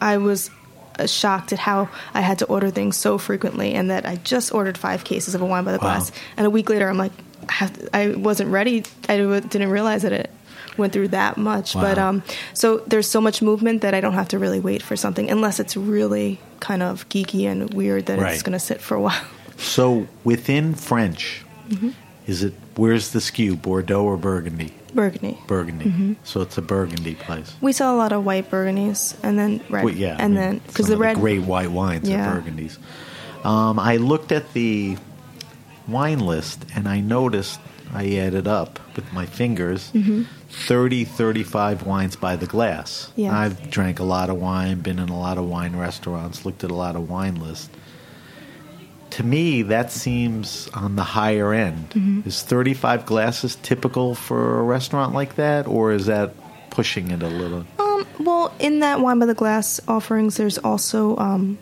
I 0.00 0.16
was 0.18 0.50
uh, 0.98 1.06
shocked 1.06 1.52
at 1.52 1.58
how 1.58 1.88
I 2.14 2.20
had 2.22 2.38
to 2.38 2.46
order 2.46 2.70
things 2.70 2.96
so 2.96 3.18
frequently, 3.18 3.74
and 3.74 3.90
that 3.90 4.06
I 4.06 4.16
just 4.16 4.54
ordered 4.54 4.78
five 4.78 5.02
cases 5.04 5.34
of 5.34 5.42
a 5.42 5.46
wine 5.46 5.64
by 5.64 5.72
the 5.72 5.78
Wow. 5.78 5.98
glass, 5.98 6.12
and 6.36 6.46
a 6.46 6.50
week 6.50 6.70
later, 6.70 6.88
I'm 6.88 6.96
like, 6.98 7.12
have 7.48 7.88
I 7.94 8.08
wasn't 8.10 8.50
ready. 8.50 8.84
I 9.08 9.16
didn't 9.16 9.70
realize 9.70 10.02
that 10.02 10.12
it 10.12 10.30
went 10.76 10.92
through 10.92 11.08
that 11.08 11.36
much. 11.36 11.74
But 11.74 11.98
um, 11.98 12.22
so 12.54 12.78
there's 12.86 13.06
so 13.08 13.20
much 13.20 13.42
movement 13.42 13.82
that 13.82 13.94
I 13.94 14.00
don't 14.00 14.14
have 14.14 14.28
to 14.28 14.38
really 14.38 14.60
wait 14.60 14.82
for 14.82 14.96
something 14.96 15.30
unless 15.30 15.60
it's 15.60 15.76
really 15.76 16.38
kind 16.60 16.82
of 16.82 17.08
geeky 17.08 17.44
and 17.50 17.72
weird 17.74 18.06
that 18.06 18.18
Right. 18.18 18.32
it's 18.34 18.42
going 18.42 18.52
to 18.52 18.58
sit 18.60 18.80
for 18.80 18.94
a 18.96 19.00
while. 19.06 19.22
So 19.56 20.06
within 20.24 20.74
French, 20.74 21.44
Mm-hmm. 21.68 21.90
is 22.26 22.42
it 22.42 22.54
where's 22.76 23.10
the 23.12 23.20
skew, 23.20 23.54
Bordeaux 23.56 24.02
or 24.04 24.16
Burgundy? 24.16 24.72
Burgundy. 24.92 25.38
Burgundy. 25.46 25.84
Mm-hmm. 25.84 26.12
So 26.24 26.40
it's 26.40 26.58
a 26.58 26.62
Burgundy 26.62 27.14
place. 27.14 27.54
We 27.60 27.72
sell 27.72 27.94
a 27.94 27.98
lot 27.98 28.12
of 28.12 28.24
white 28.24 28.50
Burgundies 28.50 29.14
and 29.22 29.38
then 29.38 29.60
red. 29.70 29.84
Well, 29.84 29.94
yeah, 29.94 30.16
I 30.18 30.22
and 30.24 30.34
mean, 30.34 30.42
then 30.42 30.58
because 30.66 30.88
the 30.88 30.96
red. 30.96 31.16
great 31.16 31.42
white 31.42 31.70
wines 31.70 32.08
Yeah. 32.08 32.28
are 32.28 32.40
Burgundies. 32.40 32.78
Um, 33.44 33.78
I 33.78 33.98
looked 33.98 34.32
at 34.32 34.52
the 34.52 34.96
wine 35.90 36.20
list 36.20 36.64
and 36.74 36.88
I 36.88 37.00
noticed 37.00 37.60
I 37.92 38.16
added 38.16 38.46
up 38.46 38.78
with 38.96 39.12
my 39.12 39.26
fingers 39.26 39.90
Mm-hmm. 39.92 40.22
thirty, 40.48 41.04
thirty-five 41.04 41.78
30, 41.78 41.82
35 41.82 41.86
wines 41.86 42.16
by 42.16 42.36
the 42.36 42.46
glass. 42.46 43.12
Yeah. 43.16 43.36
I've 43.36 43.70
drank 43.70 43.98
a 43.98 44.04
lot 44.04 44.30
of 44.30 44.36
wine, 44.36 44.80
been 44.80 44.98
in 44.98 45.08
a 45.08 45.18
lot 45.18 45.38
of 45.38 45.48
wine 45.48 45.74
restaurants, 45.76 46.44
looked 46.46 46.62
at 46.64 46.70
a 46.70 46.74
lot 46.74 46.94
of 46.96 47.10
wine 47.10 47.36
lists. 47.40 47.68
To 49.10 49.24
me, 49.24 49.62
that 49.62 49.90
seems 49.90 50.68
on 50.72 50.94
the 50.94 51.02
higher 51.02 51.52
end. 51.52 51.90
Mm-hmm. 51.90 52.28
Is 52.28 52.42
35 52.42 53.06
glasses 53.06 53.56
typical 53.56 54.14
for 54.14 54.60
a 54.60 54.62
restaurant 54.62 55.12
like 55.14 55.34
that, 55.34 55.66
or 55.66 55.92
is 55.92 56.06
that 56.06 56.32
pushing 56.70 57.10
it 57.10 57.22
a 57.22 57.28
little? 57.28 57.66
Um, 57.80 58.06
well, 58.20 58.54
in 58.60 58.78
that 58.80 59.00
wine 59.00 59.18
by 59.18 59.26
the 59.26 59.34
glass 59.34 59.80
offerings, 59.88 60.36
there's 60.36 60.58
also 60.58 61.16
um, 61.16 61.58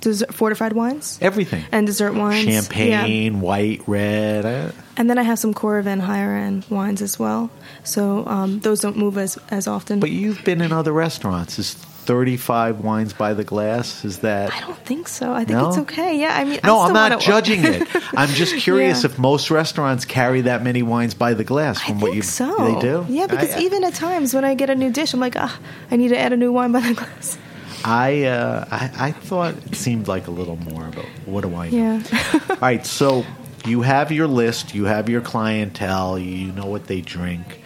dessert, 0.00 0.34
fortified 0.34 0.72
wines 0.72 1.18
Everything. 1.20 1.64
and 1.72 1.86
dessert 1.86 2.14
wines. 2.14 2.46
Yeah. 2.46 2.60
Champagne, 2.62 3.40
white, 3.40 3.82
red. 3.86 4.44
uh, 4.46 4.72
And 4.96 5.08
then 5.08 5.18
I 5.18 5.22
have 5.22 5.38
some 5.38 5.54
Coravin 5.54 6.00
higher 6.00 6.34
end 6.36 6.64
wines 6.70 7.02
as 7.02 7.18
well. 7.18 7.50
So 7.84 8.26
um, 8.26 8.60
those 8.60 8.80
don't 8.80 8.96
move 8.96 9.16
as 9.18 9.38
as 9.50 9.66
often. 9.68 10.00
But 10.00 10.10
you've 10.10 10.42
been 10.44 10.60
in 10.60 10.72
other 10.72 10.92
restaurants. 10.92 11.58
Is 11.58 11.74
35 12.10 12.80
wines 12.80 13.12
by 13.12 13.34
the 13.34 13.44
glass? 13.44 14.04
Is 14.04 14.18
that. 14.20 14.52
I 14.52 14.60
don't 14.60 14.78
think 14.84 15.06
so. 15.06 15.32
I 15.32 15.44
think 15.44 15.50
No? 15.58 15.68
it's 15.68 15.78
okay. 15.78 16.18
Yeah, 16.18 16.34
I 16.36 16.44
mean, 16.44 16.58
I 16.64 16.66
No, 16.66 16.82
still 16.84 16.96
I'm 16.96 17.10
not 17.10 17.20
judging 17.20 17.64
it. 17.64 17.86
I'm 18.16 18.30
just 18.30 18.56
curious 18.56 19.04
Yeah. 19.04 19.10
if 19.10 19.18
most 19.18 19.50
restaurants 19.50 20.04
carry 20.06 20.40
that 20.42 20.62
many 20.64 20.82
wines 20.82 21.14
by 21.14 21.34
the 21.34 21.44
glass. 21.44 21.76
I 21.78 21.86
From 21.86 21.98
think 22.00 22.02
what 22.02 22.14
you 22.16 22.22
so. 22.22 22.48
they 22.74 22.80
do. 22.80 23.06
Yeah, 23.08 23.26
because 23.28 23.54
I, 23.54 23.60
even 23.60 23.84
at 23.84 23.94
times 23.94 24.34
when 24.34 24.44
I 24.44 24.54
get 24.54 24.70
a 24.70 24.74
new 24.74 24.90
dish, 24.90 25.14
I'm 25.14 25.20
like, 25.20 25.36
ah, 25.36 25.56
I 25.90 25.96
need 25.96 26.08
to 26.08 26.18
add 26.18 26.32
a 26.32 26.36
new 26.36 26.50
wine 26.52 26.72
by 26.72 26.80
the 26.80 26.94
glass. 27.00 27.38
I, 27.84 28.24
uh, 28.24 28.66
I 28.70 29.08
I 29.08 29.12
thought 29.12 29.54
it 29.66 29.74
seemed 29.74 30.08
like 30.08 30.26
a 30.26 30.30
little 30.30 30.56
more, 30.56 30.90
but 30.94 31.06
what 31.26 31.42
do 31.42 31.54
I 31.54 31.70
know? 31.70 32.02
Yeah. 32.10 32.40
All 32.50 32.56
right, 32.60 32.84
so 32.84 33.24
you 33.66 33.82
have 33.82 34.12
your 34.12 34.26
list, 34.26 34.74
you 34.74 34.84
have 34.84 35.08
your 35.08 35.20
clientele, 35.20 36.18
you 36.18 36.52
know 36.52 36.66
what 36.66 36.86
they 36.86 37.00
drink. 37.00 37.62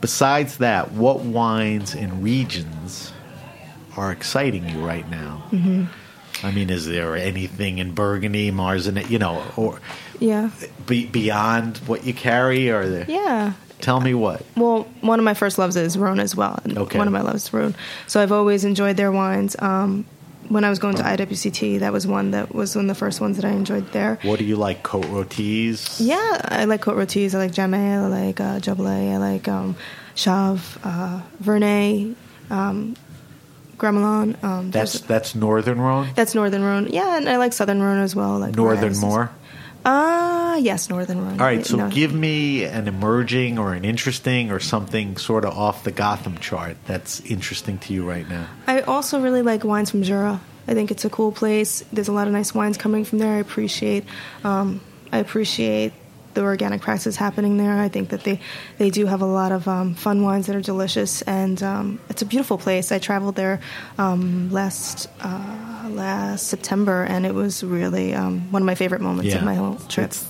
Besides 0.00 0.58
that, 0.58 0.92
what 0.92 1.20
wines 1.20 1.94
and 1.94 2.22
regions 2.22 3.12
are 3.96 4.10
exciting 4.10 4.68
you 4.68 4.84
right 4.84 5.08
now? 5.08 5.44
Mm-hmm. 5.50 5.84
I 6.44 6.50
mean, 6.50 6.70
is 6.70 6.86
there 6.86 7.14
anything 7.16 7.78
in 7.78 7.92
Burgundy, 7.92 8.50
Marzinet, 8.50 9.10
you 9.10 9.18
know, 9.18 9.44
or 9.56 9.80
yeah. 10.18 10.50
be, 10.86 11.06
beyond 11.06 11.78
what 11.78 12.04
you 12.04 12.14
carry? 12.14 12.70
Or 12.70 12.88
there? 12.88 13.04
Yeah. 13.08 13.52
Tell 13.82 14.00
me 14.00 14.14
what. 14.14 14.42
Well, 14.56 14.84
one 15.00 15.18
of 15.18 15.24
my 15.24 15.34
first 15.34 15.58
loves 15.58 15.76
is 15.76 15.98
Rhone 15.98 16.20
as 16.20 16.34
well. 16.34 16.58
and 16.64 16.78
Okay. 16.78 16.96
One 16.96 17.08
of 17.08 17.12
my 17.12 17.20
loves 17.20 17.44
is 17.44 17.52
Rhone. 17.52 17.74
So 18.06 18.22
I've 18.22 18.32
always 18.32 18.64
enjoyed 18.64 18.96
their 18.96 19.10
wines. 19.12 19.56
Um, 19.58 20.06
when 20.48 20.64
I 20.64 20.70
was 20.70 20.78
going 20.78 20.94
to 20.96 21.02
IWCT, 21.02 21.80
that 21.80 21.92
was 21.92 22.06
one 22.06 22.30
that 22.30 22.54
was 22.54 22.76
one 22.76 22.84
of 22.84 22.88
the 22.88 22.94
first 22.94 23.20
ones 23.20 23.36
that 23.36 23.44
I 23.44 23.50
enjoyed 23.50 23.90
there. 23.92 24.18
What 24.22 24.38
do 24.38 24.44
you 24.44 24.56
like? 24.56 24.82
Cote 24.82 25.06
Rotis? 25.06 26.00
Yeah, 26.00 26.40
I 26.44 26.64
like 26.64 26.80
Cote 26.80 26.96
Rotis. 26.96 27.34
I 27.34 27.38
like 27.38 27.52
Jamet. 27.52 28.04
I 28.04 28.06
like 28.06 28.40
uh. 28.40 28.60
I 29.12 29.16
like 29.18 29.48
um, 29.48 29.74
Chave, 30.14 30.78
uh, 30.84 31.20
Vernay, 31.42 32.14
um. 32.50 32.96
Um, 33.84 34.70
That's 34.70 35.00
that's 35.00 35.34
Northern 35.34 35.80
Rhone. 35.80 36.10
that's 36.14 36.36
Northern 36.36 36.62
Rhone. 36.62 36.86
Yeah, 36.92 37.16
and 37.16 37.28
I 37.28 37.36
like 37.36 37.52
Southern 37.52 37.82
Rhone 37.82 37.98
as 37.98 38.14
well. 38.14 38.38
Like 38.38 38.54
Northern 38.54 38.96
more. 38.98 39.32
Ah, 39.84 40.56
yes, 40.56 40.88
Northern 40.88 41.18
Rhone. 41.20 41.40
All 41.40 41.46
right, 41.46 41.64
so 41.66 41.76
No. 41.76 41.88
give 41.88 42.12
me 42.12 42.64
an 42.64 42.86
emerging 42.88 43.58
or 43.58 43.72
an 43.74 43.84
interesting 43.84 44.50
or 44.50 44.60
something 44.60 45.16
sort 45.16 45.44
of 45.44 45.56
off 45.56 45.82
the 45.84 45.90
Gotham 45.90 46.38
chart 46.38 46.76
that's 46.86 47.20
interesting 47.20 47.78
to 47.78 47.92
you 47.92 48.08
right 48.08 48.28
now. 48.28 48.46
I 48.66 48.80
also 48.82 49.20
really 49.20 49.42
like 49.42 49.64
wines 49.64 49.90
from 49.90 50.02
Jura. 50.02 50.40
I 50.68 50.74
think 50.74 50.90
it's 50.90 51.04
a 51.04 51.10
cool 51.10 51.32
place. 51.32 51.82
There's 51.92 52.08
a 52.08 52.12
lot 52.12 52.26
of 52.28 52.32
nice 52.32 52.54
wines 52.54 52.76
coming 52.76 53.04
from 53.04 53.18
there. 53.18 53.34
I 53.34 53.38
appreciate. 53.38 54.04
Um, 54.44 54.80
I 55.10 55.18
appreciate 55.18 55.92
the 56.34 56.42
organic 56.42 56.80
practices 56.80 57.16
happening 57.16 57.56
there. 57.56 57.78
I 57.78 57.88
think 57.88 58.08
that 58.10 58.24
they 58.24 58.40
they 58.78 58.90
do 58.90 59.06
have 59.06 59.20
a 59.22 59.26
lot 59.26 59.52
of 59.52 59.68
um, 59.68 59.94
fun 59.94 60.22
wines 60.22 60.46
that 60.46 60.56
are 60.56 60.60
delicious, 60.62 61.22
and 61.22 61.62
um, 61.62 62.00
it's 62.08 62.22
a 62.22 62.26
beautiful 62.26 62.58
place. 62.58 62.90
I 62.92 62.98
traveled 62.98 63.36
there 63.36 63.60
um, 63.98 64.50
last 64.50 65.08
uh, 65.20 65.88
last 65.90 66.46
September, 66.48 67.02
and 67.04 67.26
it 67.26 67.34
was 67.34 67.62
really 67.64 68.14
um, 68.14 68.50
one 68.50 68.62
of 68.62 68.66
my 68.66 68.74
favorite 68.74 69.00
moments 69.00 69.34
of 69.34 69.42
my 69.42 69.54
whole 69.54 69.76
trip. 69.88 70.06
It's- 70.06 70.28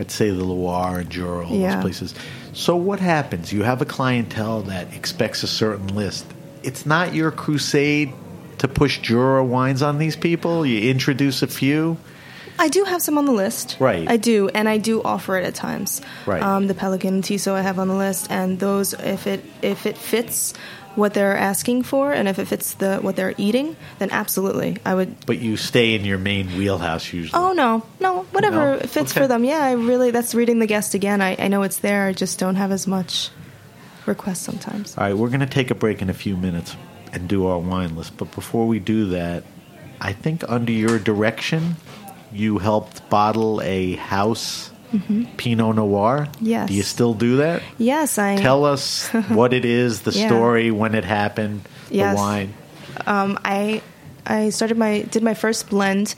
I'd 0.00 0.12
say 0.12 0.30
the 0.30 0.44
Loire 0.44 1.00
and 1.00 1.10
Jura, 1.10 1.44
all 1.44 1.52
Yeah. 1.56 1.74
those 1.74 1.82
places. 1.82 2.14
So 2.52 2.76
what 2.76 3.00
happens? 3.00 3.52
You 3.52 3.64
have 3.64 3.82
a 3.82 3.84
clientele 3.84 4.62
that 4.62 4.94
expects 4.94 5.42
a 5.42 5.48
certain 5.48 5.88
list. 5.88 6.24
It's 6.62 6.86
not 6.86 7.14
your 7.14 7.32
crusade 7.32 8.12
to 8.58 8.68
push 8.68 9.00
Jura 9.00 9.44
wines 9.44 9.82
on 9.82 9.98
these 9.98 10.14
people. 10.14 10.64
You 10.64 10.88
introduce 10.88 11.42
a 11.42 11.48
few. 11.48 11.96
I 12.58 12.68
do 12.68 12.84
have 12.84 13.00
some 13.02 13.18
on 13.18 13.24
the 13.24 13.32
list. 13.32 13.76
Right. 13.78 14.08
I 14.08 14.16
do, 14.16 14.48
and 14.48 14.68
I 14.68 14.78
do 14.78 15.02
offer 15.02 15.36
it 15.38 15.44
at 15.44 15.54
times. 15.54 16.00
Right. 16.26 16.42
Um, 16.42 16.66
the 16.66 16.74
Pelican 16.74 17.14
and 17.14 17.24
Tissot 17.24 17.54
I 17.56 17.62
have 17.62 17.78
on 17.78 17.88
the 17.88 17.94
list, 17.94 18.26
and 18.30 18.58
those 18.58 18.92
if 18.94 19.26
it 19.26 19.44
if 19.62 19.86
it 19.86 19.96
fits 19.96 20.54
what 20.96 21.14
they're 21.14 21.36
asking 21.36 21.84
for, 21.84 22.12
and 22.12 22.26
if 22.28 22.40
it 22.40 22.46
fits 22.48 22.74
the 22.74 22.96
what 22.96 23.14
they're 23.14 23.34
eating, 23.38 23.76
then 24.00 24.10
absolutely 24.10 24.78
I 24.84 24.94
would. 24.96 25.24
But 25.26 25.38
you 25.38 25.56
stay 25.56 25.94
in 25.94 26.04
your 26.04 26.18
main 26.18 26.48
wheelhouse 26.58 27.12
usually. 27.12 27.40
Oh 27.40 27.52
no, 27.52 27.84
no, 28.00 28.22
whatever 28.32 28.72
No? 28.72 28.78
fits 28.80 29.12
Okay. 29.12 29.20
for 29.20 29.28
them. 29.28 29.44
Yeah, 29.44 29.62
I 29.62 29.72
really 29.72 30.10
that's 30.10 30.34
reading 30.34 30.58
the 30.58 30.66
guest 30.66 30.94
again. 30.94 31.20
I, 31.20 31.36
I 31.38 31.46
know 31.48 31.62
it's 31.62 31.78
there. 31.78 32.06
I 32.06 32.12
just 32.12 32.40
don't 32.40 32.56
have 32.56 32.72
as 32.72 32.88
much 32.88 33.30
requests 34.06 34.40
sometimes. 34.40 34.96
All 34.98 35.04
right, 35.04 35.16
we're 35.16 35.28
going 35.28 35.40
to 35.40 35.46
take 35.46 35.70
a 35.70 35.74
break 35.76 36.02
in 36.02 36.10
a 36.10 36.14
few 36.14 36.36
minutes 36.36 36.74
and 37.12 37.28
do 37.28 37.46
our 37.46 37.58
wine 37.58 37.94
list. 37.94 38.16
But 38.16 38.34
before 38.34 38.66
we 38.66 38.78
do 38.80 39.10
that, 39.10 39.44
I 40.00 40.12
think 40.12 40.42
under 40.48 40.72
your 40.72 40.98
direction, 40.98 41.76
you 42.32 42.58
helped 42.58 43.08
bottle 43.10 43.60
a 43.62 43.94
house 43.96 44.70
Pinot 45.36 45.76
Noir. 45.76 46.28
Mm-hmm. 46.32 46.46
Yes. 46.46 46.68
Do 46.68 46.74
you 46.74 46.82
still 46.82 47.12
do 47.12 47.36
that? 47.38 47.62
Yes, 47.76 48.16
I 48.18 48.36
Tell 48.36 48.64
us 48.64 49.08
what 49.28 49.52
it 49.52 49.64
is, 49.66 50.00
the 50.02 50.12
Yeah. 50.12 50.26
story, 50.28 50.70
when 50.70 50.94
it 50.94 51.04
happened, 51.04 51.60
Yes. 51.90 52.12
the 52.12 52.16
wine. 52.16 52.54
um, 53.06 53.38
I 53.44 53.82
I 54.26 54.48
started 54.50 54.78
my 54.78 55.02
did 55.10 55.22
my 55.22 55.34
first 55.34 55.68
blend 55.68 56.14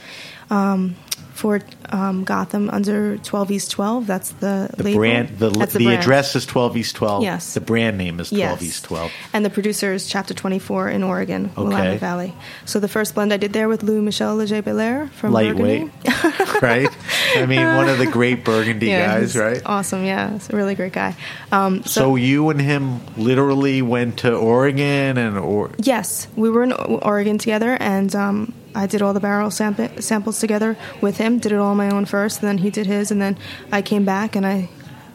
um, 0.51 0.95
for 1.41 1.61
um, 1.89 2.23
Gotham 2.25 2.69
under 2.69 3.17
12 3.17 3.51
East 3.51 3.71
12. 3.71 4.07
That's 4.07 4.31
the, 4.45 4.69
The 4.77 4.83
label. 4.85 4.99
brand, 4.99 5.39
the, 5.39 5.49
That's 5.49 5.73
the, 5.73 5.85
brand. 5.85 6.03
address 6.03 6.37
is 6.37 6.45
12 6.45 6.77
East 6.77 6.97
12. 6.97 7.23
Yes. 7.23 7.55
The 7.55 7.63
brand 7.63 7.97
name 7.97 8.21
is 8.21 8.29
12 8.29 8.39
Yes. 8.39 8.63
East 8.63 8.85
12. 8.85 9.11
And 9.33 9.45
the 9.45 9.49
producer 9.51 9.93
is 9.95 10.07
Chapter 10.07 10.35
24 10.35 10.91
in 10.91 11.03
Oregon, 11.03 11.47
Okay. 11.47 11.63
Willamette 11.63 11.99
Valley. 11.99 12.35
So 12.67 12.79
the 12.79 12.89
first 12.89 13.15
blend 13.15 13.33
I 13.33 13.39
did 13.39 13.55
there 13.55 13.69
with 13.69 13.83
Lou 13.83 14.03
Michel 14.03 14.37
Liger 14.37 14.61
Belair 14.61 15.09
from 15.17 15.33
Lightweight. 15.33 15.91
Burgundy. 16.05 16.61
right? 16.63 16.89
I 17.37 17.47
mean, 17.47 17.65
one 17.65 17.89
of 17.89 17.97
the 17.97 18.07
great 18.07 18.45
Burgundy 18.51 18.89
Yeah, 18.89 19.19
guys, 19.19 19.35
right? 19.35 19.63
Awesome, 19.65 20.05
yeah. 20.05 20.33
He's 20.35 20.51
a 20.51 20.57
really 20.57 20.75
great 20.75 20.93
guy. 20.93 21.17
Um, 21.51 21.83
So, 21.85 22.01
so, 22.01 22.17
you 22.17 22.51
and 22.51 22.61
him 22.61 23.01
literally 23.17 23.81
went 23.81 24.19
to 24.19 24.35
Oregon 24.37 25.17
and 25.17 25.39
or 25.39 25.71
yes, 25.79 26.29
we 26.37 26.51
were 26.51 26.63
in 26.63 26.73
Oregon 26.73 27.39
together, 27.39 27.77
and 27.81 28.15
um, 28.15 28.53
I 28.75 28.87
did 28.87 29.03
all 29.03 29.13
the 29.13 29.21
barrel 29.21 29.51
samp- 29.51 30.01
samples 30.01 30.39
together 30.41 30.77
with 31.01 31.17
him. 31.19 31.39
Did 31.39 31.53
it 31.53 31.57
all 31.57 31.71
on 31.71 31.77
my 31.77 31.91
own 31.91 32.05
first, 32.05 32.41
and 32.41 32.49
then 32.49 32.59
he 32.59 32.71
did 32.71 32.87
his, 32.87 33.11
and 33.11 33.21
then 33.21 33.37
I 33.73 33.83
came 33.83 34.05
back 34.05 34.37
and 34.37 34.47
I 34.47 34.69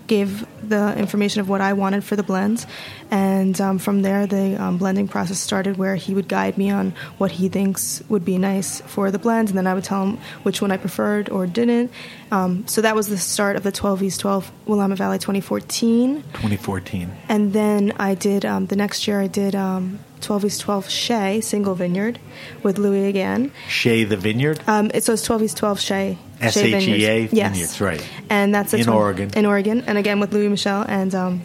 gave 0.07 0.45
the 0.69 0.97
information 0.97 1.41
of 1.41 1.49
what 1.49 1.61
I 1.61 1.73
wanted 1.73 2.03
for 2.03 2.15
the 2.15 2.23
blends, 2.23 2.67
and 3.11 3.59
um, 3.61 3.77
from 3.77 4.01
there 4.01 4.27
the 4.27 4.61
um, 4.61 4.77
blending 4.77 5.07
process 5.07 5.39
started, 5.39 5.77
where 5.77 5.95
he 5.95 6.13
would 6.13 6.27
guide 6.27 6.57
me 6.57 6.69
on 6.69 6.93
what 7.17 7.31
he 7.31 7.49
thinks 7.49 8.03
would 8.09 8.25
be 8.25 8.37
nice 8.37 8.81
for 8.81 9.11
the 9.11 9.19
blends, 9.19 9.51
and 9.51 9.57
then 9.57 9.67
I 9.67 9.73
would 9.73 9.83
tell 9.83 10.03
him 10.03 10.17
which 10.43 10.61
one 10.61 10.71
I 10.71 10.77
preferred 10.77 11.29
or 11.29 11.47
didn't. 11.47 11.91
Um, 12.31 12.67
so 12.67 12.81
that 12.81 12.95
was 12.95 13.07
the 13.07 13.17
start 13.17 13.55
of 13.55 13.63
the 13.63 13.71
12 13.71 14.03
East 14.03 14.19
12 14.21 14.51
Willamette 14.65 14.97
Valley 14.97 15.19
2014. 15.19 16.21
2014. 16.21 17.11
And 17.29 17.53
then 17.53 17.93
I 17.97 18.15
did 18.15 18.45
um, 18.45 18.65
the 18.65 18.75
next 18.75 19.07
year. 19.07 19.21
I 19.21 19.27
did 19.27 19.55
um, 19.55 19.99
12 20.21 20.45
East 20.45 20.61
12 20.61 20.89
Shea 20.89 21.41
single 21.41 21.75
vineyard 21.75 22.19
with 22.63 22.77
Louis 22.77 23.07
again. 23.07 23.51
Shea 23.67 24.03
the 24.03 24.17
Vineyard. 24.17 24.61
Um, 24.67 24.91
it, 24.93 25.03
so 25.03 25.13
it's 25.13 25.21
12 25.23 25.43
East 25.43 25.57
12 25.57 25.79
Shea. 25.79 26.17
Shea 26.41 26.71
Vineyards. 26.71 27.33
Yes. 27.33 27.51
Vineyards, 27.51 27.81
right. 27.81 28.09
And 28.29 28.53
that's 28.53 28.73
a 28.73 28.77
In 28.77 28.89
Oregon. 28.89 29.31
In 29.35 29.45
Oregon, 29.45 29.83
and 29.87 29.97
again 29.97 30.19
with 30.19 30.33
Louis 30.33 30.49
Michel. 30.49 30.83
And 30.87 31.13
um, 31.15 31.41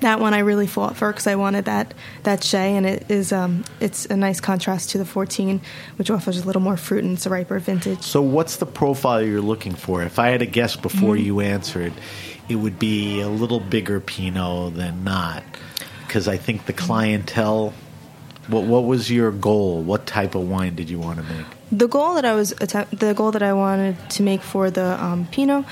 that 0.00 0.20
one 0.20 0.32
I 0.32 0.38
really 0.40 0.66
fought 0.68 0.96
for 0.96 1.10
because 1.10 1.26
I 1.26 1.34
wanted 1.34 1.64
that 1.64 1.92
that 2.22 2.42
Shea, 2.44 2.76
and 2.76 2.86
it 2.86 3.10
is 3.10 3.32
um, 3.32 3.64
it's 3.80 4.06
a 4.06 4.16
nice 4.16 4.40
contrast 4.40 4.90
to 4.90 4.98
the 4.98 5.04
14, 5.04 5.60
which 5.96 6.10
offers 6.10 6.38
a 6.38 6.46
little 6.46 6.62
more 6.62 6.76
fruit 6.76 7.02
and 7.04 7.14
it's 7.14 7.26
a 7.26 7.30
riper 7.30 7.58
vintage. 7.58 8.02
So, 8.02 8.22
what's 8.22 8.56
the 8.56 8.66
profile 8.66 9.20
you're 9.22 9.40
looking 9.40 9.74
for? 9.74 10.02
If 10.02 10.18
I 10.18 10.28
had 10.28 10.40
to 10.40 10.46
guess 10.46 10.76
before 10.76 11.14
Mm-hmm. 11.16 11.24
you 11.26 11.40
answered, 11.40 11.92
it 12.48 12.56
would 12.56 12.78
be 12.78 13.20
a 13.20 13.28
little 13.28 13.60
bigger 13.60 13.98
Pinot 14.00 14.74
than 14.76 15.04
not, 15.04 15.42
because 16.06 16.28
I 16.28 16.36
think 16.36 16.66
the 16.66 16.72
clientele. 16.72 17.74
What 18.46 18.64
What 18.64 18.84
was 18.84 19.10
your 19.10 19.30
goal? 19.32 19.82
What 19.82 20.06
type 20.06 20.34
of 20.34 20.48
wine 20.48 20.74
did 20.76 20.88
you 20.88 20.98
want 20.98 21.18
to 21.18 21.24
make? 21.24 21.44
The 21.70 21.86
goal 21.88 22.14
that 22.14 22.24
I 22.24 22.34
was 22.34 22.52
attempt- 22.52 22.98
the 22.98 23.12
goal 23.14 23.30
that 23.32 23.42
I 23.42 23.52
wanted 23.52 23.96
to 24.10 24.22
make 24.22 24.42
for 24.42 24.70
the 24.70 25.02
um, 25.02 25.26
Pinot 25.30 25.64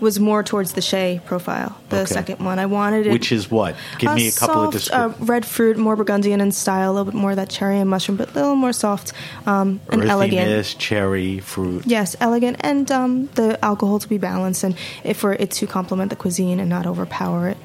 was 0.00 0.20
more 0.20 0.44
towards 0.44 0.74
the 0.74 0.80
Shea 0.80 1.20
profile. 1.26 1.76
The 1.88 2.00
Okay. 2.02 2.12
second 2.14 2.44
one, 2.44 2.60
I 2.60 2.66
wanted 2.66 3.06
it. 3.08 3.12
Which 3.12 3.32
is 3.32 3.50
what? 3.50 3.74
Give 3.98 4.14
me 4.14 4.28
a 4.28 4.30
couple 4.32 4.62
of 4.68 4.74
soft, 4.74 4.94
uh, 4.94 5.08
descriptions. 5.08 5.28
red 5.28 5.44
fruit, 5.44 5.76
more 5.76 5.96
Burgundian 5.96 6.40
in 6.40 6.52
style, 6.52 6.90
a 6.90 6.92
little 6.92 7.06
bit 7.06 7.14
more 7.14 7.30
of 7.30 7.36
that 7.36 7.48
cherry 7.48 7.80
and 7.80 7.90
mushroom, 7.90 8.16
but 8.16 8.30
a 8.30 8.32
little 8.34 8.54
more 8.54 8.72
soft 8.72 9.12
um, 9.44 9.80
and 9.90 10.04
elegant. 10.04 10.76
Cherry, 10.78 11.40
fruit. 11.40 11.82
Yes, 11.84 12.14
elegant, 12.20 12.58
and 12.60 12.92
um, 12.92 13.28
the 13.34 13.58
alcohol 13.64 13.98
to 13.98 14.08
be 14.08 14.18
balanced, 14.18 14.62
and 14.62 14.76
if 15.02 15.16
for 15.16 15.32
it 15.32 15.50
to 15.52 15.66
complement 15.66 16.10
the 16.10 16.16
cuisine 16.16 16.60
and 16.60 16.68
not 16.70 16.86
overpower 16.86 17.48
it. 17.48 17.56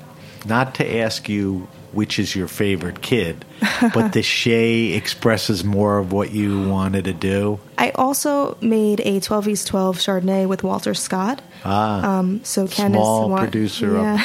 Not 0.47 0.73
to 0.75 0.97
ask 0.97 1.29
you 1.29 1.67
which 1.93 2.19
is 2.19 2.35
your 2.35 2.47
favorite 2.47 3.01
kid, 3.01 3.45
but 3.93 4.13
the 4.13 4.21
Shea 4.23 4.93
expresses 4.93 5.63
more 5.63 5.97
of 5.99 6.11
what 6.11 6.31
you 6.31 6.67
wanted 6.67 7.05
to 7.05 7.13
do. 7.13 7.59
I 7.77 7.91
also 7.91 8.57
made 8.61 8.99
a 9.01 9.19
12 9.19 9.47
East 9.47 9.67
12 9.67 9.97
Chardonnay 9.97 10.47
with 10.47 10.63
Walter 10.63 10.93
Scott. 10.93 11.41
Ah, 11.65 12.19
Um, 12.19 12.43
so 12.43 12.67
Ken 12.67 12.91
small 12.91 13.23
is 13.25 13.29
one, 13.29 13.39
producer. 13.41 13.93
Yeah. 13.93 14.23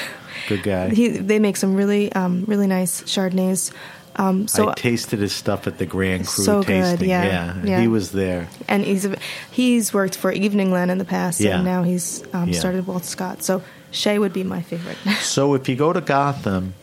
Good 0.48 0.62
guy. 0.62 0.88
He, 0.90 1.08
they 1.08 1.38
make 1.38 1.56
some 1.56 1.74
really, 1.74 2.12
um, 2.12 2.44
really 2.46 2.66
nice 2.66 3.02
Chardonnays. 3.02 3.70
Um, 4.16 4.48
so 4.48 4.70
I 4.70 4.74
tasted 4.74 5.20
his 5.20 5.32
stuff 5.32 5.68
at 5.68 5.78
the 5.78 5.86
Grand 5.86 6.26
Cru 6.26 6.42
So 6.44 6.62
good, 6.62 6.66
tasting. 6.98 7.08
yeah, 7.08 7.54
yeah. 7.62 7.80
he 7.80 7.86
was 7.86 8.10
there. 8.10 8.48
and 8.66 8.82
he's 8.84 9.06
he's 9.52 9.94
worked 9.94 10.16
for 10.16 10.32
Evening 10.32 10.72
Land 10.72 10.90
in 10.90 10.98
the 10.98 11.04
past, 11.04 11.38
Yeah. 11.40 11.56
and 11.56 11.64
now 11.64 11.84
he's 11.84 12.24
um, 12.32 12.48
Yeah. 12.48 12.58
started 12.58 12.86
Walter 12.88 13.06
Scott. 13.06 13.44
So 13.44 13.62
Shea 13.92 14.18
would 14.18 14.32
be 14.32 14.42
my 14.42 14.62
favorite. 14.62 14.96
So 15.22 15.54
if 15.54 15.68
you 15.68 15.76
go 15.76 15.92
to 15.92 16.00
Gotham, 16.00 16.74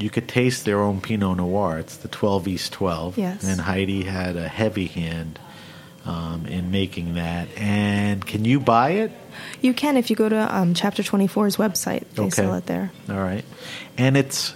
you 0.00 0.10
could 0.10 0.28
taste 0.28 0.64
their 0.64 0.80
own 0.80 1.00
Pinot 1.00 1.36
Noir. 1.36 1.78
It's 1.78 1.96
the 1.96 2.08
12 2.08 2.48
East 2.48 2.72
12. 2.72 3.18
Yes. 3.18 3.44
And 3.44 3.60
Heidi 3.60 4.02
had 4.04 4.36
a 4.36 4.48
heavy 4.48 4.86
hand 4.86 5.38
um, 6.06 6.46
in 6.46 6.70
making 6.70 7.14
that. 7.14 7.48
And 7.56 8.24
can 8.26 8.44
you 8.44 8.60
buy 8.60 8.90
it? 8.92 9.12
you 9.62 9.72
can 9.72 9.96
if 9.96 10.10
you 10.10 10.16
go 10.16 10.28
to 10.28 10.56
um, 10.56 10.74
Chapter 10.74 11.02
24's 11.02 11.56
website. 11.56 12.04
They 12.14 12.22
Okay. 12.24 12.30
sell 12.30 12.54
it 12.54 12.66
there. 12.66 12.90
All 13.08 13.16
right. 13.16 13.44
And 13.96 14.16
it's 14.16 14.54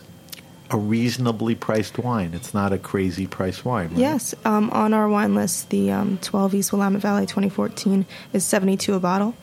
a 0.70 0.76
reasonably 0.76 1.54
priced 1.54 1.98
wine. 1.98 2.32
It's 2.34 2.52
not 2.54 2.72
a 2.72 2.78
crazy 2.78 3.26
priced 3.26 3.64
wine. 3.64 3.88
Right? 3.90 3.98
Yes, 3.98 4.34
um, 4.44 4.70
on 4.70 4.92
our 4.94 5.08
wine 5.08 5.34
list, 5.34 5.70
the 5.70 5.92
um, 5.92 6.18
12 6.22 6.54
East 6.54 6.72
Willamette 6.72 7.02
Valley 7.02 7.26
2014 7.26 8.06
is 8.32 8.44
72 8.44 8.94
a 8.94 8.98
bottle, 9.00 9.34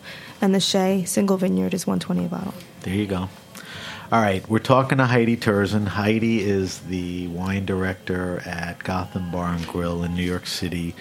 and 0.42 0.54
the 0.54 0.60
Shea 0.60 1.06
Single 1.06 1.38
Vineyard 1.38 1.74
is 1.74 1.86
120 1.88 2.26
a 2.26 2.28
bottle. 2.28 2.54
There 2.82 2.96
you 2.96 3.06
go. 3.06 3.30
All 4.12 4.20
right, 4.20 4.46
we're 4.50 4.60
talking 4.60 4.98
to 4.98 5.06
Heidi 5.06 5.38
Turzyn. 5.38 5.88
Heidi 5.88 6.42
is 6.42 6.80
the 6.80 7.30
wine 7.30 7.66
director 7.66 8.42
at 8.46 8.84
Gotham 8.84 9.32
Bar 9.32 9.54
and 9.54 9.66
Grill 9.66 10.04
in 10.04 10.16
New 10.16 10.22
York 10.22 10.48
City. 10.48 10.96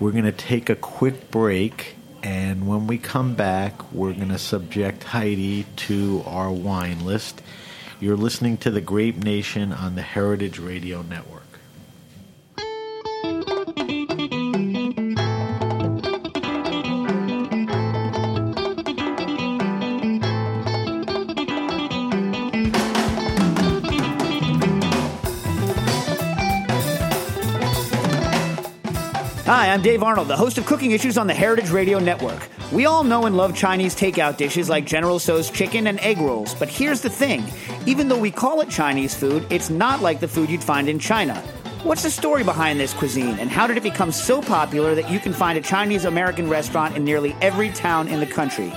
We're 0.00 0.10
going 0.10 0.24
to 0.24 0.32
take 0.32 0.68
a 0.68 0.74
quick 0.74 1.30
break, 1.30 1.94
and 2.20 2.66
when 2.66 2.88
we 2.88 2.98
come 2.98 3.36
back, 3.36 3.92
we're 3.92 4.12
going 4.12 4.30
to 4.30 4.38
subject 4.38 5.04
Heidi 5.04 5.66
to 5.76 6.24
our 6.26 6.50
wine 6.50 7.04
list. 7.04 7.42
You're 8.00 8.16
listening 8.16 8.56
to 8.56 8.72
the 8.72 8.80
Grape 8.80 9.18
Nation 9.18 9.72
on 9.72 9.94
the 9.94 10.02
Heritage 10.02 10.58
Radio 10.58 11.02
Network. 11.02 11.37
I'm 29.68 29.82
Dave 29.82 30.02
Arnold, 30.02 30.28
the 30.28 30.36
host 30.36 30.56
of 30.56 30.64
Cooking 30.64 30.92
Issues 30.92 31.18
on 31.18 31.26
the 31.26 31.34
Heritage 31.34 31.68
Radio 31.68 31.98
Network. 31.98 32.48
We 32.72 32.86
all 32.86 33.04
know 33.04 33.26
and 33.26 33.36
love 33.36 33.54
Chinese 33.54 33.94
takeout 33.94 34.38
dishes 34.38 34.70
like 34.70 34.86
General 34.86 35.18
Tso's 35.18 35.50
chicken 35.50 35.88
and 35.88 36.00
egg 36.00 36.18
rolls, 36.18 36.54
but 36.54 36.70
here's 36.70 37.02
the 37.02 37.10
thing 37.10 37.44
even 37.84 38.08
though 38.08 38.18
we 38.18 38.30
call 38.30 38.62
it 38.62 38.70
Chinese 38.70 39.14
food, 39.14 39.46
it's 39.50 39.68
not 39.68 40.00
like 40.00 40.20
the 40.20 40.28
food 40.28 40.48
you'd 40.48 40.64
find 40.64 40.88
in 40.88 40.98
China. 40.98 41.34
What's 41.82 42.02
the 42.02 42.10
story 42.10 42.44
behind 42.44 42.80
this 42.80 42.94
cuisine, 42.94 43.38
and 43.38 43.50
how 43.50 43.66
did 43.66 43.76
it 43.76 43.82
become 43.82 44.10
so 44.10 44.40
popular 44.40 44.94
that 44.94 45.10
you 45.10 45.18
can 45.18 45.34
find 45.34 45.58
a 45.58 45.62
Chinese 45.62 46.06
American 46.06 46.48
restaurant 46.48 46.96
in 46.96 47.04
nearly 47.04 47.36
every 47.42 47.68
town 47.68 48.08
in 48.08 48.20
the 48.20 48.26
country? 48.26 48.72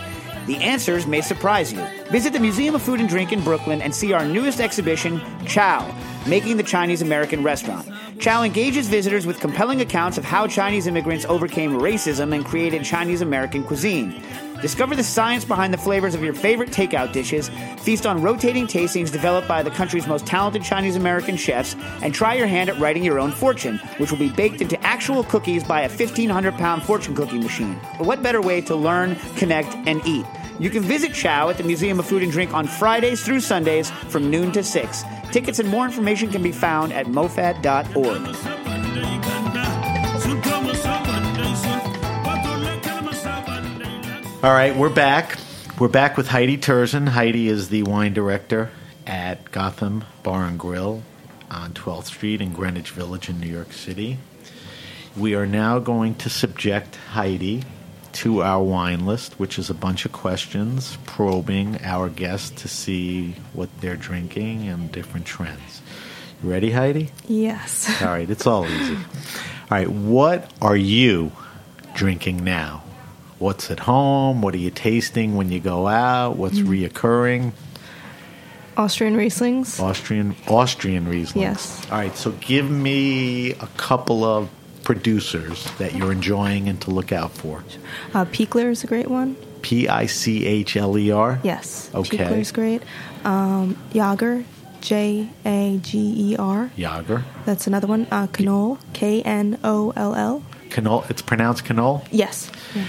The 0.46 0.58
answers 0.58 1.08
may 1.08 1.22
surprise 1.22 1.72
you. 1.72 1.86
Visit 2.10 2.34
the 2.34 2.40
Museum 2.40 2.76
of 2.76 2.82
Food 2.82 3.00
and 3.00 3.08
Drink 3.08 3.32
in 3.32 3.42
Brooklyn 3.44 3.82
and 3.82 3.96
see 3.96 4.12
our 4.12 4.26
newest 4.26 4.60
exhibition, 4.60 5.22
Chow, 5.46 5.90
Making 6.28 6.58
the 6.58 6.64
Chinese 6.64 7.02
American 7.02 7.42
Restaurant. 7.42 7.90
Chow 8.20 8.44
engages 8.44 8.88
visitors 8.88 9.26
with 9.26 9.40
compelling 9.40 9.82
accounts 9.82 10.20
of 10.20 10.24
how 10.24 10.46
Chinese 10.46 10.86
immigrants 10.86 11.26
overcame 11.26 11.80
racism 11.80 12.36
and 12.36 12.46
created 12.46 12.84
Chinese 12.84 13.22
American 13.22 13.64
cuisine. 13.64 14.22
Discover 14.62 14.96
the 14.96 15.04
science 15.04 15.44
behind 15.44 15.74
the 15.74 15.80
flavors 15.80 16.14
of 16.14 16.24
your 16.24 16.36
favorite 16.36 16.70
takeout 16.70 17.12
dishes, 17.12 17.50
feast 17.80 18.06
on 18.06 18.22
rotating 18.22 18.68
tastings 18.68 19.12
developed 19.12 19.48
by 19.48 19.64
the 19.64 19.72
country's 19.72 20.06
most 20.06 20.28
talented 20.28 20.62
Chinese 20.62 20.96
American 20.96 21.36
chefs, 21.36 21.76
and 22.04 22.14
try 22.14 22.36
your 22.36 22.46
hand 22.46 22.70
at 22.70 22.78
writing 22.78 23.04
your 23.04 23.18
own 23.18 23.32
fortune, 23.32 23.80
which 23.98 24.12
will 24.12 24.20
be 24.20 24.30
baked 24.30 24.62
into 24.62 24.80
actual 24.86 25.24
cookies 25.24 25.64
by 25.64 25.82
a 25.82 25.90
1,500 25.90 26.54
pound 26.54 26.84
fortune 26.84 27.16
cookie 27.16 27.40
machine. 27.40 27.80
But 27.98 28.06
what 28.06 28.22
better 28.22 28.42
way 28.42 28.62
to 28.62 28.76
learn, 28.76 29.16
connect, 29.38 29.74
and 29.88 30.06
eat? 30.06 30.28
You 30.60 30.70
can 30.70 30.84
visit 30.84 31.16
Chow 31.16 31.50
at 31.50 31.58
the 31.58 31.64
Museum 31.64 32.00
of 32.00 32.06
Food 32.06 32.22
and 32.22 32.32
Drink 32.32 32.54
on 32.54 32.68
Fridays 32.68 33.26
through 33.26 33.40
Sundays 33.40 33.90
from 33.90 34.30
noon 34.30 34.52
to 34.52 34.62
6. 34.62 35.04
Tickets 35.32 35.60
and 35.60 35.70
more 35.70 35.86
information 35.86 36.30
can 36.30 36.44
be 36.44 36.52
found 36.52 36.92
at 36.92 37.06
mofad.org. 37.06 38.52
All 44.44 44.52
right, 44.52 44.76
we're 44.76 44.90
back. 44.90 45.38
We're 45.80 45.88
back 45.88 46.18
with 46.18 46.28
Heidi 46.28 46.58
Turzyn. 46.58 47.10
Heidi 47.10 47.48
is 47.48 47.70
the 47.70 47.84
wine 47.84 48.14
director 48.14 48.72
at 49.08 49.52
Gotham 49.52 50.04
Bar 50.24 50.46
and 50.46 50.60
Grill 50.60 51.04
on 51.50 51.74
12th 51.74 52.06
Street 52.06 52.42
in 52.42 52.52
Greenwich 52.52 52.92
Village 52.92 53.30
in 53.30 53.40
New 53.40 53.48
York 53.48 53.72
City. 53.72 54.18
We 55.16 55.36
are 55.36 55.46
now 55.46 55.80
going 55.80 56.16
to 56.16 56.30
subject 56.30 56.96
Heidi 56.96 57.64
to 58.14 58.44
our 58.44 58.62
wine 58.62 59.06
list, 59.06 59.40
which 59.40 59.58
is 59.58 59.70
a 59.70 59.74
bunch 59.74 60.06
of 60.06 60.12
questions 60.12 60.98
probing 61.06 61.80
our 61.84 62.10
guests 62.10 62.50
to 62.62 62.68
see 62.68 63.36
what 63.54 63.70
they're 63.82 63.96
drinking 63.96 64.68
and 64.68 64.92
different 64.92 65.26
trends. 65.26 65.82
You 66.44 66.50
ready, 66.50 66.72
Heidi? 66.72 67.10
Yes. 67.28 68.02
All 68.02 68.10
right, 68.10 68.30
it's 68.30 68.48
all 68.48 68.66
easy. 68.66 68.96
All 68.96 69.02
right, 69.70 69.90
what 69.90 70.52
are 70.62 70.76
you 70.76 71.32
drinking 71.94 72.44
now? 72.44 72.84
What's 73.40 73.72
at 73.72 73.80
home? 73.80 74.42
What 74.42 74.54
are 74.54 74.60
you 74.60 74.72
tasting 74.72 75.36
when 75.36 75.52
you 75.52 75.60
go 75.60 75.88
out? 75.88 76.38
What's 76.38 76.60
mm. 76.60 76.90
reoccurring? 76.90 77.54
Austrian 78.78 79.16
Rieslings. 79.16 79.80
Austrian 79.80 80.36
Austrian 80.48 81.08
Riesling. 81.08 81.42
Yes. 81.42 81.86
All 81.92 81.98
right, 81.98 82.16
so 82.16 82.32
give 82.34 82.70
me 82.70 83.52
a 83.52 83.68
couple 83.78 84.24
of 84.24 84.50
producers 84.96 85.64
that 85.78 85.96
you're 85.96 86.12
enjoying 86.12 86.68
and 86.68 86.82
to 86.82 86.92
look 86.92 87.14
out 87.14 87.32
for. 87.32 87.64
Uh, 88.14 88.26
Pichler 88.26 88.70
is 88.72 88.84
a 88.84 88.88
great 88.88 89.08
one. 89.10 89.38
P 89.62 89.88
I 89.88 90.06
C 90.06 90.46
H 90.46 90.76
L 90.76 90.98
E 90.98 91.12
R. 91.12 91.40
Yes. 91.44 91.90
Okay. 91.96 92.18
Pichler's 92.18 92.52
great. 92.52 92.84
Um, 93.24 93.78
Jager, 93.94 94.44
J 94.82 95.30
A 95.46 95.78
G 95.78 96.32
E 96.32 96.36
R. 96.38 96.72
Jager. 96.76 97.24
That's 97.46 97.68
another 97.68 97.88
one. 97.88 98.06
Uh, 98.12 98.28
Knoll, 98.40 98.80
K 98.92 99.22
N 99.22 99.58
O 99.64 99.94
L 99.96 100.14
L. 100.14 100.44
Canol. 100.70 101.10
It's 101.10 101.22
pronounced 101.22 101.64
Canol. 101.64 102.06
Yes. 102.12 102.52
Yeah. 102.76 102.86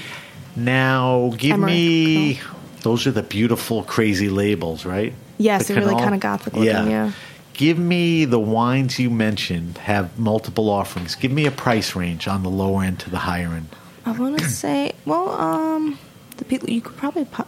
Now, 0.57 1.33
give 1.37 1.53
Emmerich 1.53 1.73
me. 1.73 2.41
Those 2.83 3.07
are 3.07 3.13
the 3.13 3.23
beautiful, 3.23 3.85
crazy 3.85 4.29
labels, 4.29 4.85
right? 4.85 5.15
Yes, 5.39 5.69
The 5.69 5.75
they're 5.75 5.85
really 5.85 6.01
kind 6.03 6.15
of 6.15 6.21
gothic 6.21 6.53
looking. 6.55 6.91
Yeah. 6.91 7.13
Give 7.55 7.79
me 7.79 8.25
the 8.25 8.41
wines 8.41 8.99
you 8.99 9.11
mentioned 9.11 9.79
have 9.79 10.19
multiple 10.19 10.71
offerings. 10.71 11.15
Give 11.15 11.31
me 11.31 11.47
a 11.47 11.51
price 11.51 11.95
range 11.95 12.27
on 12.27 12.43
the 12.43 12.49
lower 12.51 12.83
end 12.83 13.01
to 13.01 13.11
the 13.11 13.19
higher 13.19 13.49
end. 13.49 13.69
I 14.07 14.13
want 14.13 14.39
to 14.39 14.49
say, 14.49 14.93
well, 15.05 15.29
um, 15.31 15.99
the 16.39 16.45
people 16.45 16.71
you 16.71 16.81
could 16.81 16.97
probably 16.97 17.25
po- 17.27 17.47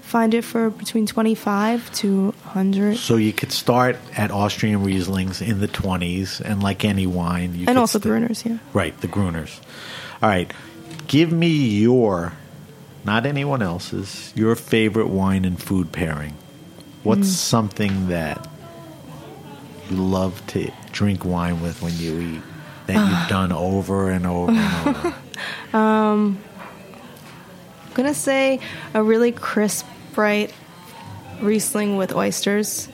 find 0.00 0.32
it 0.34 0.42
for 0.42 0.70
between 0.70 1.06
twenty 1.06 1.34
five 1.34 1.92
to 1.96 2.32
hundred, 2.44 2.96
So 2.96 3.16
you 3.16 3.32
could 3.32 3.52
start 3.52 3.96
at 4.16 4.30
Austrian 4.30 4.84
Rieslings 4.84 5.46
in 5.46 5.60
the 5.60 5.68
20s, 5.68 6.40
and 6.40 6.62
like 6.62 6.84
any 6.84 7.06
wine, 7.06 7.54
you 7.54 7.66
and 7.68 7.78
also 7.78 7.98
st- 7.98 8.04
Bruners. 8.10 8.44
Yeah. 8.44 8.58
Right, 8.72 8.98
the 9.00 9.08
Gruners. 9.08 9.60
All 10.22 10.28
right, 10.28 10.50
give 11.08 11.30
me 11.32 11.48
your, 11.48 12.32
not 13.04 13.26
anyone 13.26 13.60
else's, 13.62 14.32
your 14.34 14.54
favorite 14.56 15.08
wine 15.08 15.44
and 15.44 15.60
food 15.62 15.92
pairing. 15.92 16.34
What's 17.02 17.28
Mm. 17.28 17.34
something 17.34 18.08
that 18.08 18.46
you 19.92 20.02
love 20.02 20.44
to 20.48 20.70
drink 20.92 21.24
wine 21.24 21.60
with 21.60 21.82
when 21.82 21.92
you 21.98 22.18
eat 22.20 22.42
that 22.86 22.96
Ah. 22.96 23.20
you've 23.20 23.28
done 23.28 23.52
over 23.52 24.10
and 24.10 24.26
over 24.26 24.52
and 24.52 24.86
over? 24.96 25.14
I'm 25.74 26.38
gonna 27.94 28.14
say 28.14 28.60
a 28.94 29.02
really 29.02 29.32
crisp, 29.32 29.86
bright 30.14 30.52
Riesling 31.40 31.96
with 31.96 32.14
oysters, 32.14 32.88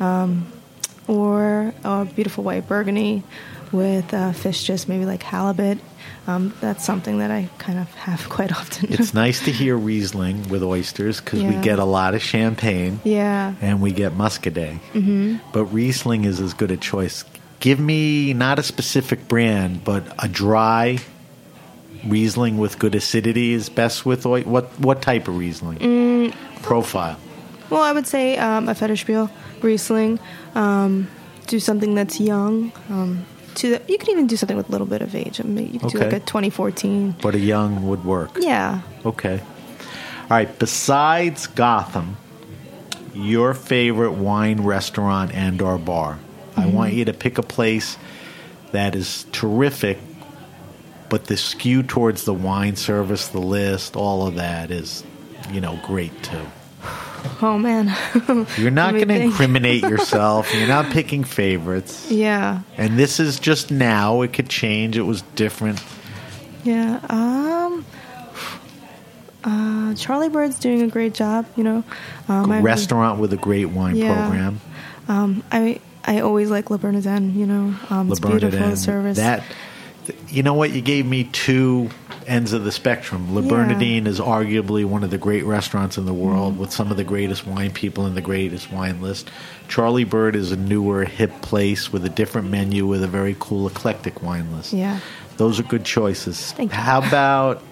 um, 0.00 0.50
or 1.06 1.72
a 1.84 2.04
beautiful 2.04 2.42
white 2.44 2.66
Burgundy 2.66 3.22
with 3.72 4.12
uh, 4.12 4.32
fish, 4.32 4.64
just 4.64 4.88
maybe 4.88 5.06
like 5.06 5.22
halibut. 5.22 5.78
Um, 6.26 6.52
that's 6.60 6.84
something 6.84 7.18
that 7.18 7.30
I 7.30 7.48
kind 7.58 7.78
of 7.78 7.92
have 7.94 8.28
quite 8.28 8.52
often. 8.52 8.92
it's 8.92 9.14
nice 9.14 9.44
to 9.44 9.52
hear 9.52 9.76
Riesling 9.76 10.48
with 10.48 10.62
oysters 10.62 11.20
because 11.20 11.42
we 11.42 11.54
get 11.56 11.78
a 11.78 11.84
lot 11.84 12.14
of 12.14 12.22
champagne. 12.22 13.00
yeah. 13.04 13.54
and 13.60 13.80
we 13.80 13.92
get 13.92 14.12
Muscadet. 14.12 14.80
Mm-hmm. 14.92 15.36
But 15.52 15.66
Riesling 15.66 16.24
is 16.24 16.40
as 16.40 16.52
good 16.54 16.70
a 16.70 16.76
choice. 16.76 17.24
Give 17.60 17.78
me 17.78 18.32
not 18.34 18.58
a 18.58 18.62
specific 18.62 19.28
brand, 19.28 19.84
but 19.84 20.02
a 20.18 20.28
dry 20.28 20.98
Riesling 22.04 22.58
with 22.58 22.78
good 22.78 22.94
acidity 22.94 23.52
is 23.52 23.68
best 23.68 24.06
with 24.06 24.26
oil. 24.26 24.42
What 24.42 24.66
what 24.78 25.02
type 25.02 25.26
of 25.28 25.36
Riesling? 25.36 26.32
Profile. 26.62 27.18
Well, 27.70 27.82
I 27.82 27.92
would 27.92 28.06
say 28.06 28.36
um, 28.36 28.68
a 28.68 28.74
Federspiel 28.74 29.30
Riesling. 29.60 30.20
Um, 30.54 31.08
do 31.46 31.58
something 31.58 31.94
that's 31.94 32.20
young. 32.20 32.72
Um, 32.90 33.24
to 33.56 33.70
the, 33.70 33.82
you 33.88 33.98
could 33.98 34.08
even 34.08 34.26
do 34.26 34.36
something 34.36 34.56
with 34.56 34.68
a 34.68 34.72
little 34.72 34.86
bit 34.86 35.02
of 35.02 35.14
age. 35.14 35.40
I 35.40 35.44
mean, 35.44 35.72
you 35.72 35.78
could 35.78 35.90
do 35.90 35.98
like 35.98 36.12
a 36.12 36.20
2014. 36.20 37.16
But 37.20 37.34
a 37.34 37.38
young 37.38 37.88
would 37.88 38.04
work. 38.04 38.38
Yeah. 38.38 38.82
Okay. 39.04 39.40
All 39.40 40.28
right. 40.30 40.58
Besides 40.58 41.46
Gotham, 41.48 42.16
your 43.14 43.54
favorite 43.54 44.12
wine 44.12 44.62
restaurant 44.62 45.32
and 45.32 45.60
or 45.62 45.78
bar. 45.78 46.18
I 46.56 46.62
mm-hmm. 46.62 46.72
want 46.72 46.92
you 46.92 47.04
to 47.06 47.12
pick 47.12 47.38
a 47.38 47.42
place 47.42 47.96
that 48.72 48.94
is 48.94 49.24
terrific, 49.32 49.98
but 51.08 51.24
the 51.24 51.36
skew 51.36 51.82
towards 51.82 52.24
the 52.24 52.34
wine 52.34 52.76
service, 52.76 53.28
the 53.28 53.40
list, 53.40 53.96
all 53.96 54.26
of 54.26 54.36
that 54.36 54.70
is, 54.70 55.04
you 55.50 55.60
know, 55.60 55.78
great 55.84 56.22
too. 56.22 56.46
Oh 57.42 57.58
man. 57.58 57.94
You're 58.56 58.70
not 58.70 58.94
going 58.94 59.08
to 59.08 59.20
incriminate 59.20 59.82
yourself. 59.88 60.52
You're 60.54 60.68
not 60.68 60.90
picking 60.92 61.24
favorites. 61.24 62.10
yeah. 62.10 62.60
And 62.76 62.98
this 62.98 63.20
is 63.20 63.38
just 63.40 63.70
now. 63.70 64.22
It 64.22 64.32
could 64.32 64.48
change. 64.48 64.96
It 64.96 65.02
was 65.02 65.22
different. 65.34 65.82
Yeah. 66.64 67.00
Um. 67.08 67.84
Uh, 69.44 69.94
Charlie 69.94 70.28
Bird's 70.28 70.58
doing 70.58 70.82
a 70.82 70.88
great 70.88 71.14
job. 71.14 71.46
You 71.56 71.64
know. 71.64 71.84
Um, 72.28 72.50
Restaurant 72.62 73.20
with 73.20 73.32
a 73.32 73.36
great 73.36 73.66
wine 73.66 73.96
Yeah. 73.96 74.14
program. 74.26 74.60
Um, 75.08 75.42
I 75.52 75.80
I 76.04 76.20
always 76.20 76.50
like 76.50 76.70
Le 76.70 76.78
Bernardin. 76.78 77.38
You 77.38 77.46
know. 77.46 77.74
Um, 77.90 78.10
it's 78.10 78.20
Le 78.20 78.30
beautiful 78.30 78.58
Bernardin. 78.58 78.76
service. 78.76 79.16
That, 79.18 79.44
you 80.28 80.42
know 80.42 80.54
what? 80.54 80.70
You 80.70 80.80
gave 80.80 81.06
me 81.06 81.24
two 81.24 81.90
ends 82.26 82.52
of 82.52 82.64
the 82.64 82.72
spectrum. 82.72 83.34
Le 83.34 83.42
Yeah. 83.42 83.48
Bernardin 83.48 84.06
is 84.06 84.18
arguably 84.18 84.84
one 84.84 85.04
of 85.04 85.10
the 85.10 85.18
great 85.18 85.44
restaurants 85.44 85.96
in 85.96 86.06
the 86.06 86.12
world 86.14 86.52
Mm-hmm. 86.54 86.60
with 86.60 86.72
some 86.72 86.90
of 86.90 86.96
the 86.96 87.04
greatest 87.04 87.46
wine 87.46 87.70
people 87.70 88.06
in 88.06 88.14
the 88.14 88.20
greatest 88.20 88.72
wine 88.72 89.00
list. 89.00 89.30
Charlie 89.68 90.04
Bird 90.04 90.34
is 90.36 90.50
a 90.52 90.56
newer, 90.56 91.04
hip 91.04 91.30
place 91.42 91.92
with 91.92 92.04
a 92.04 92.08
different 92.08 92.50
menu 92.50 92.86
with 92.86 93.02
a 93.02 93.08
very 93.08 93.36
cool, 93.38 93.66
eclectic 93.68 94.22
wine 94.22 94.52
list. 94.56 94.72
Yeah. 94.72 94.98
Those 95.36 95.60
are 95.60 95.64
good 95.64 95.84
choices. 95.84 96.52
Thank 96.52 96.72
you. 96.72 96.78
How 96.78 96.98
about 97.02 97.62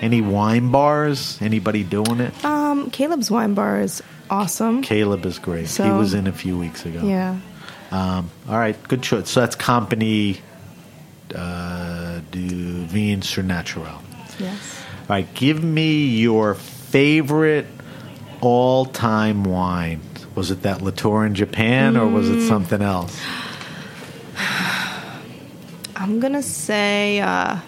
any 0.00 0.20
wine 0.20 0.70
bars? 0.70 1.38
Anybody 1.40 1.84
doing 1.84 2.20
it? 2.20 2.44
Um, 2.44 2.90
Caleb's 2.90 3.30
Wine 3.30 3.54
Bar 3.54 3.80
is 3.82 4.02
awesome. 4.30 4.82
Caleb 4.82 5.24
is 5.26 5.38
great. 5.38 5.68
he 5.68 5.82
was 5.90 6.14
in 6.14 6.26
a 6.26 6.32
few 6.32 6.58
weeks 6.58 6.84
ago. 6.86 7.02
Yeah. 7.06 7.38
Um, 7.90 8.30
all 8.48 8.56
right, 8.58 8.76
good 8.88 9.02
choice. 9.02 9.28
So 9.30 9.40
that's 9.40 9.54
Company 9.54 10.40
uh, 11.34 12.20
du 12.30 12.84
Vin 12.86 13.20
Surnaturel. 13.20 14.00
Yes. 14.38 14.82
All 15.02 15.16
right, 15.16 15.34
give 15.34 15.62
me 15.62 16.06
your 16.06 16.54
favorite 16.54 17.66
all-time 18.40 19.44
wine. 19.44 20.00
Was 20.34 20.50
it 20.50 20.62
that 20.62 20.82
Latour 20.82 21.24
in 21.26 21.34
Japan, 21.34 21.96
or 21.96 22.06
was 22.08 22.28
Mm. 22.28 22.36
it 22.38 22.48
something 22.48 22.82
else? 22.82 23.16
I'm 25.96 26.20
gonna 26.20 26.42
say. 26.42 27.20
Uh, 27.20 27.58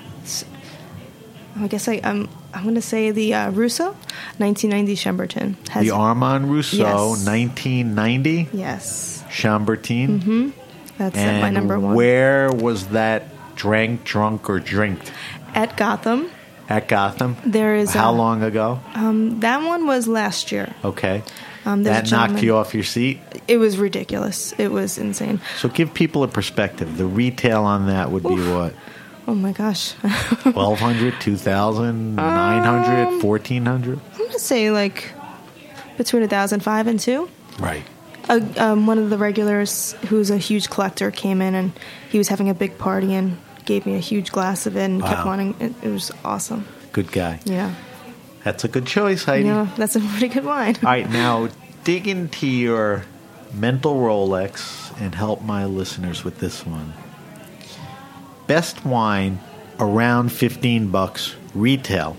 I 1.58 1.68
guess 1.68 1.88
I, 1.88 2.00
I'm. 2.04 2.28
I'm 2.52 2.64
gonna 2.64 2.82
say 2.82 3.10
the 3.10 3.34
uh, 3.34 3.50
Rousseau, 3.50 3.94
1990 4.38 4.94
Chambertin. 4.96 5.56
The 5.80 5.90
Armand 5.90 6.50
Rousseau, 6.50 6.78
Yes. 6.78 7.26
1990, 7.26 8.48
Yes, 8.52 9.22
Chambertin. 9.28 10.52
that's 10.96 11.14
uh, 11.16 11.18
And 11.18 11.42
my 11.42 11.50
number 11.50 11.78
one. 11.78 11.94
where 11.94 12.50
was 12.50 12.86
that 12.88 13.24
drank, 13.56 14.04
drunk, 14.04 14.48
or 14.48 14.60
drinked? 14.60 15.12
At 15.54 15.76
Gotham, 15.76 16.30
At 16.68 16.86
Gotham? 16.88 17.36
There 17.44 17.74
is 17.76 17.92
How 17.94 18.12
a- 18.12 18.16
long 18.16 18.42
ago? 18.42 18.78
um, 18.94 19.40
that 19.40 19.62
one 19.64 19.86
was 19.86 20.06
last 20.06 20.52
year. 20.52 20.72
Okay. 20.84 21.22
Um, 21.64 21.82
that 21.82 22.10
knocked 22.12 22.42
you 22.42 22.54
off 22.56 22.74
your 22.74 22.84
seat? 22.84 23.18
It 23.48 23.56
was 23.56 23.76
ridiculous. 23.78 24.52
It 24.56 24.68
was 24.68 24.98
insane. 24.98 25.40
So 25.58 25.68
give 25.68 25.92
people 25.94 26.22
a 26.22 26.28
perspective. 26.28 26.96
The 26.96 27.06
retail 27.06 27.64
on 27.64 27.86
that 27.88 28.12
would 28.12 28.22
be 28.22 28.28
what? 28.52 28.72
Oh 29.26 29.34
my 29.34 29.50
gosh. 29.50 29.92
1200 30.44 31.20
2000 31.20 32.14
900 32.14 33.22
1400 33.22 34.00
I'm 34.12 34.18
gonna 34.26 34.38
say 34.38 34.70
like 34.70 35.10
between 35.96 36.22
a 36.22 36.28
thousand 36.28 36.60
five 36.60 36.86
and 36.86 37.00
two. 37.00 37.28
Right. 37.58 37.82
Uh, 38.28 38.40
um, 38.58 38.86
one 38.86 38.98
of 38.98 39.10
the 39.10 39.18
regulars, 39.18 39.92
who's 40.08 40.30
a 40.30 40.38
huge 40.38 40.68
collector, 40.70 41.10
came 41.10 41.40
in 41.42 41.54
and 41.56 41.72
he 42.10 42.18
was 42.18 42.28
having 42.28 42.48
a 42.48 42.54
big 42.54 42.76
party 42.78 43.14
and 43.14 43.38
gave 43.66 43.84
me 43.84 43.94
a 43.94 44.00
huge 44.00 44.32
glass 44.32 44.66
of 44.66 44.76
it 44.76 44.84
and 44.84 45.02
kept 45.02 45.26
wanting. 45.26 45.54
It, 45.60 45.74
it 45.82 45.88
was 45.88 46.10
awesome. 46.24 46.66
Good 46.92 47.12
guy. 47.12 47.40
Yeah, 47.44 47.74
That's 48.44 48.64
a 48.64 48.68
good 48.68 48.86
choice, 48.86 49.24
Heidi. 49.24 49.46
yeah, 49.46 49.68
that's 49.76 49.96
a 49.96 50.00
pretty 50.16 50.28
good 50.28 50.44
wine. 50.44 50.76
All 50.76 50.82
right, 50.90 51.08
now 51.10 51.48
dig 51.84 52.08
into 52.08 52.46
your 52.46 53.04
mental 53.52 53.94
Rolex 53.96 54.98
and 55.00 55.14
help 55.14 55.42
my 55.42 55.66
listeners 55.66 56.24
with 56.24 56.38
this 56.38 56.64
one. 56.64 56.94
Best 58.46 58.84
wine 58.84 59.40
around 59.78 60.30
15 60.32 60.88
bucks 60.90 61.34
retail. 61.54 62.16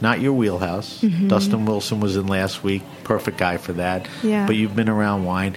Not 0.00 0.20
your 0.20 0.32
wheelhouse. 0.32 1.00
Mm-hmm. 1.02 1.28
Dustin 1.28 1.66
Wilson 1.66 2.00
was 2.00 2.16
in 2.16 2.26
last 2.26 2.62
week. 2.62 2.82
Perfect 3.04 3.36
guy 3.38 3.56
for 3.58 3.72
that. 3.74 4.06
Yeah. 4.22 4.46
But 4.46 4.56
you've 4.56 4.76
been 4.76 4.88
around 4.88 5.24
wine. 5.24 5.56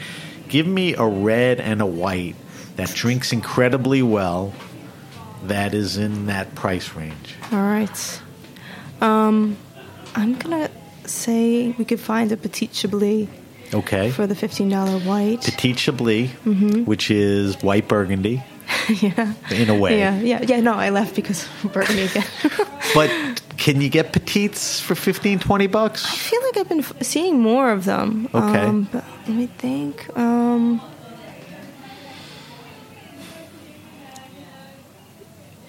Give 0.50 0.68
me 0.68 0.96
a 0.96 1.06
red 1.06 1.60
and 1.62 1.82
a 1.82 1.86
white 1.86 2.36
that 2.76 2.90
drinks 2.94 3.32
incredibly 3.32 4.02
well 4.02 4.54
that 5.48 5.74
is 5.74 5.98
in 5.98 6.26
that 6.28 6.54
price 6.56 6.94
range. 6.96 7.36
All 7.52 7.60
right. 7.62 8.22
Um, 9.02 9.58
I'm 10.16 10.36
gonna 10.36 10.70
say 11.06 11.72
we 11.78 11.86
could 11.86 12.00
find 12.00 12.32
a 12.32 12.38
Petit 12.38 12.68
Chablis 12.72 13.28
Okay. 13.74 14.12
for 14.12 14.28
the 14.28 14.36
fifteen 14.36 14.70
dollar 14.70 15.00
white. 15.00 15.42
Petit 15.42 15.74
Chablis, 15.74 16.30
which 16.86 17.10
is 17.12 17.56
white 17.62 17.88
burgundy 17.88 18.44
yeah, 19.02 19.34
in 19.52 19.70
a 19.70 19.76
way. 19.76 20.00
yeah, 20.00 20.20
yeah, 20.22 20.42
yeah. 20.48 20.60
No, 20.62 20.74
I 20.74 20.90
left 20.90 21.16
because 21.16 21.48
Burgundy 21.74 22.04
again. 22.04 22.26
But 22.94 23.10
can 23.58 23.82
you 23.82 23.90
get 23.90 24.14
petites 24.14 24.80
for 24.80 24.94
15, 24.94 25.40
20 25.40 25.68
I 25.74 25.88
feel 25.90 26.42
like 26.44 26.58
I've 26.58 26.70
been 26.70 26.80
f- 26.80 26.94
seeing 27.02 27.40
more 27.40 27.72
of 27.72 27.86
them. 27.86 28.28
Okay. 28.34 28.60
Um, 28.60 28.88
but 28.92 29.04
let 29.28 29.36
me 29.36 29.48
think. 29.48 30.16
Um, 30.18 30.80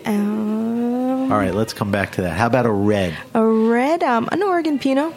um, 0.06 1.32
All 1.32 1.38
right, 1.38 1.54
let's 1.54 1.72
come 1.72 1.90
back 1.90 2.12
to 2.12 2.22
that. 2.22 2.36
How 2.36 2.46
about 2.46 2.66
a 2.66 2.70
red? 2.72 3.16
a 3.34 3.44
red, 3.44 4.02
um, 4.02 4.28
an 4.32 4.42
Oregon 4.42 4.78
Pinot. 4.78 5.12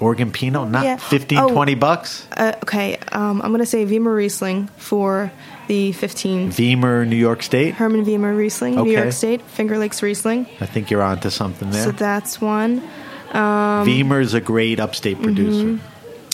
Oregon 0.00 0.32
Pinot, 0.32 0.68
not 0.70 0.84
Yeah. 0.84 0.96
fifteen, 0.96 1.38
Oh. 1.38 1.48
20 1.50 1.74
bucks? 1.76 2.26
Uh, 2.36 2.52
okay, 2.64 2.96
um, 3.12 3.40
I'm 3.42 3.52
gonna 3.52 3.66
say 3.66 3.84
Wiemer 3.86 4.16
Riesling 4.16 4.68
for 4.76 5.30
the 5.68 5.92
15. 5.92 6.50
Wiemer, 6.50 7.06
New 7.06 7.14
York 7.16 7.42
State? 7.42 7.74
Herman 7.74 8.04
Wiemer 8.04 8.36
Riesling, 8.36 8.74
New 8.74 8.90
York 8.90 9.12
State, 9.12 9.42
Finger 9.42 9.78
Lakes 9.78 10.02
Riesling. 10.02 10.46
I 10.60 10.66
think 10.66 10.90
you're 10.90 11.02
onto 11.02 11.30
something 11.30 11.70
there. 11.70 11.84
So 11.84 11.92
that's 11.92 12.40
one. 12.40 12.82
Um, 13.32 13.88
is 13.88 14.34
a 14.34 14.40
great 14.40 14.80
upstate 14.80 15.22
producer. 15.22 15.78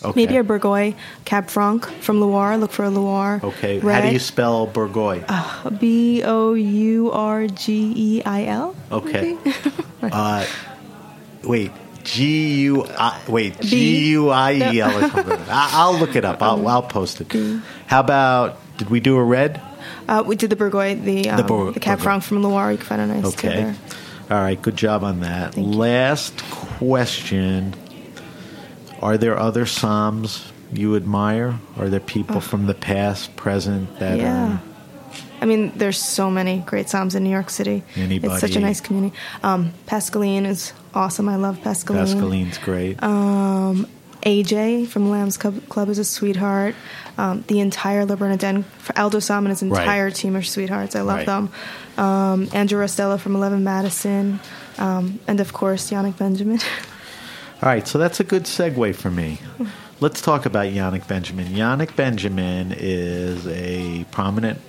Okay. 0.04 0.12
Maybe 0.14 0.36
a 0.36 0.44
Bourgueil 0.44 0.94
Cab 1.24 1.48
Franc 1.48 1.84
from 2.00 2.20
Loire. 2.20 2.56
Look 2.56 2.70
for 2.70 2.84
a 2.84 2.90
Loire. 2.90 3.40
Okay, 3.42 3.80
how 3.80 4.00
do 4.00 4.08
you 4.08 4.20
spell 4.20 4.66
Bourgueil? 4.68 5.80
B 5.80 6.22
O 6.24 6.54
U 6.54 7.10
R 7.10 7.46
G 7.48 7.92
E 7.96 8.22
I 8.24 8.44
L. 8.44 8.76
Okay. 8.92 9.36
uh, 10.02 10.46
wait, 11.42 11.72
G 12.04 12.60
U 12.62 12.84
I 12.86 13.20
wait 13.28 13.60
G 13.60 14.10
U 14.10 14.28
I 14.30 14.52
E 14.72 14.80
L 14.80 15.04
or 15.04 15.08
something. 15.08 15.40
I'll 15.48 15.98
look 15.98 16.14
it 16.14 16.24
up. 16.24 16.42
I'll, 16.42 16.66
I'll 16.68 16.82
post 16.82 17.20
it. 17.20 17.32
How 17.86 18.00
about? 18.00 18.58
Did 18.78 18.90
we 18.90 19.00
do 19.00 19.16
a 19.16 19.24
red? 19.24 19.60
Uh, 20.08 20.22
we 20.24 20.36
did 20.36 20.48
the 20.50 20.56
Bourgueil, 20.56 21.02
the, 21.02 21.28
um, 21.28 21.36
the, 21.36 21.42
Bour- 21.42 21.72
Cab 21.72 21.98
Bourgueil. 21.98 22.02
Franc 22.02 22.22
from 22.22 22.42
Loire. 22.42 22.70
You 22.72 22.78
can 22.78 22.86
find 22.86 23.02
a 23.02 23.06
nice 23.08 23.24
Okay. 23.34 23.48
there. 23.48 23.76
All 24.30 24.40
right. 24.40 24.60
Good 24.60 24.76
job 24.76 25.02
on 25.02 25.20
that. 25.20 25.54
Thank 25.54 25.66
you. 25.66 25.72
Last 25.74 26.38
question. 26.50 27.74
Are 29.00 29.16
there 29.18 29.38
other 29.38 29.64
soms 29.64 30.50
you 30.72 30.96
admire? 30.96 31.58
Are 31.78 31.88
there 31.88 32.00
people 32.00 32.40
from 32.40 32.66
the 32.66 32.74
past, 32.74 33.36
present 33.36 33.98
that 33.98 34.18
Yeah. 34.18 34.54
are 34.54 34.60
I 35.40 35.44
mean, 35.44 35.70
there's 35.76 35.98
so 36.02 36.32
many 36.32 36.64
great 36.66 36.86
soms 36.88 37.14
in 37.14 37.22
New 37.22 37.30
York 37.30 37.48
City. 37.48 37.84
Anybody. 37.94 38.32
It's 38.32 38.40
such 38.40 38.56
a 38.56 38.60
nice 38.60 38.80
community. 38.80 39.14
Um, 39.44 39.70
Pascaline 39.86 40.44
is 40.44 40.72
awesome. 40.94 41.28
I 41.28 41.36
love 41.36 41.60
Pascaline. 41.62 42.06
Pascaline's 42.06 42.58
great. 42.58 43.00
Um, 43.04 43.86
AJ 44.24 44.88
from 44.88 45.10
Lamb's 45.10 45.36
Club, 45.36 45.68
Club 45.68 45.90
is 45.90 45.98
a 46.00 46.04
sweetheart. 46.04 46.74
Um, 47.16 47.44
the 47.46 47.60
entire 47.60 48.04
Le 48.04 48.16
Bernardin, 48.16 48.64
for 48.78 48.98
Aldo 48.98 49.20
Sohm 49.20 49.46
and 49.46 49.50
his 49.50 49.62
Right. 49.62 49.82
entire 49.82 50.10
team 50.10 50.34
are 50.34 50.42
sweethearts. 50.42 50.96
I 50.96 51.02
love 51.02 51.18
Right. 51.18 51.26
them. 51.26 51.50
Um, 51.96 52.48
Andrew 52.52 52.82
Rostella 52.82 53.16
from 53.20 53.36
11 53.36 53.62
Madison. 53.62 54.40
Um, 54.76 55.20
and 55.28 55.38
of 55.38 55.52
course, 55.52 55.88
Yannick 55.92 56.16
Benjamin. 56.18 56.58
All 57.60 57.68
right, 57.68 57.88
so 57.88 57.98
that's 57.98 58.20
a 58.20 58.24
good 58.24 58.44
segue 58.44 58.94
for 58.94 59.10
me. 59.10 59.40
Let's 59.98 60.22
talk 60.22 60.46
about 60.46 60.66
Yannick 60.66 61.08
Benjamin. 61.08 61.48
Yannick 61.48 61.96
Benjamin 61.96 62.72
is 62.76 63.48
a 63.48 64.04
prominent 64.12 64.60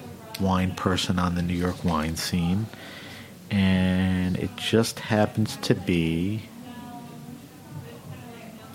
wine 0.41 0.73
person 0.73 1.19
on 1.19 1.35
the 1.35 1.43
New 1.43 1.53
York 1.53 1.85
wine 1.85 2.15
scene, 2.15 2.65
and 3.51 4.37
it 4.37 4.55
just 4.55 5.01
happens 5.01 5.57
to 5.57 5.75
be 5.75 6.41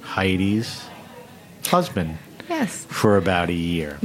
Heidi's 0.02 0.86
husband 1.66 2.18
yes. 2.48 2.84
for 2.88 3.16
about 3.16 3.48
a 3.48 3.52
year. 3.54 3.98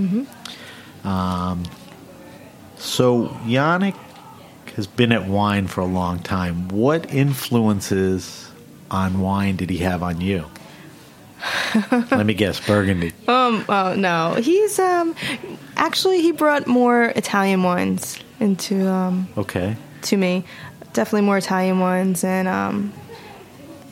Um, 1.04 1.66
so 2.78 3.28
Yannick 3.46 3.96
has 4.76 4.88
been 4.88 5.12
at 5.12 5.28
wine 5.28 5.68
for 5.68 5.82
a 5.82 5.86
long 5.86 6.18
time. 6.18 6.68
What 6.70 7.14
influences 7.14 8.49
on 8.92 9.20
wine 9.22 9.56
did 9.56 9.70
he 9.70 9.78
have 9.80 10.02
on 10.04 10.22
you? 10.22 10.46
Let 12.12 12.26
me 12.26 12.34
guess, 12.34 12.60
Burgundy. 12.66 13.14
Um, 13.28 13.64
oh, 13.70 13.94
no. 13.96 14.34
He's, 14.42 14.78
um, 14.80 15.16
actually, 15.78 16.22
he 16.22 16.32
brought 16.32 16.68
more 16.68 17.06
Italian 17.06 17.64
wines 17.64 18.18
into, 18.40 18.88
um, 18.90 19.28
Okay. 19.38 19.76
to 20.04 20.18
me. 20.18 20.44
Definitely 20.94 21.22
more 21.22 21.38
Italian 21.38 21.80
ones, 21.80 22.24
and 22.24 22.48
um, 22.48 22.92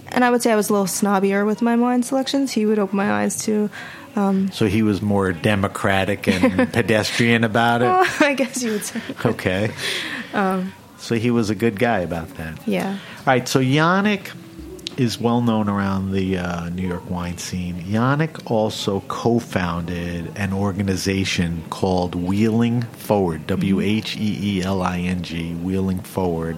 and 0.10 0.26
I 0.26 0.32
would 0.32 0.42
say 0.42 0.52
I 0.52 0.56
was 0.56 0.70
a 0.70 0.74
little 0.74 0.88
snobbier 0.88 1.46
with 1.46 1.62
my 1.62 1.76
wine 1.76 2.02
selections. 2.02 2.52
He 2.52 2.66
would 2.66 2.80
open 2.80 2.98
my 2.98 3.12
eyes 3.22 3.44
to. 3.46 3.70
Um, 4.16 4.50
So 4.52 4.66
he 4.66 4.82
was 4.82 5.00
more 5.02 5.32
democratic 5.32 6.28
and 6.28 6.74
pedestrian 6.74 7.44
about 7.44 7.84
it. 7.84 8.22
I 8.22 8.34
guess 8.34 8.64
you 8.64 8.72
would 8.72 8.84
say. 8.84 9.00
Okay. 9.24 9.72
Um, 10.34 10.74
So 10.98 11.14
he 11.16 11.30
was 11.30 11.52
a 11.52 11.56
good 11.56 11.78
guy 11.80 12.00
about 12.00 12.30
that. 12.38 12.58
Yeah. 12.68 12.94
All 12.94 13.24
right, 13.28 13.48
so 13.48 13.60
Yannick 13.60 14.32
is 14.98 15.20
well 15.20 15.42
known 15.42 15.70
around 15.70 16.12
the 16.12 16.38
uh, 16.38 16.70
New 16.70 16.88
York 16.88 17.10
wine 17.10 17.38
scene. 17.38 17.82
Yannick 17.84 18.50
also 18.50 19.02
co 19.08 19.40
founded 19.40 20.32
an 20.36 20.54
organization 20.54 21.64
called 21.70 22.16
Wheeling 22.16 22.82
Forward, 22.84 23.48
W 23.48 23.80
H 23.80 24.18
E 24.18 24.60
E 24.60 24.64
L 24.64 24.82
I 24.82 25.00
N 25.00 25.22
G, 25.22 25.54
Wheeling 25.54 26.00
Forward. 26.00 26.58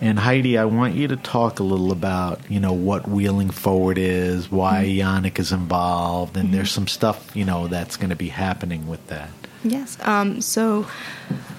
And 0.00 0.18
Heidi, 0.18 0.56
I 0.56 0.64
want 0.64 0.94
you 0.94 1.08
to 1.08 1.16
talk 1.16 1.58
a 1.58 1.64
little 1.64 1.90
about, 1.90 2.40
you 2.48 2.60
know, 2.60 2.72
what 2.72 3.08
Wheeling 3.08 3.50
Forward 3.50 3.98
is, 3.98 4.50
why 4.50 4.84
Yannick 4.84 5.40
is 5.40 5.50
involved, 5.50 6.36
and 6.36 6.54
there's 6.54 6.70
some 6.70 6.86
stuff, 6.86 7.34
you 7.34 7.44
know, 7.44 7.66
that's 7.66 7.96
going 7.96 8.10
to 8.10 8.16
be 8.16 8.28
happening 8.28 8.86
with 8.86 9.04
that. 9.08 9.30
Yes. 9.64 9.98
Um, 10.02 10.40
so, 10.40 10.86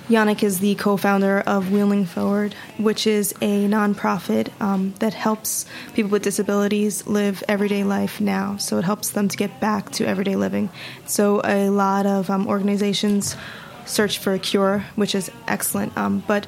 Yannick 0.10 0.42
is 0.42 0.60
the 0.60 0.74
co-founder 0.74 1.42
of 1.42 1.72
Wheeling 1.72 2.04
Forward, 2.04 2.56
which 2.80 3.06
is 3.06 3.32
a 3.42 3.68
nonprofit 3.68 4.50
um, 4.60 4.96
that 4.98 5.14
helps 5.14 5.68
people 5.94 6.10
with 6.10 6.24
disabilities 6.24 7.06
live 7.06 7.44
everyday 7.48 7.84
life 7.84 8.20
now. 8.20 8.58
So 8.58 8.80
it 8.80 8.86
helps 8.86 9.12
them 9.12 9.28
to 9.28 9.38
get 9.38 9.60
back 9.60 9.92
to 9.92 10.08
everyday 10.08 10.36
living. 10.36 10.72
So 11.06 11.42
a 11.46 11.70
lot 11.70 12.08
of 12.08 12.32
um, 12.32 12.48
organizations 12.48 13.36
search 13.86 14.18
for 14.18 14.34
a 14.34 14.40
cure, 14.40 14.84
which 14.96 15.14
is 15.14 15.30
excellent. 15.48 15.96
Um, 15.96 16.24
but 16.26 16.48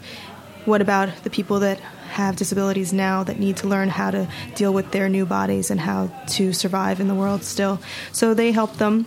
what 0.66 0.82
about 0.82 1.24
the 1.24 1.30
people 1.30 1.60
that 1.60 1.80
have 2.14 2.38
disabilities 2.38 2.92
now 2.92 3.24
that 3.26 3.38
need 3.38 3.58
to 3.58 3.68
learn 3.68 3.90
how 3.90 4.10
to 4.10 4.28
deal 4.56 4.74
with 4.74 4.90
their 4.90 5.08
new 5.08 5.28
bodies 5.28 5.70
and 5.70 5.80
how 5.80 6.12
to 6.30 6.52
survive 6.52 7.00
in 7.00 7.08
the 7.08 7.16
world 7.16 7.44
still? 7.44 7.80
So 8.12 8.34
they 8.34 8.54
help 8.54 8.78
them 8.78 9.06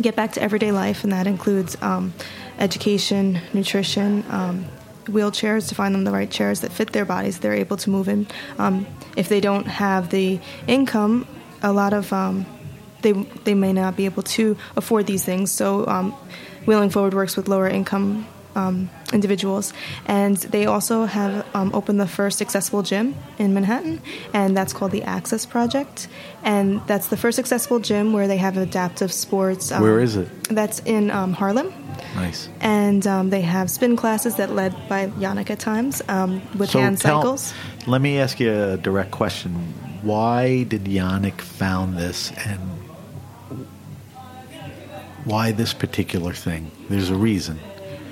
get 0.00 0.14
back 0.14 0.32
to 0.32 0.42
everyday 0.42 0.70
life, 0.70 1.02
and 1.02 1.12
that 1.12 1.26
includes 1.26 1.76
um, 1.82 2.14
education, 2.58 3.40
nutrition, 3.52 4.24
um, 4.30 4.66
wheelchairs 5.06 5.68
to 5.68 5.74
find 5.74 5.94
them 5.94 6.04
the 6.04 6.10
right 6.10 6.30
chairs 6.30 6.60
that 6.60 6.72
fit 6.72 6.92
their 6.92 7.04
bodies 7.04 7.38
they're 7.38 7.54
able 7.54 7.76
to 7.78 7.90
move 7.90 8.08
in. 8.08 8.26
Um, 8.58 8.86
if 9.16 9.28
they 9.28 9.40
don't 9.40 9.66
have 9.66 10.10
the 10.10 10.40
income, 10.66 11.26
a 11.62 11.72
lot 11.72 11.92
of 11.92 12.12
um, 12.12 12.46
they 13.02 13.12
they 13.44 13.54
may 13.54 13.72
not 13.72 13.96
be 13.96 14.04
able 14.04 14.22
to 14.22 14.56
afford 14.76 15.06
these 15.06 15.24
things. 15.24 15.50
So, 15.50 15.86
um, 15.86 16.12
Wheeling 16.66 16.90
Forward 16.90 17.14
works 17.14 17.36
with 17.36 17.48
lower 17.48 17.68
income 17.68 18.26
um, 18.54 18.90
individuals, 19.12 19.72
and 20.06 20.36
they 20.36 20.66
also 20.66 21.04
have 21.04 21.46
um, 21.54 21.72
opened 21.74 22.00
the 22.00 22.08
first 22.08 22.42
accessible 22.42 22.82
gym 22.82 23.14
in 23.38 23.54
Manhattan, 23.54 24.00
and 24.32 24.56
that's 24.56 24.72
called 24.72 24.90
the 24.90 25.04
Access 25.04 25.46
Project, 25.46 26.08
and 26.42 26.80
that's 26.86 27.08
the 27.08 27.16
first 27.16 27.38
accessible 27.38 27.78
gym 27.78 28.12
where 28.12 28.26
they 28.26 28.36
have 28.36 28.56
adaptive 28.56 29.12
sports. 29.12 29.70
Um, 29.70 29.82
Where 29.82 30.00
is 30.00 30.16
it? 30.16 30.28
That's 30.50 30.80
in 30.80 31.10
um, 31.10 31.32
Harlem. 31.32 31.72
Nice. 32.20 32.48
And 32.60 33.06
um, 33.06 33.30
they 33.30 33.42
have 33.42 33.70
spin 33.70 33.96
classes 33.96 34.36
that 34.36 34.50
led 34.52 34.74
by 34.88 35.06
Yannick 35.08 35.50
at 35.50 35.58
times 35.60 36.02
um, 36.08 36.42
with 36.58 36.70
So 36.70 36.80
hand 36.80 36.98
tell- 36.98 37.20
cycles. 37.22 37.54
Let 37.86 38.00
me 38.00 38.18
ask 38.18 38.40
you 38.40 38.52
a 38.52 38.76
direct 38.76 39.10
question. 39.12 39.52
Why 40.02 40.64
did 40.64 40.84
Yannick 40.84 41.40
found 41.40 41.96
this 41.96 42.32
and 42.46 42.60
why 45.24 45.52
this 45.52 45.74
particular 45.74 46.32
thing? 46.32 46.70
There's 46.88 47.10
a 47.10 47.14
reason. 47.16 47.58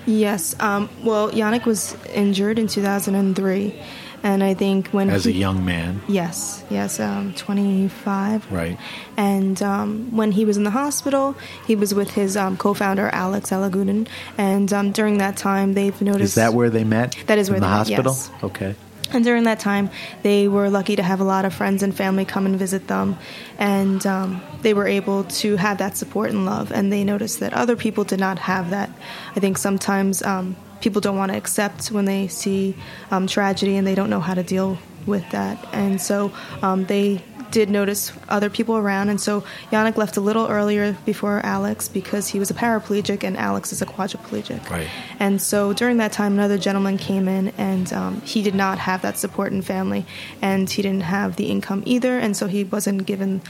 Yes. 0.07 0.55
Um, 0.61 0.89
well, 1.03 1.31
Yannick 1.31 1.65
was 1.65 1.97
injured 2.15 2.59
in 2.59 2.67
2003, 2.69 3.75
and 4.23 4.43
I 4.43 4.55
think 4.55 4.89
when 4.89 5.11
As 5.11 5.27
a 5.27 5.33
young 5.33 5.65
man, 5.65 6.01
Yes, 6.09 6.65
yes, 6.71 6.99
um, 7.01 7.33
25. 7.35 8.51
right? 8.53 8.79
And 9.17 9.63
um, 9.63 10.15
when 10.17 10.33
he 10.33 10.45
was 10.45 10.57
in 10.57 10.65
the 10.65 10.71
hospital, 10.71 11.35
he 11.67 11.77
was 11.77 11.95
with 11.95 12.11
his 12.11 12.37
um, 12.37 12.57
co-founder 12.57 13.09
Alex 13.13 13.51
Elegudin, 13.51 14.07
and 14.39 14.73
um, 14.73 14.93
during 14.93 15.19
that 15.19 15.37
time, 15.37 15.75
they've 15.75 16.01
noticed 16.01 16.23
Is 16.31 16.35
that 16.37 16.55
where 16.55 16.71
they 16.71 16.85
met? 16.85 17.17
That 17.27 17.39
is 17.39 17.49
where 17.51 17.57
in 17.57 17.63
the 17.63 17.67
they 17.69 17.73
met, 17.73 17.79
hospital. 17.79 18.13
yes. 18.13 18.31
Okay. 18.43 18.75
And 19.13 19.23
during 19.25 19.45
that 19.45 19.61
time, 19.61 19.91
they 20.25 20.49
were 20.49 20.69
lucky 20.69 20.97
to 20.97 21.03
have 21.03 21.21
a 21.21 21.25
lot 21.25 21.45
of 21.45 21.55
friends 21.55 21.85
and 21.85 21.95
family 21.97 22.25
come 22.25 22.45
and 22.45 22.59
visit 22.59 22.89
them. 22.89 23.17
And 23.57 24.05
um, 24.05 24.43
they 24.63 24.75
were 24.75 24.89
able 24.89 25.23
to 25.25 25.55
have 25.57 25.79
that 25.79 25.97
support 25.97 26.31
and 26.31 26.45
love. 26.45 26.73
And 26.73 26.93
they 26.93 27.05
noticed 27.05 27.39
that 27.39 27.55
other 27.55 27.77
people 27.77 28.03
did 28.03 28.19
not 28.19 28.41
have 28.41 28.71
that. 28.71 28.91
I 29.37 29.39
think 29.39 29.59
sometimes 29.59 30.25
um, 30.25 30.57
people 30.81 31.01
don't 31.01 31.17
want 31.17 31.33
to 31.33 31.39
accept 31.39 31.89
when 31.89 32.05
they 32.05 32.29
see 32.29 32.77
um, 33.11 33.27
tragedy 33.27 33.77
and 33.77 33.87
they 33.87 33.95
don't 33.95 34.11
know 34.11 34.21
how 34.21 34.35
to 34.35 34.43
deal 34.43 34.79
with 35.07 35.29
that. 35.31 35.65
And 35.73 36.01
so 36.01 36.33
um, 36.63 36.85
they 36.87 37.23
did 37.51 37.71
notice 37.71 38.13
other 38.29 38.51
people 38.51 38.77
around. 38.77 39.09
And 39.09 39.21
so 39.21 39.45
Yannick 39.71 39.97
left 39.97 40.17
a 40.17 40.21
little 40.21 40.47
earlier 40.49 40.97
before 41.05 41.41
Alex 41.45 41.89
because 41.89 42.29
he 42.29 42.39
was 42.39 42.51
a 42.51 42.55
paraplegic 42.55 43.25
and 43.25 43.37
Alex 43.37 43.73
is 43.73 43.81
a 43.81 43.87
quadriplegic. 43.87 44.69
Right. 44.69 44.89
And 45.19 45.41
so 45.41 45.73
during 45.73 45.97
that 45.99 46.13
time, 46.13 46.35
another 46.35 46.59
gentleman 46.59 46.99
came 46.99 47.29
in, 47.29 47.49
and 47.57 47.93
um, 47.93 48.21
he 48.23 48.43
did 48.43 48.55
not 48.55 48.79
have 48.79 49.03
that 49.03 49.17
support 49.17 49.53
and 49.53 49.65
family, 49.65 50.05
and 50.43 50.69
he 50.69 50.83
didn't 50.83 51.03
have 51.03 51.37
the 51.37 51.51
income 51.51 51.83
either, 51.87 52.19
and 52.19 52.37
so 52.37 52.47
he 52.47 52.65
wasn't 52.65 53.07
given 53.07 53.41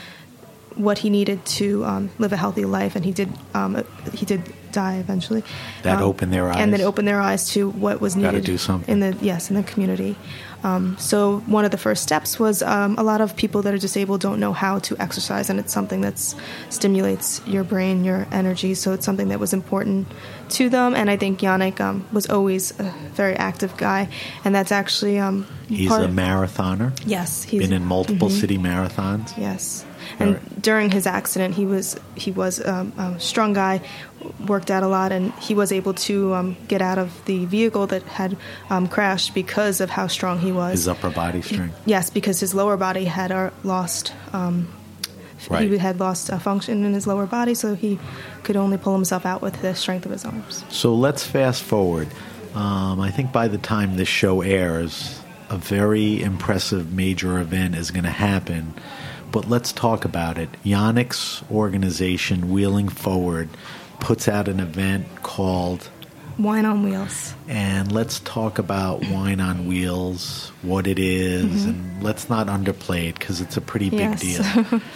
what 0.77 0.99
he 0.99 1.11
needed 1.11 1.45
to 1.47 1.85
um, 1.85 2.11
live 2.19 2.33
a 2.33 2.37
healthy 2.37 2.65
life, 2.65 2.97
and 2.97 3.05
he 3.05 3.13
did. 3.13 3.31
Um, 3.55 3.83
he 4.13 4.27
did 4.27 4.43
die 4.85 4.97
eventually. 5.07 5.43
That 5.83 5.97
Um, 5.99 6.09
opened 6.11 6.33
their 6.37 6.47
eyes, 6.53 6.61
and 6.61 6.69
then 6.73 6.83
opened 6.91 7.07
their 7.09 7.21
eyes 7.31 7.43
to 7.55 7.61
what 7.85 7.97
was 8.05 8.13
needed 8.17 8.45
do 8.45 8.59
something. 8.59 8.93
in 8.93 8.99
the 9.05 9.11
yes 9.31 9.51
in 9.51 9.57
the 9.57 9.63
community. 9.73 10.13
Um, 10.65 10.97
so 10.99 11.43
one 11.57 11.65
of 11.69 11.71
the 11.71 11.79
first 11.87 12.03
steps 12.03 12.31
was 12.41 12.57
um, 12.63 12.93
a 12.99 13.03
lot 13.13 13.21
of 13.21 13.29
people 13.43 13.61
that 13.65 13.73
are 13.77 13.83
disabled 13.89 14.21
don't 14.27 14.41
know 14.45 14.53
how 14.65 14.75
to 14.89 14.93
exercise, 15.07 15.47
and 15.51 15.61
it's 15.61 15.73
something 15.73 16.01
that 16.07 16.17
stimulates 16.71 17.41
your 17.47 17.65
brain, 17.65 18.05
your 18.05 18.27
energy. 18.33 18.75
So 18.75 18.93
it's 18.93 19.05
something 19.05 19.29
that 19.29 19.39
was 19.41 19.53
important 19.53 20.07
to 20.59 20.69
them. 20.69 20.95
And 20.95 21.11
I 21.11 21.17
think 21.17 21.41
Yannick 21.41 21.81
um, 21.81 22.05
was 22.13 22.27
always 22.29 22.73
a 22.81 22.93
very 23.15 23.37
active 23.37 23.77
guy, 23.77 24.09
and 24.45 24.55
that's 24.55 24.73
actually 24.73 25.19
um, 25.27 25.47
He's 25.69 25.91
a 25.93 26.09
marathoner. 26.09 26.93
Yes, 27.07 27.43
he's 27.51 27.61
Been 27.63 27.73
in 27.73 27.85
multiple 27.85 28.29
Mhm. 28.29 28.41
city 28.41 28.59
marathons. 28.59 29.29
Yes, 29.37 29.85
and 30.19 30.37
Alright. 30.37 30.63
during 30.63 30.91
his 30.91 31.07
accident, 31.07 31.55
he 31.55 31.67
was 31.67 31.99
he 32.15 32.31
was 32.31 32.65
um, 32.65 32.93
a 32.99 33.21
strong 33.21 33.53
guy, 33.53 33.81
worked 34.47 34.71
out 34.71 34.83
a 34.83 34.89
lot, 34.89 35.13
and 35.13 35.33
he 35.35 35.55
was 35.55 35.73
able 35.73 35.95
to 35.95 36.35
um, 36.35 36.57
get 36.69 36.81
out 36.81 36.99
of 36.99 37.25
the 37.27 37.45
vehicle 37.45 37.87
that 37.89 38.03
had 38.05 38.37
um, 38.71 38.89
crashed 38.89 39.35
because 39.35 39.81
of 39.81 39.91
how 39.91 40.07
strong 40.07 40.39
he 40.39 40.53
was. 40.53 40.73
His 40.73 40.89
upper 40.89 41.11
body 41.11 41.43
strength. 41.43 41.81
Yes, 41.85 42.11
because 42.11 42.41
his 42.41 42.55
lower 42.55 42.77
body 42.77 43.05
had 43.05 43.33
uh, 43.33 43.51
lost. 43.63 44.13
Um, 44.33 44.69
Right. 45.49 45.71
He 45.71 45.79
had 45.79 46.01
lost 46.01 46.29
uh, 46.31 46.41
function 46.41 46.85
in 46.85 46.93
his 46.93 47.07
lower 47.07 47.27
body, 47.27 47.55
so 47.55 47.77
he 47.77 48.01
could 48.43 48.57
only 48.57 48.79
pull 48.79 48.95
himself 48.95 49.25
out 49.25 49.43
with 49.43 49.61
the 49.63 49.75
strength 49.75 50.05
of 50.05 50.11
his 50.11 50.25
arms. 50.25 50.65
So 50.71 50.93
let's 50.95 51.25
fast 51.25 51.63
forward. 51.63 52.09
Um, 52.55 53.01
I 53.01 53.13
think 53.13 53.33
by 53.33 53.47
the 53.47 53.59
time 53.59 53.97
this 53.97 54.09
show 54.09 54.41
airs, 54.41 55.21
a 55.51 55.57
very 55.57 56.21
impressive 56.23 56.93
major 56.93 57.39
event 57.39 57.77
is 57.77 57.91
going 57.91 58.05
to 58.05 58.11
happen. 58.11 58.75
But 59.37 59.51
let's 59.51 59.71
talk 59.71 60.07
about 60.07 60.39
it. 60.39 60.49
Yannick's 60.65 61.43
organization, 61.51 62.51
Wheeling 62.51 62.89
Forward, 62.89 63.51
puts 64.01 64.29
out 64.29 64.49
an 64.49 64.61
event 64.61 65.07
called, 65.23 65.91
Wine 66.39 66.65
on 66.65 66.83
wheels. 66.83 67.35
and 67.47 67.93
let's 67.93 68.21
talk 68.21 68.59
about 68.59 69.07
Wine 69.11 69.41
on 69.43 69.67
Wheels, 69.67 70.53
what 70.63 70.87
it 70.87 70.99
is, 70.99 71.45
mm-hmm. 71.45 71.69
and 71.69 72.03
let's 72.03 72.31
not 72.31 72.47
underplay 72.47 73.11
it 73.11 73.19
because 73.19 73.43
it's 73.43 73.59
a 73.59 73.61
pretty 73.61 73.91
big 73.91 74.01
Yes. 74.01 74.21
deal. 74.23 74.81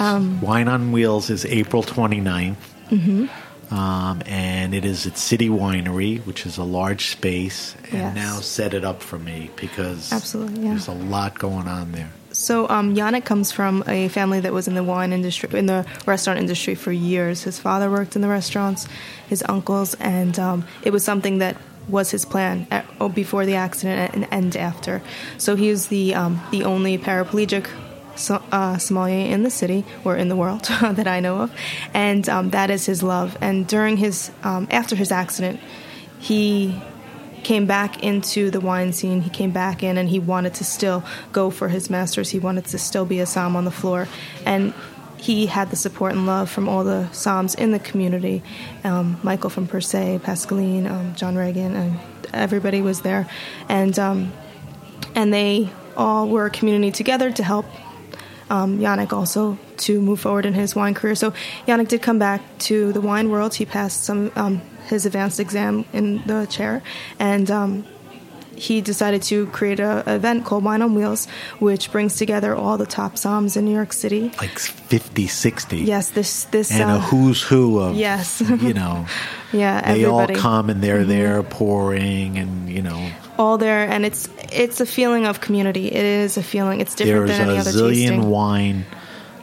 Um, 0.00 0.40
wine 0.40 0.68
on 0.68 0.90
Wheels 0.92 1.28
is 1.28 1.44
April 1.44 1.82
29th. 1.82 2.54
Mm-hmm. 2.88 3.74
Um, 3.74 4.22
and 4.24 4.72
it 4.72 4.86
is 4.86 5.06
at 5.06 5.18
City 5.18 5.50
Winery, 5.50 6.24
which 6.24 6.46
is 6.46 6.56
a 6.56 6.62
large 6.64 7.10
space. 7.10 7.74
And 7.90 7.92
Yes. 7.92 8.14
now 8.14 8.40
set 8.40 8.72
it 8.72 8.84
up 8.84 9.02
for 9.02 9.18
me 9.18 9.50
because 9.56 10.10
Absolutely, 10.10 10.62
yeah. 10.62 10.70
there's 10.70 10.88
a 10.88 10.92
lot 10.92 11.38
going 11.38 11.68
on 11.68 11.92
there. 11.92 12.10
So 12.48 12.66
um, 12.70 12.96
Yannick 12.96 13.26
comes 13.26 13.52
from 13.52 13.84
a 13.86 14.08
family 14.08 14.40
that 14.40 14.54
was 14.54 14.68
in 14.68 14.74
the 14.74 14.82
wine 14.82 15.12
industry, 15.12 15.50
in 15.52 15.66
the 15.66 15.84
restaurant 16.06 16.38
industry 16.38 16.74
for 16.74 16.90
years. 16.90 17.42
His 17.42 17.58
father 17.58 17.90
worked 17.90 18.16
in 18.16 18.22
the 18.22 18.28
restaurants, 18.28 18.88
his 19.28 19.44
uncles, 19.46 19.92
and 20.00 20.38
um, 20.38 20.64
it 20.82 20.90
was 20.90 21.04
something 21.04 21.40
that 21.40 21.58
was 21.90 22.10
his 22.10 22.24
plan 22.24 22.66
at, 22.70 22.86
oh, 23.02 23.10
before 23.10 23.44
the 23.44 23.56
accident 23.56 24.14
and, 24.14 24.26
and 24.30 24.56
after. 24.56 25.02
So 25.36 25.56
he 25.56 25.68
is 25.68 25.88
the 25.88 26.14
um, 26.14 26.40
the 26.50 26.64
only 26.64 26.96
paraplegic 26.96 27.68
so, 28.16 28.42
uh, 28.50 28.78
sommelier 28.78 29.26
in 29.30 29.42
the 29.42 29.50
city 29.50 29.84
or 30.02 30.16
in 30.16 30.30
the 30.30 30.36
world 30.36 30.64
that 30.80 31.06
I 31.06 31.20
know 31.20 31.42
of, 31.42 31.52
and 31.92 32.26
um, 32.30 32.48
that 32.56 32.70
is 32.70 32.86
his 32.86 33.02
love. 33.02 33.36
And 33.42 33.66
during 33.66 33.98
his 33.98 34.30
um, 34.42 34.68
after 34.70 34.96
his 34.96 35.12
accident, 35.12 35.60
he 36.18 36.80
came 37.44 37.66
back 37.66 38.02
into 38.02 38.50
the 38.50 38.60
wine 38.60 38.92
scene. 38.92 39.22
He 39.22 39.30
came 39.30 39.50
back 39.50 39.82
in 39.82 39.98
and 39.98 40.08
he 40.08 40.18
wanted 40.18 40.54
to 40.54 40.64
still 40.64 41.04
go 41.32 41.50
for 41.50 41.68
his 41.68 41.90
masters. 41.90 42.30
He 42.30 42.38
wanted 42.38 42.66
to 42.66 42.78
still 42.78 43.04
be 43.04 43.20
a 43.20 43.26
som 43.26 43.56
on 43.56 43.64
the 43.64 43.70
floor. 43.70 44.08
And 44.44 44.74
he 45.16 45.46
had 45.46 45.70
the 45.70 45.76
support 45.76 46.12
and 46.12 46.26
love 46.26 46.48
from 46.48 46.68
all 46.68 46.84
the 46.84 47.08
soms 47.12 47.54
in 47.54 47.72
the 47.72 47.78
community. 47.78 48.42
Um, 48.84 49.18
Michael 49.22 49.50
from 49.50 49.66
Per 49.66 49.80
Se, 49.80 50.20
Pascaline, 50.22 50.88
um, 50.88 51.14
John 51.14 51.36
Reagan, 51.36 51.74
and 51.74 51.98
everybody 52.32 52.82
was 52.82 53.00
there. 53.00 53.28
And, 53.68 53.98
um, 53.98 54.32
and 55.14 55.32
they 55.32 55.70
all 55.96 56.28
were 56.28 56.46
a 56.46 56.50
community 56.50 56.92
together 56.92 57.32
to 57.32 57.42
help 57.42 57.66
um, 58.50 58.78
Yannick 58.78 59.12
also 59.12 59.58
to 59.78 60.00
move 60.00 60.20
forward 60.20 60.46
in 60.46 60.54
his 60.54 60.74
wine 60.74 60.94
career. 60.94 61.14
So 61.14 61.32
Yannick 61.66 61.88
did 61.88 62.02
come 62.02 62.18
back 62.18 62.40
to 62.60 62.92
the 62.92 63.00
wine 63.00 63.30
world. 63.30 63.54
He 63.54 63.66
passed 63.66 64.04
some 64.04 64.30
um, 64.36 64.62
his 64.88 65.06
advanced 65.06 65.38
exam 65.40 65.84
in 65.92 66.22
the 66.26 66.46
chair, 66.46 66.82
and 67.18 67.50
um, 67.50 67.84
he 68.56 68.80
decided 68.80 69.22
to 69.22 69.46
create 69.48 69.78
a 69.80 70.02
a 70.10 70.16
event 70.16 70.44
called 70.44 70.64
Wine 70.64 70.82
on 70.82 70.94
Wheels, 70.94 71.28
which 71.60 71.92
brings 71.92 72.16
together 72.16 72.56
all 72.56 72.76
the 72.76 72.86
top 72.86 73.14
soms 73.14 73.56
in 73.56 73.64
New 73.64 73.74
York 73.74 73.92
City. 73.92 74.32
Like 74.40 74.58
50, 74.58 75.26
60. 75.28 75.76
Yes, 75.78 76.10
this 76.10 76.44
this 76.50 76.70
And 76.72 76.90
uh, 76.90 76.94
a 76.96 76.98
who's 76.98 77.40
who 77.42 77.78
of, 77.78 77.94
Yes. 77.94 78.40
you 78.40 78.74
know, 78.74 79.06
yeah, 79.52 79.80
they 79.92 80.04
all 80.04 80.20
everybody 80.20 80.34
Mm-hmm. 80.34 80.42
come 80.42 80.70
and 80.70 80.82
they're 80.82 81.04
there 81.04 81.42
pouring 81.44 82.36
and, 82.38 82.68
you 82.68 82.82
know, 82.82 82.98
all 83.38 83.58
there, 83.58 83.88
and 83.88 84.04
it's 84.04 84.28
it's 84.50 84.80
a 84.80 84.86
feeling 84.86 85.24
of 85.26 85.38
community. 85.40 85.86
It 85.86 86.04
is 86.04 86.36
a 86.36 86.42
feeling. 86.42 86.80
It's 86.80 86.96
different 86.96 87.28
there's 87.28 87.38
than 87.38 87.48
any 87.50 87.58
other 87.58 87.70
zillion 87.70 87.94
tasting. 87.94 88.20
Mm-hmm. 88.22 88.30
wine 88.30 88.84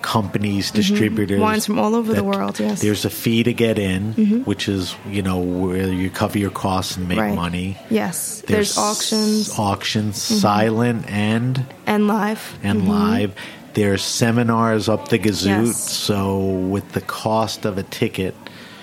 companies, 0.06 0.70
distributors. 0.72 1.40
Wines 1.42 1.66
from 1.66 1.80
all 1.80 1.96
over 1.96 2.14
the 2.14 2.24
world, 2.24 2.60
yes. 2.60 2.78
Mm-hmm. 2.78 2.86
There's 2.86 3.06
a 3.06 3.10
fee 3.10 3.42
to 3.44 3.54
get 3.54 3.80
in, 3.80 4.44
which 4.46 4.70
is, 4.70 4.96
you 5.10 5.22
know, 5.24 5.40
where 5.40 5.90
you 5.92 6.10
cover 6.12 6.38
your 6.38 6.52
costs 6.52 6.96
and 6.98 7.08
make 7.10 7.18
Right. 7.18 7.34
money. 7.36 7.78
Yes, 7.90 8.44
there's, 8.48 8.78
auctions 8.78 9.50
Mm-hmm. 9.50 9.62
auctions, 9.62 10.22
silent 10.22 11.10
and 11.10 11.66
and 11.88 12.08
live 12.08 12.42
and 12.64 12.88
live. 12.88 13.34
There's 13.74 14.04
seminars 14.04 14.88
up 14.88 15.10
the 15.10 15.20
gazoot. 15.20 15.66
Yes. 15.68 15.90
So 15.92 16.40
with 16.74 16.92
the 16.94 17.02
cost 17.02 17.66
of 17.66 17.78
a 17.78 17.84
ticket, 17.84 18.36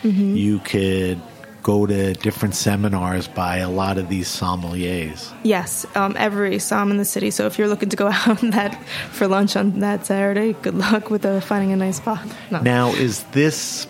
Mm-hmm. 0.03 0.35
you 0.37 0.59
could 0.59 1.23
go 1.63 1.87
to 1.87 2.13
different 2.15 2.55
seminars 2.57 3.29
by 3.29 3.59
a 3.59 3.71
lot 3.71 3.97
of 3.99 4.09
these 4.09 4.29
sommeliers. 4.29 5.33
Yes, 5.45 5.87
um, 5.95 6.17
every 6.19 6.59
som 6.59 6.91
in 6.91 6.97
the 6.97 7.05
city. 7.05 7.31
So 7.31 7.47
if 7.47 7.59
you're 7.59 7.69
looking 7.69 7.89
to 7.91 7.97
go 7.97 8.09
out 8.13 8.41
that 8.51 8.75
for 9.13 9.29
lunch 9.29 9.55
on 9.57 9.81
that 9.81 10.05
Saturday, 10.07 10.55
good 10.55 10.75
luck 10.75 11.11
with 11.11 11.25
uh, 11.25 11.41
finding 11.41 11.73
a 11.73 11.77
nice 11.77 11.99
spot. 11.99 12.21
No. 12.51 12.61
Now, 12.61 12.89
is 12.93 13.23
this 13.33 13.87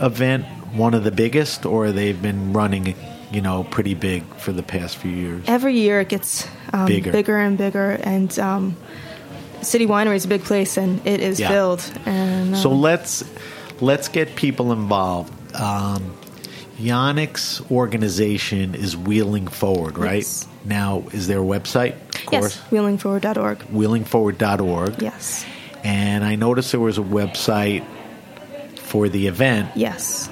event 0.00 0.44
one 0.74 0.92
of 0.94 1.02
the 1.04 1.10
biggest, 1.10 1.64
or 1.64 1.92
they've 1.92 2.20
been 2.20 2.52
running, 2.52 2.94
you 3.32 3.40
know, 3.40 3.64
pretty 3.64 3.94
big 3.94 4.22
for 4.36 4.52
the 4.52 4.62
past 4.62 4.96
few 4.96 5.10
years? 5.10 5.44
every 5.48 5.74
year 5.78 6.00
it 6.00 6.08
gets 6.10 6.46
um, 6.74 6.86
Bigger. 6.86 7.10
bigger. 7.10 7.38
and 7.38 7.56
bigger, 7.56 7.92
and 8.02 8.38
um, 8.38 8.76
City 9.62 9.86
Winery 9.86 10.16
is 10.16 10.26
a 10.26 10.28
big 10.28 10.44
place, 10.44 10.76
and 10.76 11.04
it 11.06 11.20
is 11.20 11.40
Yeah. 11.40 11.48
filled. 11.48 11.90
And 12.04 12.54
So 12.56 12.70
um, 12.70 12.80
let's 12.82 13.24
let's 13.80 14.08
get 14.08 14.36
people 14.36 14.72
involved. 14.72 15.32
Um, 15.56 16.14
Yannick's 16.78 17.60
organization 17.70 18.74
is 18.74 18.96
Wheeling 18.96 19.48
Forward, 19.48 19.98
right? 19.98 20.16
Yes. 20.18 20.46
Now, 20.64 21.04
is 21.12 21.26
there 21.26 21.40
a 21.40 21.44
website? 21.44 21.94
Of 22.14 22.26
course, 22.26 22.56
yes, 22.56 22.62
wheelingforward.org. 22.70 23.58
wheelingforward.org. 23.58 25.02
Yes, 25.02 25.44
And 25.84 26.24
I 26.24 26.36
noticed 26.36 26.70
there 26.72 26.80
was 26.80 26.98
a 26.98 27.02
website 27.02 27.84
for 28.78 29.08
the 29.08 29.26
event. 29.26 29.70
yes. 29.76 30.28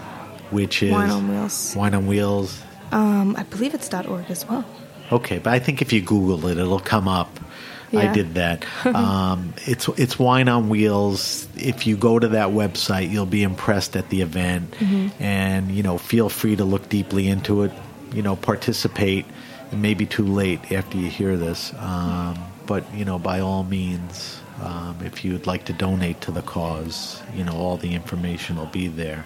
which 0.50 0.82
is 0.82 0.92
Wine 0.92 1.10
on 1.10 1.28
Wheels. 1.28 1.74
Wine 1.76 1.94
on 1.94 2.06
Wheels. 2.06 2.62
Um, 2.92 3.34
I 3.36 3.42
believe 3.42 3.74
it's 3.74 3.92
.org 3.92 4.30
as 4.30 4.46
well. 4.48 4.64
Okay, 5.10 5.38
but 5.38 5.52
I 5.52 5.58
think 5.58 5.82
if 5.82 5.92
you 5.92 6.00
Google 6.00 6.46
it, 6.46 6.58
it'll 6.58 6.78
come 6.80 7.08
up. 7.08 7.38
I 7.92 8.12
did 8.12 8.34
that. 8.34 8.64
um, 8.86 9.54
it's 9.66 9.88
it's 9.96 10.18
Wine 10.18 10.48
on 10.48 10.68
Wheels. 10.68 11.46
If 11.56 11.86
you 11.86 11.96
go 11.96 12.18
to 12.18 12.28
that 12.28 12.48
website, 12.48 13.10
you'll 13.10 13.26
be 13.26 13.42
impressed 13.42 13.96
at 13.96 14.08
the 14.10 14.22
event, 14.22 14.72
Mm-hmm. 14.72 15.22
and 15.22 15.70
you 15.70 15.82
know, 15.82 15.98
feel 15.98 16.28
free 16.28 16.56
to 16.56 16.64
look 16.64 16.88
deeply 16.88 17.28
into 17.28 17.62
it. 17.62 17.72
You 18.12 18.22
know, 18.22 18.36
participate. 18.36 19.26
It 19.72 19.76
may 19.76 19.94
be 19.94 20.06
too 20.06 20.24
late 20.26 20.70
after 20.72 20.96
you 20.96 21.08
hear 21.10 21.36
this, 21.36 21.72
um, 21.78 22.38
but 22.66 22.84
you 22.94 23.04
know, 23.04 23.18
by 23.18 23.40
all 23.40 23.64
means, 23.64 24.40
um, 24.62 24.96
if 25.04 25.24
you'd 25.24 25.46
like 25.46 25.64
to 25.64 25.72
donate 25.72 26.20
to 26.22 26.30
the 26.30 26.42
cause, 26.42 27.20
you 27.34 27.42
know, 27.44 27.54
all 27.56 27.76
the 27.76 27.94
information 27.94 28.56
will 28.56 28.66
be 28.66 28.86
there. 28.88 29.24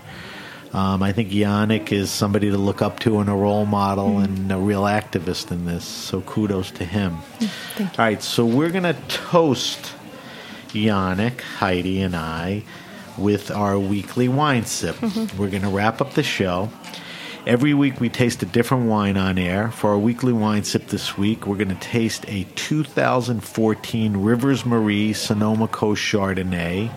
Um, 0.73 1.03
I 1.03 1.13
think 1.13 1.31
Yannick 1.31 1.91
is 1.91 2.11
somebody 2.11 2.51
to 2.51 2.59
look 2.59 2.81
up 2.81 3.01
to 3.01 3.19
and 3.19 3.29
a 3.29 3.35
role 3.35 3.67
model 3.67 4.17
mm. 4.17 4.25
and 4.25 4.53
a 4.53 4.57
real 4.57 4.83
activist 4.83 5.51
in 5.51 5.67
this. 5.67 5.85
So 5.85 6.21
kudos 6.21 6.71
to 6.73 6.85
him. 6.85 7.19
Mm, 7.41 7.81
All 7.81 7.91
right, 7.99 8.23
so 8.23 8.47
we're 8.47 8.71
going 8.71 8.85
to 8.85 8.97
toast 9.09 9.95
Yannick, 10.69 11.41
Heidi, 11.41 12.01
and 12.01 12.15
I 12.15 12.63
with 13.19 13.51
our 13.51 13.79
weekly 13.79 14.29
wine 14.29 14.65
sip. 14.65 14.95
Mm-hmm. 14.97 15.37
We're 15.39 15.51
going 15.51 15.63
to 15.63 15.69
wrap 15.69 16.01
up 16.01 16.13
the 16.15 16.23
show. 16.23 16.71
Every 17.47 17.75
week 17.75 18.01
we 18.01 18.09
taste 18.09 18.43
a 18.43 18.47
different 18.47 18.87
wine 18.87 19.17
on 19.17 19.39
air. 19.39 19.71
For 19.71 19.91
our 19.91 19.99
weekly 19.99 20.33
wine 20.33 20.63
sip 20.63 20.87
this 20.89 21.19
week, 21.19 21.47
we're 21.47 21.57
going 21.57 21.69
to 21.69 21.75
taste 21.75 22.25
a 22.29 22.45
2014 22.55 24.17
Rivers 24.19 24.65
Marie 24.65 25.13
Sonoma 25.15 25.67
Coast 25.67 26.03
Chardonnay. 26.03 26.93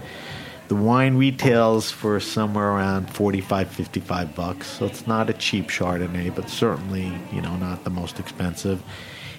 The 0.73 0.81
wine 0.81 1.17
retails 1.17 1.91
for 1.91 2.19
somewhere 2.19 2.67
around 2.67 3.07
45 3.11 3.69
55 3.69 4.33
bucks. 4.33 4.65
So 4.65 4.87
it's 4.87 5.05
not 5.05 5.29
a 5.29 5.33
cheap 5.33 5.67
Chardonnay, 5.67 6.33
but 6.33 6.49
certainly, 6.49 7.13
you 7.31 7.43
know, 7.43 7.55
not 7.57 7.83
the 7.83 7.91
most 7.91 8.19
expensive. 8.19 8.81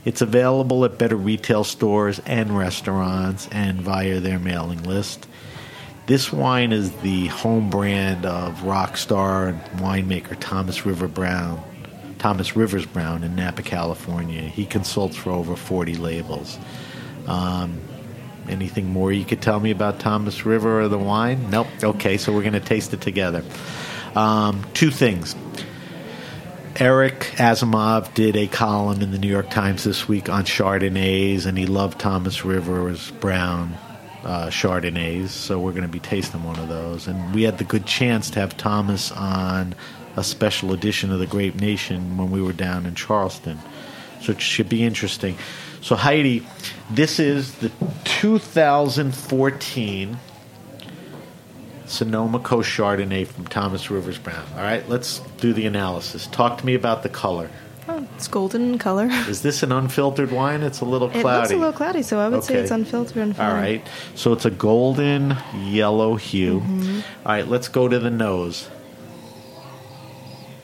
It's 0.05 0.22
available 0.22 0.85
at 0.85 0.97
better 0.97 1.16
retail 1.16 1.64
stores 1.64 2.20
and 2.24 2.57
restaurants 2.57 3.49
and 3.51 3.80
via 3.80 4.20
their 4.20 4.39
mailing 4.39 4.85
list. 4.85 5.26
This 6.07 6.32
wine 6.32 6.70
is 6.70 6.93
the 6.99 7.26
home 7.26 7.68
brand 7.68 8.24
of 8.24 8.62
rock 8.62 8.97
star 8.97 9.49
and 9.49 9.61
winemaker 9.80 10.39
Thomas 10.39 10.87
River 10.87 11.09
Brown, 11.09 11.61
Thomas 12.20 12.55
Rivers 12.55 12.87
Brown 12.87 13.24
in 13.24 13.35
Napa, 13.35 13.62
California. 13.62 14.43
He 14.43 14.66
consults 14.66 15.16
for 15.16 15.30
over 15.30 15.57
40 15.57 15.97
labels. 15.97 16.61
Um, 17.26 17.80
anything 18.49 18.88
more 18.90 19.12
you 19.12 19.24
could 19.24 19.42
tell 19.42 19.61
me 19.61 19.70
about 19.70 20.01
Thomas 20.01 20.45
River 20.45 20.82
or 20.82 20.88
the 20.88 20.99
wine? 20.99 21.51
Nope. 21.51 21.66
Okay, 21.82 22.16
so 22.16 22.32
we're 22.32 22.42
going 22.42 22.55
to 22.55 22.61
taste 22.61 22.92
it 22.92 23.01
together. 23.01 23.42
Um, 24.14 24.64
two 24.74 24.90
things. 24.90 25.34
Eric 26.76 27.20
Asimov 27.36 28.14
did 28.14 28.34
a 28.34 28.49
column 28.49 29.01
in 29.01 29.12
the 29.12 29.18
New 29.18 29.28
York 29.28 29.49
Times 29.49 29.84
this 29.84 30.09
week 30.09 30.28
on 30.28 30.45
Chardonnays, 30.45 31.47
and 31.47 31.57
he 31.57 31.66
loved 31.66 32.01
Thomas 32.01 32.45
Rivers 32.45 33.12
Brown 33.12 33.74
uh, 34.24 34.47
Chardonnays. 34.49 35.28
So 35.28 35.61
we're 35.61 35.72
going 35.72 35.82
to 35.82 35.88
be 35.88 36.01
tasting 36.01 36.42
one 36.42 36.59
of 36.59 36.68
those. 36.68 37.07
And 37.07 37.34
we 37.34 37.45
had 37.45 37.59
the 37.59 37.64
good 37.64 37.86
chance 37.86 38.30
to 38.30 38.40
have 38.40 38.57
Thomas 38.57 39.12
on 39.12 39.74
a 40.16 40.24
special 40.24 40.72
edition 40.72 41.12
of 41.12 41.18
the 41.18 41.26
Grape 41.26 41.57
Nation 41.57 42.16
when 42.16 42.30
we 42.30 42.42
were 42.42 42.53
down 42.53 42.86
in 42.86 42.95
Charleston. 42.95 43.59
So 44.22 44.32
it 44.32 44.40
should 44.40 44.68
be 44.68 44.82
interesting. 44.82 45.36
So, 45.85 45.97
Heidi, 45.97 46.47
this 46.91 47.18
is 47.20 47.55
the 47.57 47.70
2014 48.05 50.16
Sonoma 51.85 52.39
Coast 52.39 52.70
Chardonnay 52.70 53.26
from 53.26 53.47
Thomas 53.49 53.91
Rivers 53.91 54.16
Brown. 54.16 54.47
All 54.57 54.62
right, 54.62 54.89
let's 54.89 55.18
do 55.43 55.53
the 55.53 55.66
analysis. 55.66 56.26
Talk 56.28 56.57
to 56.57 56.64
me 56.64 56.74
about 56.74 57.03
the 57.03 57.11
color. 57.11 57.51
Oh, 57.87 58.09
it's 58.16 58.28
golden 58.28 58.62
in 58.72 58.78
color. 58.78 59.09
Is 59.28 59.43
this 59.43 59.62
an 59.62 59.72
unfiltered 59.72 60.32
wine? 60.32 60.62
It's 60.62 60.80
a 60.80 60.87
little 60.87 61.11
cloudy. 61.11 61.20
It 61.20 61.24
looks 61.35 61.51
a 61.51 61.57
little 61.57 61.72
cloudy, 61.74 62.03
so 62.03 62.18
I 62.18 62.30
would 62.30 62.45
say 62.45 62.55
it's 62.55 62.70
unfiltered 62.70 63.18
and 63.18 63.32
All 63.32 63.37
fine. 63.51 63.55
right, 63.55 63.87
so 64.14 64.32
it's 64.32 64.47
a 64.47 64.51
golden 64.51 65.37
yellow 65.55 66.16
hue. 66.16 66.61
Mm-hmm. 66.61 67.01
All 67.26 67.32
right, 67.35 67.47
let's 67.47 67.68
go 67.68 67.89
to 67.89 67.99
the 67.99 68.09
nose. 68.09 68.70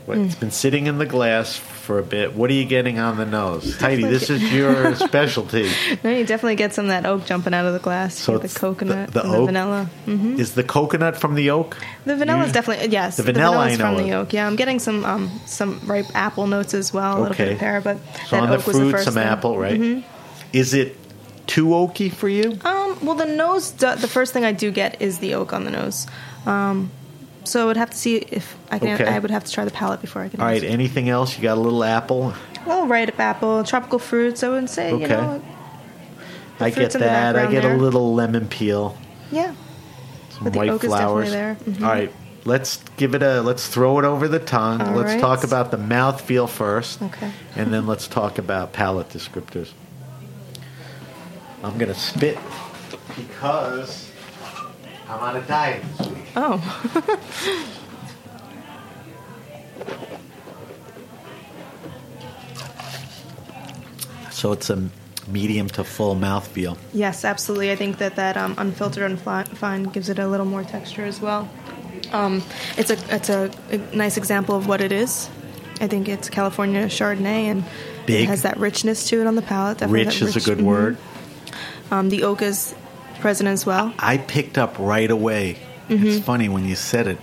It's 0.08 0.34
Mm. 0.36 0.40
been 0.40 0.50
sitting 0.50 0.86
in 0.86 0.96
the 0.96 1.04
glass 1.04 1.60
for 1.90 1.98
a 1.98 2.02
bit. 2.04 2.36
What 2.36 2.48
are 2.50 2.52
you 2.54 2.66
getting 2.66 3.00
on 3.00 3.16
the 3.16 3.26
nose, 3.26 3.76
Heidi? 3.80 4.04
This 4.04 4.30
is 4.30 4.40
your 4.52 4.94
specialty. 5.08 5.68
No, 6.04 6.10
you 6.10 6.24
definitely 6.24 6.54
get 6.54 6.72
some 6.72 6.84
of 6.84 6.90
that 6.90 7.04
oak 7.04 7.26
jumping 7.26 7.52
out 7.52 7.66
of 7.66 7.72
the 7.72 7.80
glass. 7.80 8.14
So 8.14 8.34
You 8.34 8.38
get 8.38 8.44
it's 8.44 8.54
the 8.54 8.60
coconut, 8.60 9.10
the- 9.12 9.22
the 9.22 9.26
and 9.26 9.34
oak? 9.34 9.40
the 9.40 9.46
vanilla. 9.46 9.84
hmm 10.04 10.38
Is 10.38 10.54
the 10.54 10.62
coconut 10.62 11.16
from 11.16 11.34
the 11.34 11.50
oak? 11.50 11.76
The 12.04 12.14
vanilla 12.14 12.44
is 12.44 12.52
definitely 12.52 12.90
yes. 12.92 13.16
The 13.16 13.24
vanilla 13.24 13.66
is 13.70 13.76
from 13.78 13.96
the 13.96 14.12
oak. 14.12 14.32
Yeah, 14.32 14.46
I'm 14.46 14.54
getting 14.54 14.78
some 14.78 15.04
um 15.04 15.40
some 15.46 15.80
ripe 15.84 16.06
apple 16.14 16.46
notes 16.46 16.74
as 16.74 16.92
well. 16.94 17.18
A 17.18 17.20
little 17.22 17.36
bit 17.36 17.40
Okay. 17.42 17.52
of 17.54 17.58
pear, 17.58 17.80
but 17.80 17.96
So 18.28 18.36
that 18.36 18.42
on 18.44 18.50
the 18.50 18.56
oak 18.58 18.66
was 18.68 18.76
the 18.76 18.82
fruit, 18.82 18.90
first 18.92 19.04
some 19.06 19.14
thing. 19.14 19.24
apple, 19.24 19.58
right? 19.58 19.80
Mhm. 19.80 20.04
Is 20.52 20.72
it 20.74 20.96
too 21.48 21.66
oaky 21.74 22.12
for 22.12 22.28
you? 22.28 22.56
Um, 22.64 22.98
well, 23.02 23.16
the 23.16 23.26
nose. 23.26 23.72
do- 23.72 23.96
The 23.96 24.06
first 24.06 24.32
thing 24.32 24.44
I 24.44 24.52
do 24.52 24.70
get 24.70 25.02
is 25.02 25.18
the 25.18 25.34
oak 25.34 25.52
on 25.52 25.64
the 25.64 25.72
nose. 25.72 26.06
Um, 26.46 26.92
so 27.44 27.62
I 27.62 27.64
would 27.66 27.76
have 27.76 27.90
to 27.90 27.96
see 27.96 28.16
if 28.16 28.56
I 28.70 28.78
can. 28.78 29.00
Okay. 29.00 29.06
I 29.06 29.18
would 29.18 29.30
have 29.30 29.44
to 29.44 29.52
try 29.52 29.64
the 29.64 29.70
palate 29.70 30.00
before 30.00 30.22
I 30.22 30.28
can. 30.28 30.40
All 30.40 30.46
right. 30.46 30.62
Anything 30.62 31.08
else? 31.08 31.36
You 31.36 31.42
got 31.42 31.56
a 31.58 31.60
little 31.60 31.82
apple. 31.84 32.34
Well, 32.66 32.86
ripe 32.86 33.18
apple, 33.18 33.64
tropical 33.64 33.98
fruits. 33.98 34.42
I 34.42 34.48
wouldn't 34.48 34.70
say 34.70 34.90
you 34.90 34.96
Okay. 35.04 35.08
know. 35.08 35.42
I 36.60 36.68
get 36.68 36.74
fruits 36.74 36.94
in 36.94 37.00
the 37.00 37.06
that. 37.06 37.36
I 37.36 37.46
get 37.50 37.64
a 37.64 37.74
little 37.74 38.14
lemon 38.14 38.46
peel. 38.48 38.96
Yeah. 39.32 39.54
Some 40.30 40.44
But 40.44 40.56
white 40.56 40.68
oak 40.70 40.82
flowers. 40.82 41.30
there. 41.30 41.56
Mhm. 41.66 41.82
All 41.82 41.88
right. 41.88 42.12
Let's 42.44 42.78
give 42.96 43.14
it 43.14 43.22
a. 43.22 43.40
Let's 43.42 43.66
throw 43.68 43.98
it 43.98 44.04
over 44.04 44.26
the 44.28 44.38
tongue. 44.38 44.80
All 44.80 44.94
let's 44.94 45.12
right. 45.12 45.20
talk 45.20 45.44
about 45.44 45.70
the 45.70 45.76
mouth 45.78 46.20
feel 46.20 46.46
first. 46.46 47.00
Okay. 47.02 47.30
And 47.56 47.72
then 47.72 47.86
let's 47.86 48.06
talk 48.08 48.38
about 48.38 48.72
palate 48.72 49.08
descriptors. 49.10 49.68
I'm 51.62 51.76
gonna 51.78 51.94
spit 51.94 52.38
because 53.16 54.09
I'm 55.10 55.20
on 55.20 55.36
a 55.36 55.42
diet 55.46 55.82
this 55.98 56.06
week. 56.06 56.24
Oh. 56.36 57.66
So 64.40 64.52
it's 64.52 64.70
a 64.70 64.88
medium 65.28 65.68
to 65.68 65.84
full 65.84 66.14
mouth 66.14 66.46
feel. 66.48 66.78
Yes, 66.94 67.26
absolutely. 67.26 67.70
I 67.70 67.76
think 67.76 67.98
that 67.98 68.16
that 68.16 68.38
um, 68.38 68.54
unfiltered 68.56 69.02
and 69.02 69.20
fine 69.20 69.82
gives 69.84 70.08
it 70.08 70.18
a 70.18 70.26
little 70.26 70.46
more 70.46 70.64
texture 70.64 71.04
as 71.04 71.20
well. 71.20 71.46
Um, 72.10 72.42
it's 72.78 72.90
a 72.90 72.96
it's 73.14 73.28
a, 73.28 73.50
a 73.70 73.76
nice 73.94 74.16
example 74.16 74.56
of 74.56 74.66
what 74.66 74.80
it 74.80 74.92
is. 74.92 75.28
I 75.82 75.88
think 75.88 76.08
it's 76.08 76.30
California 76.30 76.86
Chardonnay, 76.86 77.50
and 77.50 77.64
Big. 78.06 78.22
it 78.22 78.28
has 78.28 78.42
that 78.42 78.56
richness 78.56 79.08
to 79.10 79.20
it 79.20 79.26
on 79.26 79.34
the 79.34 79.42
palate. 79.42 79.76
Definitely 79.76 80.06
Rich 80.06 80.20
that 80.20 80.36
is 80.36 80.36
a 80.36 80.40
good 80.40 80.58
mhm. 80.58 80.64
word. 80.64 80.96
Um, 81.90 82.08
the 82.08 82.22
oak 82.22 82.40
is 82.40 82.74
present 83.20 83.48
as 83.48 83.64
well. 83.66 83.92
I 83.98 84.18
picked 84.18 84.58
up 84.58 84.76
right 84.78 85.10
away. 85.10 85.56
Mm-hmm. 85.88 86.06
It's 86.06 86.24
funny 86.24 86.48
when 86.48 86.64
you 86.64 86.74
said 86.76 87.06
it. 87.06 87.18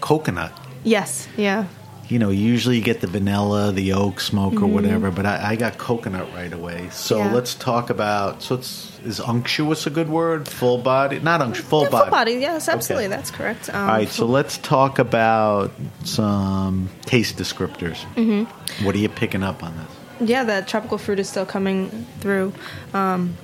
Coconut. 0.00 0.52
Yes, 0.84 1.28
yeah. 1.36 1.66
You 2.08 2.18
know, 2.18 2.30
usually 2.30 2.76
you 2.76 2.82
get 2.82 3.02
the 3.02 3.06
vanilla, 3.06 3.70
the 3.70 3.92
oak 3.92 4.18
smoke, 4.20 4.62
or 4.62 4.66
whatever, 4.66 5.10
but 5.10 5.26
I, 5.26 5.50
I 5.50 5.56
got 5.56 5.76
coconut 5.76 6.26
right 6.32 6.50
away. 6.52 6.88
So 6.90 7.18
Mm-hmm. 7.18 7.28
Yeah. 7.28 7.34
let's 7.34 7.54
talk 7.54 7.90
about. 7.90 8.42
So 8.42 8.54
it's 8.54 8.98
is 9.04 9.20
unctuous 9.20 9.86
a 9.86 9.90
good 9.90 10.08
word? 10.08 10.48
Full 10.48 10.78
body, 10.78 11.18
not 11.20 11.42
unctuous, 11.42 11.68
full 11.68 11.82
yeah, 11.82 11.90
body. 11.90 12.04
full 12.04 12.10
body. 12.10 12.32
Yes, 12.34 12.68
absolutely. 12.68 13.06
Okay. 13.06 13.16
That's 13.16 13.30
correct. 13.30 13.68
Um, 13.68 13.76
All 13.82 13.86
right, 13.88 14.08
so 14.08 14.24
let's 14.24 14.56
talk 14.58 14.98
about 14.98 15.70
some 16.04 16.88
taste 17.02 17.36
descriptors. 17.36 17.98
Mm-hmm. 18.14 18.84
What 18.86 18.94
are 18.94 18.98
you 18.98 19.08
picking 19.10 19.42
up 19.42 19.62
on 19.62 19.76
this? 19.76 20.28
yeah, 20.30 20.42
that 20.44 20.66
tropical 20.66 20.98
fruit 20.98 21.18
is 21.20 21.28
still 21.28 21.46
coming 21.46 22.06
through. 22.20 22.52
Um, 22.94 23.36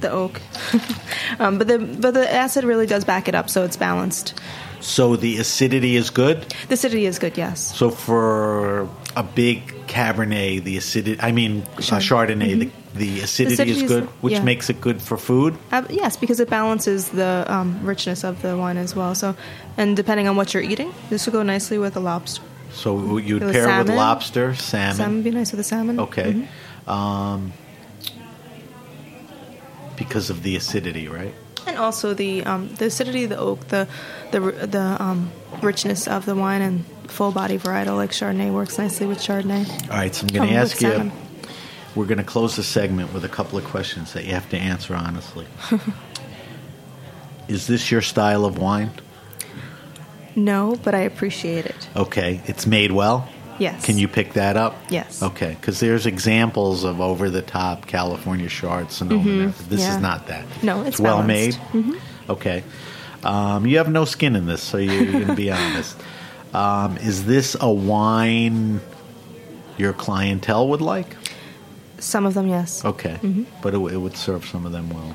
the 0.00 0.10
oak, 0.10 0.40
um, 1.38 1.58
but 1.58 1.68
the 1.68 1.78
but 1.78 2.14
the 2.14 2.30
acid 2.32 2.64
really 2.64 2.86
does 2.86 3.04
back 3.04 3.28
it 3.28 3.34
up, 3.34 3.48
so 3.50 3.64
it's 3.64 3.76
balanced. 3.76 4.34
So 4.80 5.16
the 5.16 5.38
acidity 5.38 5.96
is 5.96 6.10
good. 6.10 6.54
The 6.68 6.74
acidity 6.74 7.04
is 7.06 7.18
good, 7.18 7.36
yes. 7.36 7.76
So 7.76 7.90
for 7.90 8.88
a 9.14 9.22
big 9.22 9.66
Cabernet, 9.86 10.64
the 10.64 10.76
acidity, 10.78 11.20
I 11.20 11.32
mean 11.32 11.62
uh, 11.76 11.80
Chard- 11.82 12.02
Chardonnay, 12.02 12.58
the, 12.58 12.70
the 12.94 13.20
acidity, 13.20 13.54
acidity 13.54 13.84
is 13.84 13.88
good, 13.90 14.04
which 14.22 14.34
yeah. 14.34 14.42
makes 14.42 14.70
it 14.70 14.80
good 14.80 15.02
for 15.02 15.18
food. 15.18 15.56
Uh, 15.70 15.84
yes, 15.90 16.16
because 16.16 16.40
it 16.40 16.48
balances 16.48 17.10
the 17.10 17.44
um, 17.46 17.80
richness 17.84 18.24
of 18.24 18.40
the 18.40 18.56
wine 18.56 18.78
as 18.78 18.96
well. 18.96 19.14
So, 19.14 19.36
and 19.76 19.94
depending 19.96 20.28
on 20.28 20.36
what 20.36 20.54
you're 20.54 20.62
eating, 20.62 20.94
this 21.10 21.26
would 21.26 21.32
go 21.32 21.42
nicely 21.42 21.78
with 21.78 21.96
a 21.96 22.00
lobster. 22.00 22.42
So 22.72 23.18
you'd 23.18 23.42
With 23.42 23.52
pair 23.52 23.66
with 23.66 23.76
salmon. 23.88 23.96
lobster, 23.96 24.54
salmon. 24.54 24.96
Salmon 24.96 25.14
would 25.16 25.24
be 25.24 25.30
nice 25.30 25.50
with 25.50 25.60
a 25.60 25.64
salmon. 25.64 26.00
Okay. 26.00 26.46
Mhm. 26.86 26.88
Um, 26.90 27.52
because 30.00 30.30
of 30.30 30.42
the 30.42 30.56
acidity, 30.56 31.06
right? 31.08 31.34
And 31.66 31.76
also 31.76 32.14
the 32.14 32.42
um, 32.44 32.74
the 32.76 32.86
acidity 32.86 33.24
of 33.24 33.30
the 33.30 33.38
oak, 33.38 33.68
the 33.68 33.86
the 34.32 34.40
the 34.40 34.96
um, 34.98 35.30
richness 35.62 36.08
of 36.08 36.24
the 36.24 36.34
wine, 36.34 36.62
and 36.62 36.84
full 37.06 37.32
body 37.32 37.58
varietal 37.58 37.96
like 37.96 38.10
Chardonnay 38.10 38.50
works 38.50 38.78
nicely 38.78 39.06
with 39.06 39.18
Chardonnay. 39.18 39.68
All 39.90 39.98
right, 39.98 40.14
so 40.14 40.22
I'm 40.22 40.28
going 40.28 40.48
to 40.48 40.54
ask 40.54 40.80
you. 40.80 41.12
We're 41.94 42.06
going 42.06 42.18
to 42.18 42.24
close 42.24 42.54
the 42.54 42.62
segment 42.62 43.12
with 43.12 43.24
a 43.24 43.28
couple 43.28 43.58
of 43.58 43.64
questions 43.64 44.12
that 44.12 44.24
you 44.24 44.32
have 44.32 44.48
to 44.50 44.56
answer 44.56 44.94
honestly. 44.94 45.46
Is 47.48 47.66
this 47.66 47.90
your 47.90 48.00
style 48.00 48.44
of 48.44 48.58
wine? 48.58 48.92
No, 50.36 50.78
but 50.84 50.94
I 50.94 51.00
appreciate 51.00 51.66
it. 51.66 51.88
Okay, 51.96 52.42
it's 52.46 52.64
made 52.64 52.92
well. 52.92 53.28
Yes. 53.60 53.84
Can 53.84 53.98
you 53.98 54.08
pick 54.08 54.32
that 54.32 54.56
up? 54.56 54.74
Yes. 54.88 55.22
Okay, 55.22 55.56
because 55.60 55.78
there's 55.80 56.06
examples 56.06 56.82
of 56.82 57.00
over 57.00 57.30
the 57.30 57.42
top 57.42 57.86
California 57.86 58.48
Chard 58.48 58.90
Sonoma. 58.90 59.22
This 59.22 59.54
Mm-hmm. 59.60 59.74
Yeah. 59.76 59.94
is 59.96 60.02
not 60.02 60.26
that. 60.28 60.44
No, 60.62 60.82
it's 60.82 60.98
well 60.98 61.22
made. 61.22 61.54
Mm-hmm. 61.54 61.94
Okay. 62.30 62.64
Um, 63.22 63.66
you 63.66 63.76
have 63.78 63.90
no 63.90 64.06
skin 64.06 64.34
in 64.34 64.46
this, 64.46 64.62
so 64.62 64.78
you're 64.78 65.12
going 65.12 65.26
to 65.26 65.34
be 65.34 65.50
honest. 65.52 65.96
Um, 66.54 66.96
is 66.96 67.26
this 67.26 67.54
a 67.60 67.70
wine 67.70 68.80
your 69.76 69.92
clientele 69.92 70.68
would 70.68 70.80
like? 70.80 71.16
Some 71.98 72.24
of 72.24 72.32
them, 72.32 72.46
yes. 72.48 72.82
Okay, 72.84 73.18
Mm-hmm. 73.22 73.44
but 73.62 73.74
it, 73.74 73.78
it 73.78 73.96
would 73.98 74.16
serve 74.16 74.46
some 74.46 74.64
of 74.64 74.72
them 74.72 74.88
well. 74.88 75.14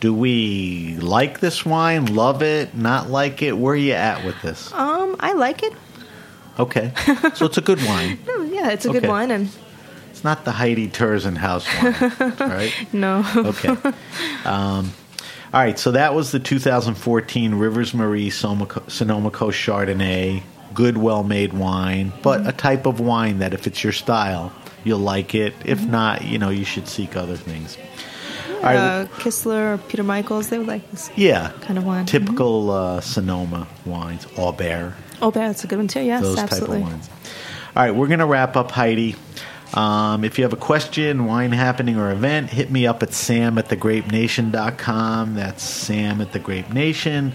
Do 0.00 0.12
we 0.12 0.96
like 1.00 1.40
this 1.40 1.64
wine? 1.64 2.14
Love 2.14 2.42
it? 2.42 2.74
Not 2.74 3.08
like 3.08 3.40
it? 3.40 3.56
Where 3.56 3.72
are 3.72 3.76
you 3.76 3.94
at 3.94 4.22
with 4.26 4.40
this? 4.42 4.70
Um, 4.74 5.16
I 5.20 5.32
like 5.32 5.62
it. 5.62 5.72
Okay, 6.58 6.92
so 7.34 7.46
it's 7.46 7.58
a 7.58 7.60
good 7.62 7.82
wine. 7.84 8.18
No, 8.26 8.42
yeah, 8.42 8.70
it's 8.70 8.84
a 8.84 8.90
Okay. 8.90 9.00
good 9.00 9.08
wine, 9.08 9.30
and 9.30 9.48
It's 10.10 10.22
not 10.24 10.44
the 10.44 10.52
Heidi 10.52 10.88
Turzyn 10.88 11.36
house 11.36 11.66
wine, 11.82 12.34
right? 12.40 12.72
no, 12.92 13.24
Okay. 13.36 13.68
Um, 14.44 14.92
all 15.52 15.60
right, 15.60 15.78
so 15.78 15.92
that 15.92 16.14
was 16.14 16.32
the 16.32 16.38
2014 16.40 17.54
Rivers 17.54 17.94
Marie 17.94 18.30
Sonoma 18.30 18.68
Sonoma 18.88 19.30
Coast 19.30 19.58
Chardonnay. 19.58 20.42
Good, 20.74 20.96
well 20.96 21.22
made 21.22 21.52
wine, 21.52 22.12
but 22.22 22.46
a 22.46 22.52
type 22.52 22.86
of 22.86 22.98
wine 23.00 23.38
that 23.38 23.54
if 23.54 23.66
it's 23.68 23.84
your 23.84 23.92
style, 23.92 24.52
you'll 24.82 24.98
like 24.98 25.34
it. 25.34 25.54
If 25.64 25.80
not, 25.84 26.22
you 26.24 26.38
know, 26.38 26.50
you 26.50 26.64
should 26.64 26.88
seek 26.88 27.16
other 27.16 27.36
things. 27.36 27.78
Uh, 28.62 29.04
Kistler 29.18 29.74
or 29.74 29.78
Peter 29.78 30.02
Michaels, 30.02 30.48
they 30.48 30.58
would 30.58 30.66
like 30.66 30.90
this. 30.90 31.10
yeah. 31.16 31.52
kind 31.60 31.78
of 31.78 31.84
wine. 31.84 32.06
Typical 32.06 32.70
uh, 32.70 33.00
Sonoma 33.00 33.68
wines, 33.84 34.26
Aubert. 34.38 34.94
Oh, 35.24 35.30
that's 35.30 35.64
a 35.64 35.66
good 35.66 35.78
one 35.78 35.88
too. 35.88 36.02
Yes, 36.02 36.22
those 36.22 36.38
absolutely. 36.38 36.82
type 36.82 36.86
of 36.86 36.92
wines. 36.92 37.10
All 37.76 37.82
right, 37.82 37.94
we're 37.94 38.08
going 38.08 38.20
to 38.20 38.26
wrap 38.26 38.56
up, 38.56 38.70
Heidi. 38.70 39.16
Um, 39.72 40.22
if 40.22 40.38
you 40.38 40.44
have 40.44 40.52
a 40.52 40.56
question, 40.56 41.24
wine 41.24 41.50
happening, 41.50 41.96
or 41.96 42.12
event, 42.12 42.50
hit 42.50 42.70
me 42.70 42.86
up 42.86 43.02
at 43.02 43.12
sam 43.12 43.58
at 43.58 43.68
thegrapenation.com. 43.68 45.34
That's 45.34 45.62
sam 45.62 46.20
at 46.20 46.32
the 46.32 46.38
Grape 46.38 46.72
Nation. 46.72 47.32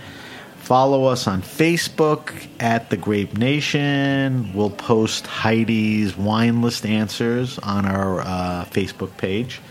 Follow 0.60 1.06
us 1.06 1.28
on 1.28 1.42
Facebook 1.42 2.48
at 2.60 2.92
the 2.92 2.96
Grape 2.96 3.38
Nation. 3.38 4.54
We'll 4.54 4.70
post 4.70 5.26
Heidi's 5.26 6.16
wine 6.16 6.62
list 6.62 6.86
answers 6.86 7.58
on 7.58 7.88
our 7.88 8.22
uh, 8.22 8.66
Facebook 8.70 9.18
page. 9.18 9.62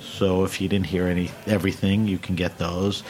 So 0.00 0.44
if 0.44 0.60
you 0.60 0.68
didn't 0.68 0.86
hear 0.86 1.06
any 1.06 1.30
everything, 1.46 2.08
you 2.08 2.18
can 2.18 2.34
get 2.34 2.58
those. 2.58 3.02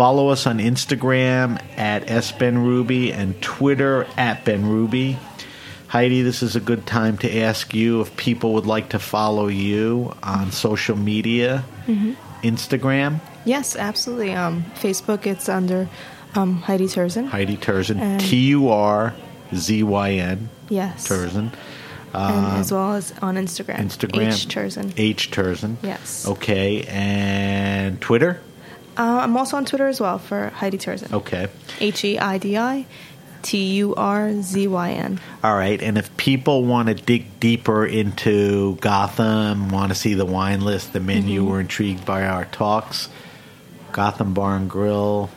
Follow 0.00 0.30
us 0.30 0.46
on 0.46 0.60
Instagram 0.60 1.62
at 1.76 2.06
sbenruby 2.06 3.12
and 3.12 3.38
Twitter 3.42 4.06
at 4.16 4.46
benruby. 4.46 5.18
Heidi, 5.88 6.22
this 6.22 6.42
is 6.42 6.56
a 6.56 6.60
good 6.60 6.86
time 6.86 7.18
to 7.18 7.36
ask 7.40 7.74
you 7.74 8.00
if 8.00 8.16
people 8.16 8.54
would 8.54 8.64
like 8.64 8.88
to 8.88 8.98
follow 8.98 9.48
you 9.48 10.14
on 10.22 10.52
social 10.52 10.96
media. 10.96 11.64
Instagram, 12.42 13.20
Yes, 13.44 13.76
absolutely. 13.76 14.32
Um, 14.32 14.64
Facebook, 14.76 15.26
it's 15.26 15.50
under 15.50 15.86
um, 16.34 16.62
Heidi 16.62 16.86
Turzyn. 16.86 17.26
Heidi 17.28 17.58
Turzyn, 17.58 18.00
And- 18.00 18.22
T 18.22 18.36
U 18.56 18.70
R 18.70 19.14
Z 19.54 19.82
Y 19.82 20.12
N, 20.12 20.48
Yes. 20.70 21.06
Turzyn. 21.06 21.52
and 22.14 22.46
as 22.58 22.72
well 22.72 22.94
as 22.94 23.12
on 23.20 23.34
Instagram. 23.34 23.76
Instagram, 23.76 24.28
H 24.32 24.48
Turzyn. 24.48 24.94
H 24.96 25.30
Turzyn. 25.30 25.76
Yes. 25.82 26.26
Okay, 26.26 26.84
and 26.88 28.00
Twitter. 28.00 28.40
Uh, 29.00 29.20
I'm 29.24 29.34
also 29.36 29.56
on 29.56 29.64
Twitter 29.64 29.88
as 29.88 29.98
well 30.00 30.18
for 30.18 30.50
Heidi 30.50 30.76
Turzyn. 30.76 31.12
Okay. 31.14 31.48
H 31.80 32.04
E 32.04 32.18
I 32.18 32.36
D 32.36 32.58
I 32.58 32.84
T 33.42 33.56
U 33.76 33.94
R 33.94 34.42
Z 34.42 34.66
Y 34.68 34.90
N. 34.90 35.18
All 35.42 35.56
right, 35.56 35.80
and 35.80 35.96
if 35.96 36.14
people 36.18 36.64
want 36.64 36.88
to 36.88 36.94
dig 36.94 37.40
deeper 37.40 37.86
into 37.86 38.76
Gotham, 38.76 39.70
want 39.70 39.88
to 39.90 39.94
see 39.94 40.12
the 40.12 40.26
wine 40.26 40.60
list, 40.60 40.92
the 40.92 41.00
menu, 41.00 41.40
Mm-hmm. 41.42 41.50
or 41.50 41.60
intrigued 41.60 42.04
by 42.04 42.26
our 42.26 42.44
talks, 42.44 43.08
Gotham 43.92 44.34
Bar 44.34 44.56
and 44.56 44.68
Grill. 44.68 45.30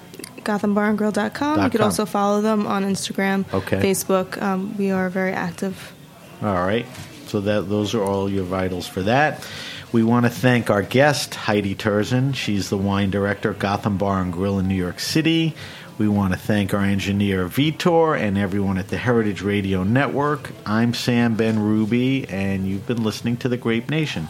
GothamBarandGrill.com. 0.44 1.56
Dot 1.56 1.64
You 1.64 1.70
could 1.72 1.80
com. 1.80 1.86
also 1.86 2.06
follow 2.06 2.42
them 2.42 2.68
on 2.68 2.84
Instagram, 2.84 3.46
Okay. 3.54 3.78
Facebook. 3.82 4.42
Um, 4.42 4.76
we 4.78 4.92
are 4.92 5.10
very 5.10 5.32
active. 5.32 5.94
All 6.42 6.54
right, 6.68 6.86
so 7.28 7.40
that 7.40 7.70
those 7.70 7.94
are 7.96 8.04
all 8.04 8.30
your 8.30 8.44
vitals 8.44 8.86
for 8.88 9.04
that. 9.04 9.48
We 9.94 10.02
want 10.02 10.26
to 10.26 10.32
thank 10.32 10.72
our 10.72 10.82
guest 10.82 11.36
Heidi 11.36 11.76
Turzyn. 11.76 12.34
She's 12.34 12.72
the 12.72 12.80
wine 12.80 13.12
director 13.12 13.52
at 13.52 13.60
Gotham 13.60 14.00
Bar 14.00 14.24
and 14.24 14.34
Grill 14.34 14.58
in 14.58 14.68
New 14.68 14.74
York 14.74 15.00
City. 15.00 15.54
We 16.00 16.08
want 16.08 16.34
to 16.34 16.40
thank 16.40 16.74
our 16.74 16.84
engineer 16.84 17.48
Vitor 17.48 18.20
and 18.20 18.36
everyone 18.36 18.80
at 18.80 18.88
the 18.88 18.98
Heritage 18.98 19.44
Radio 19.44 19.84
Network. 19.84 20.50
I'm 20.66 20.96
Sam 20.96 21.38
Benrubi, 21.38 22.28
and 22.34 22.68
you've 22.68 22.88
been 22.88 23.04
listening 23.04 23.38
to 23.38 23.50
the 23.50 23.56
Grape 23.56 23.92
Nation. 23.92 24.30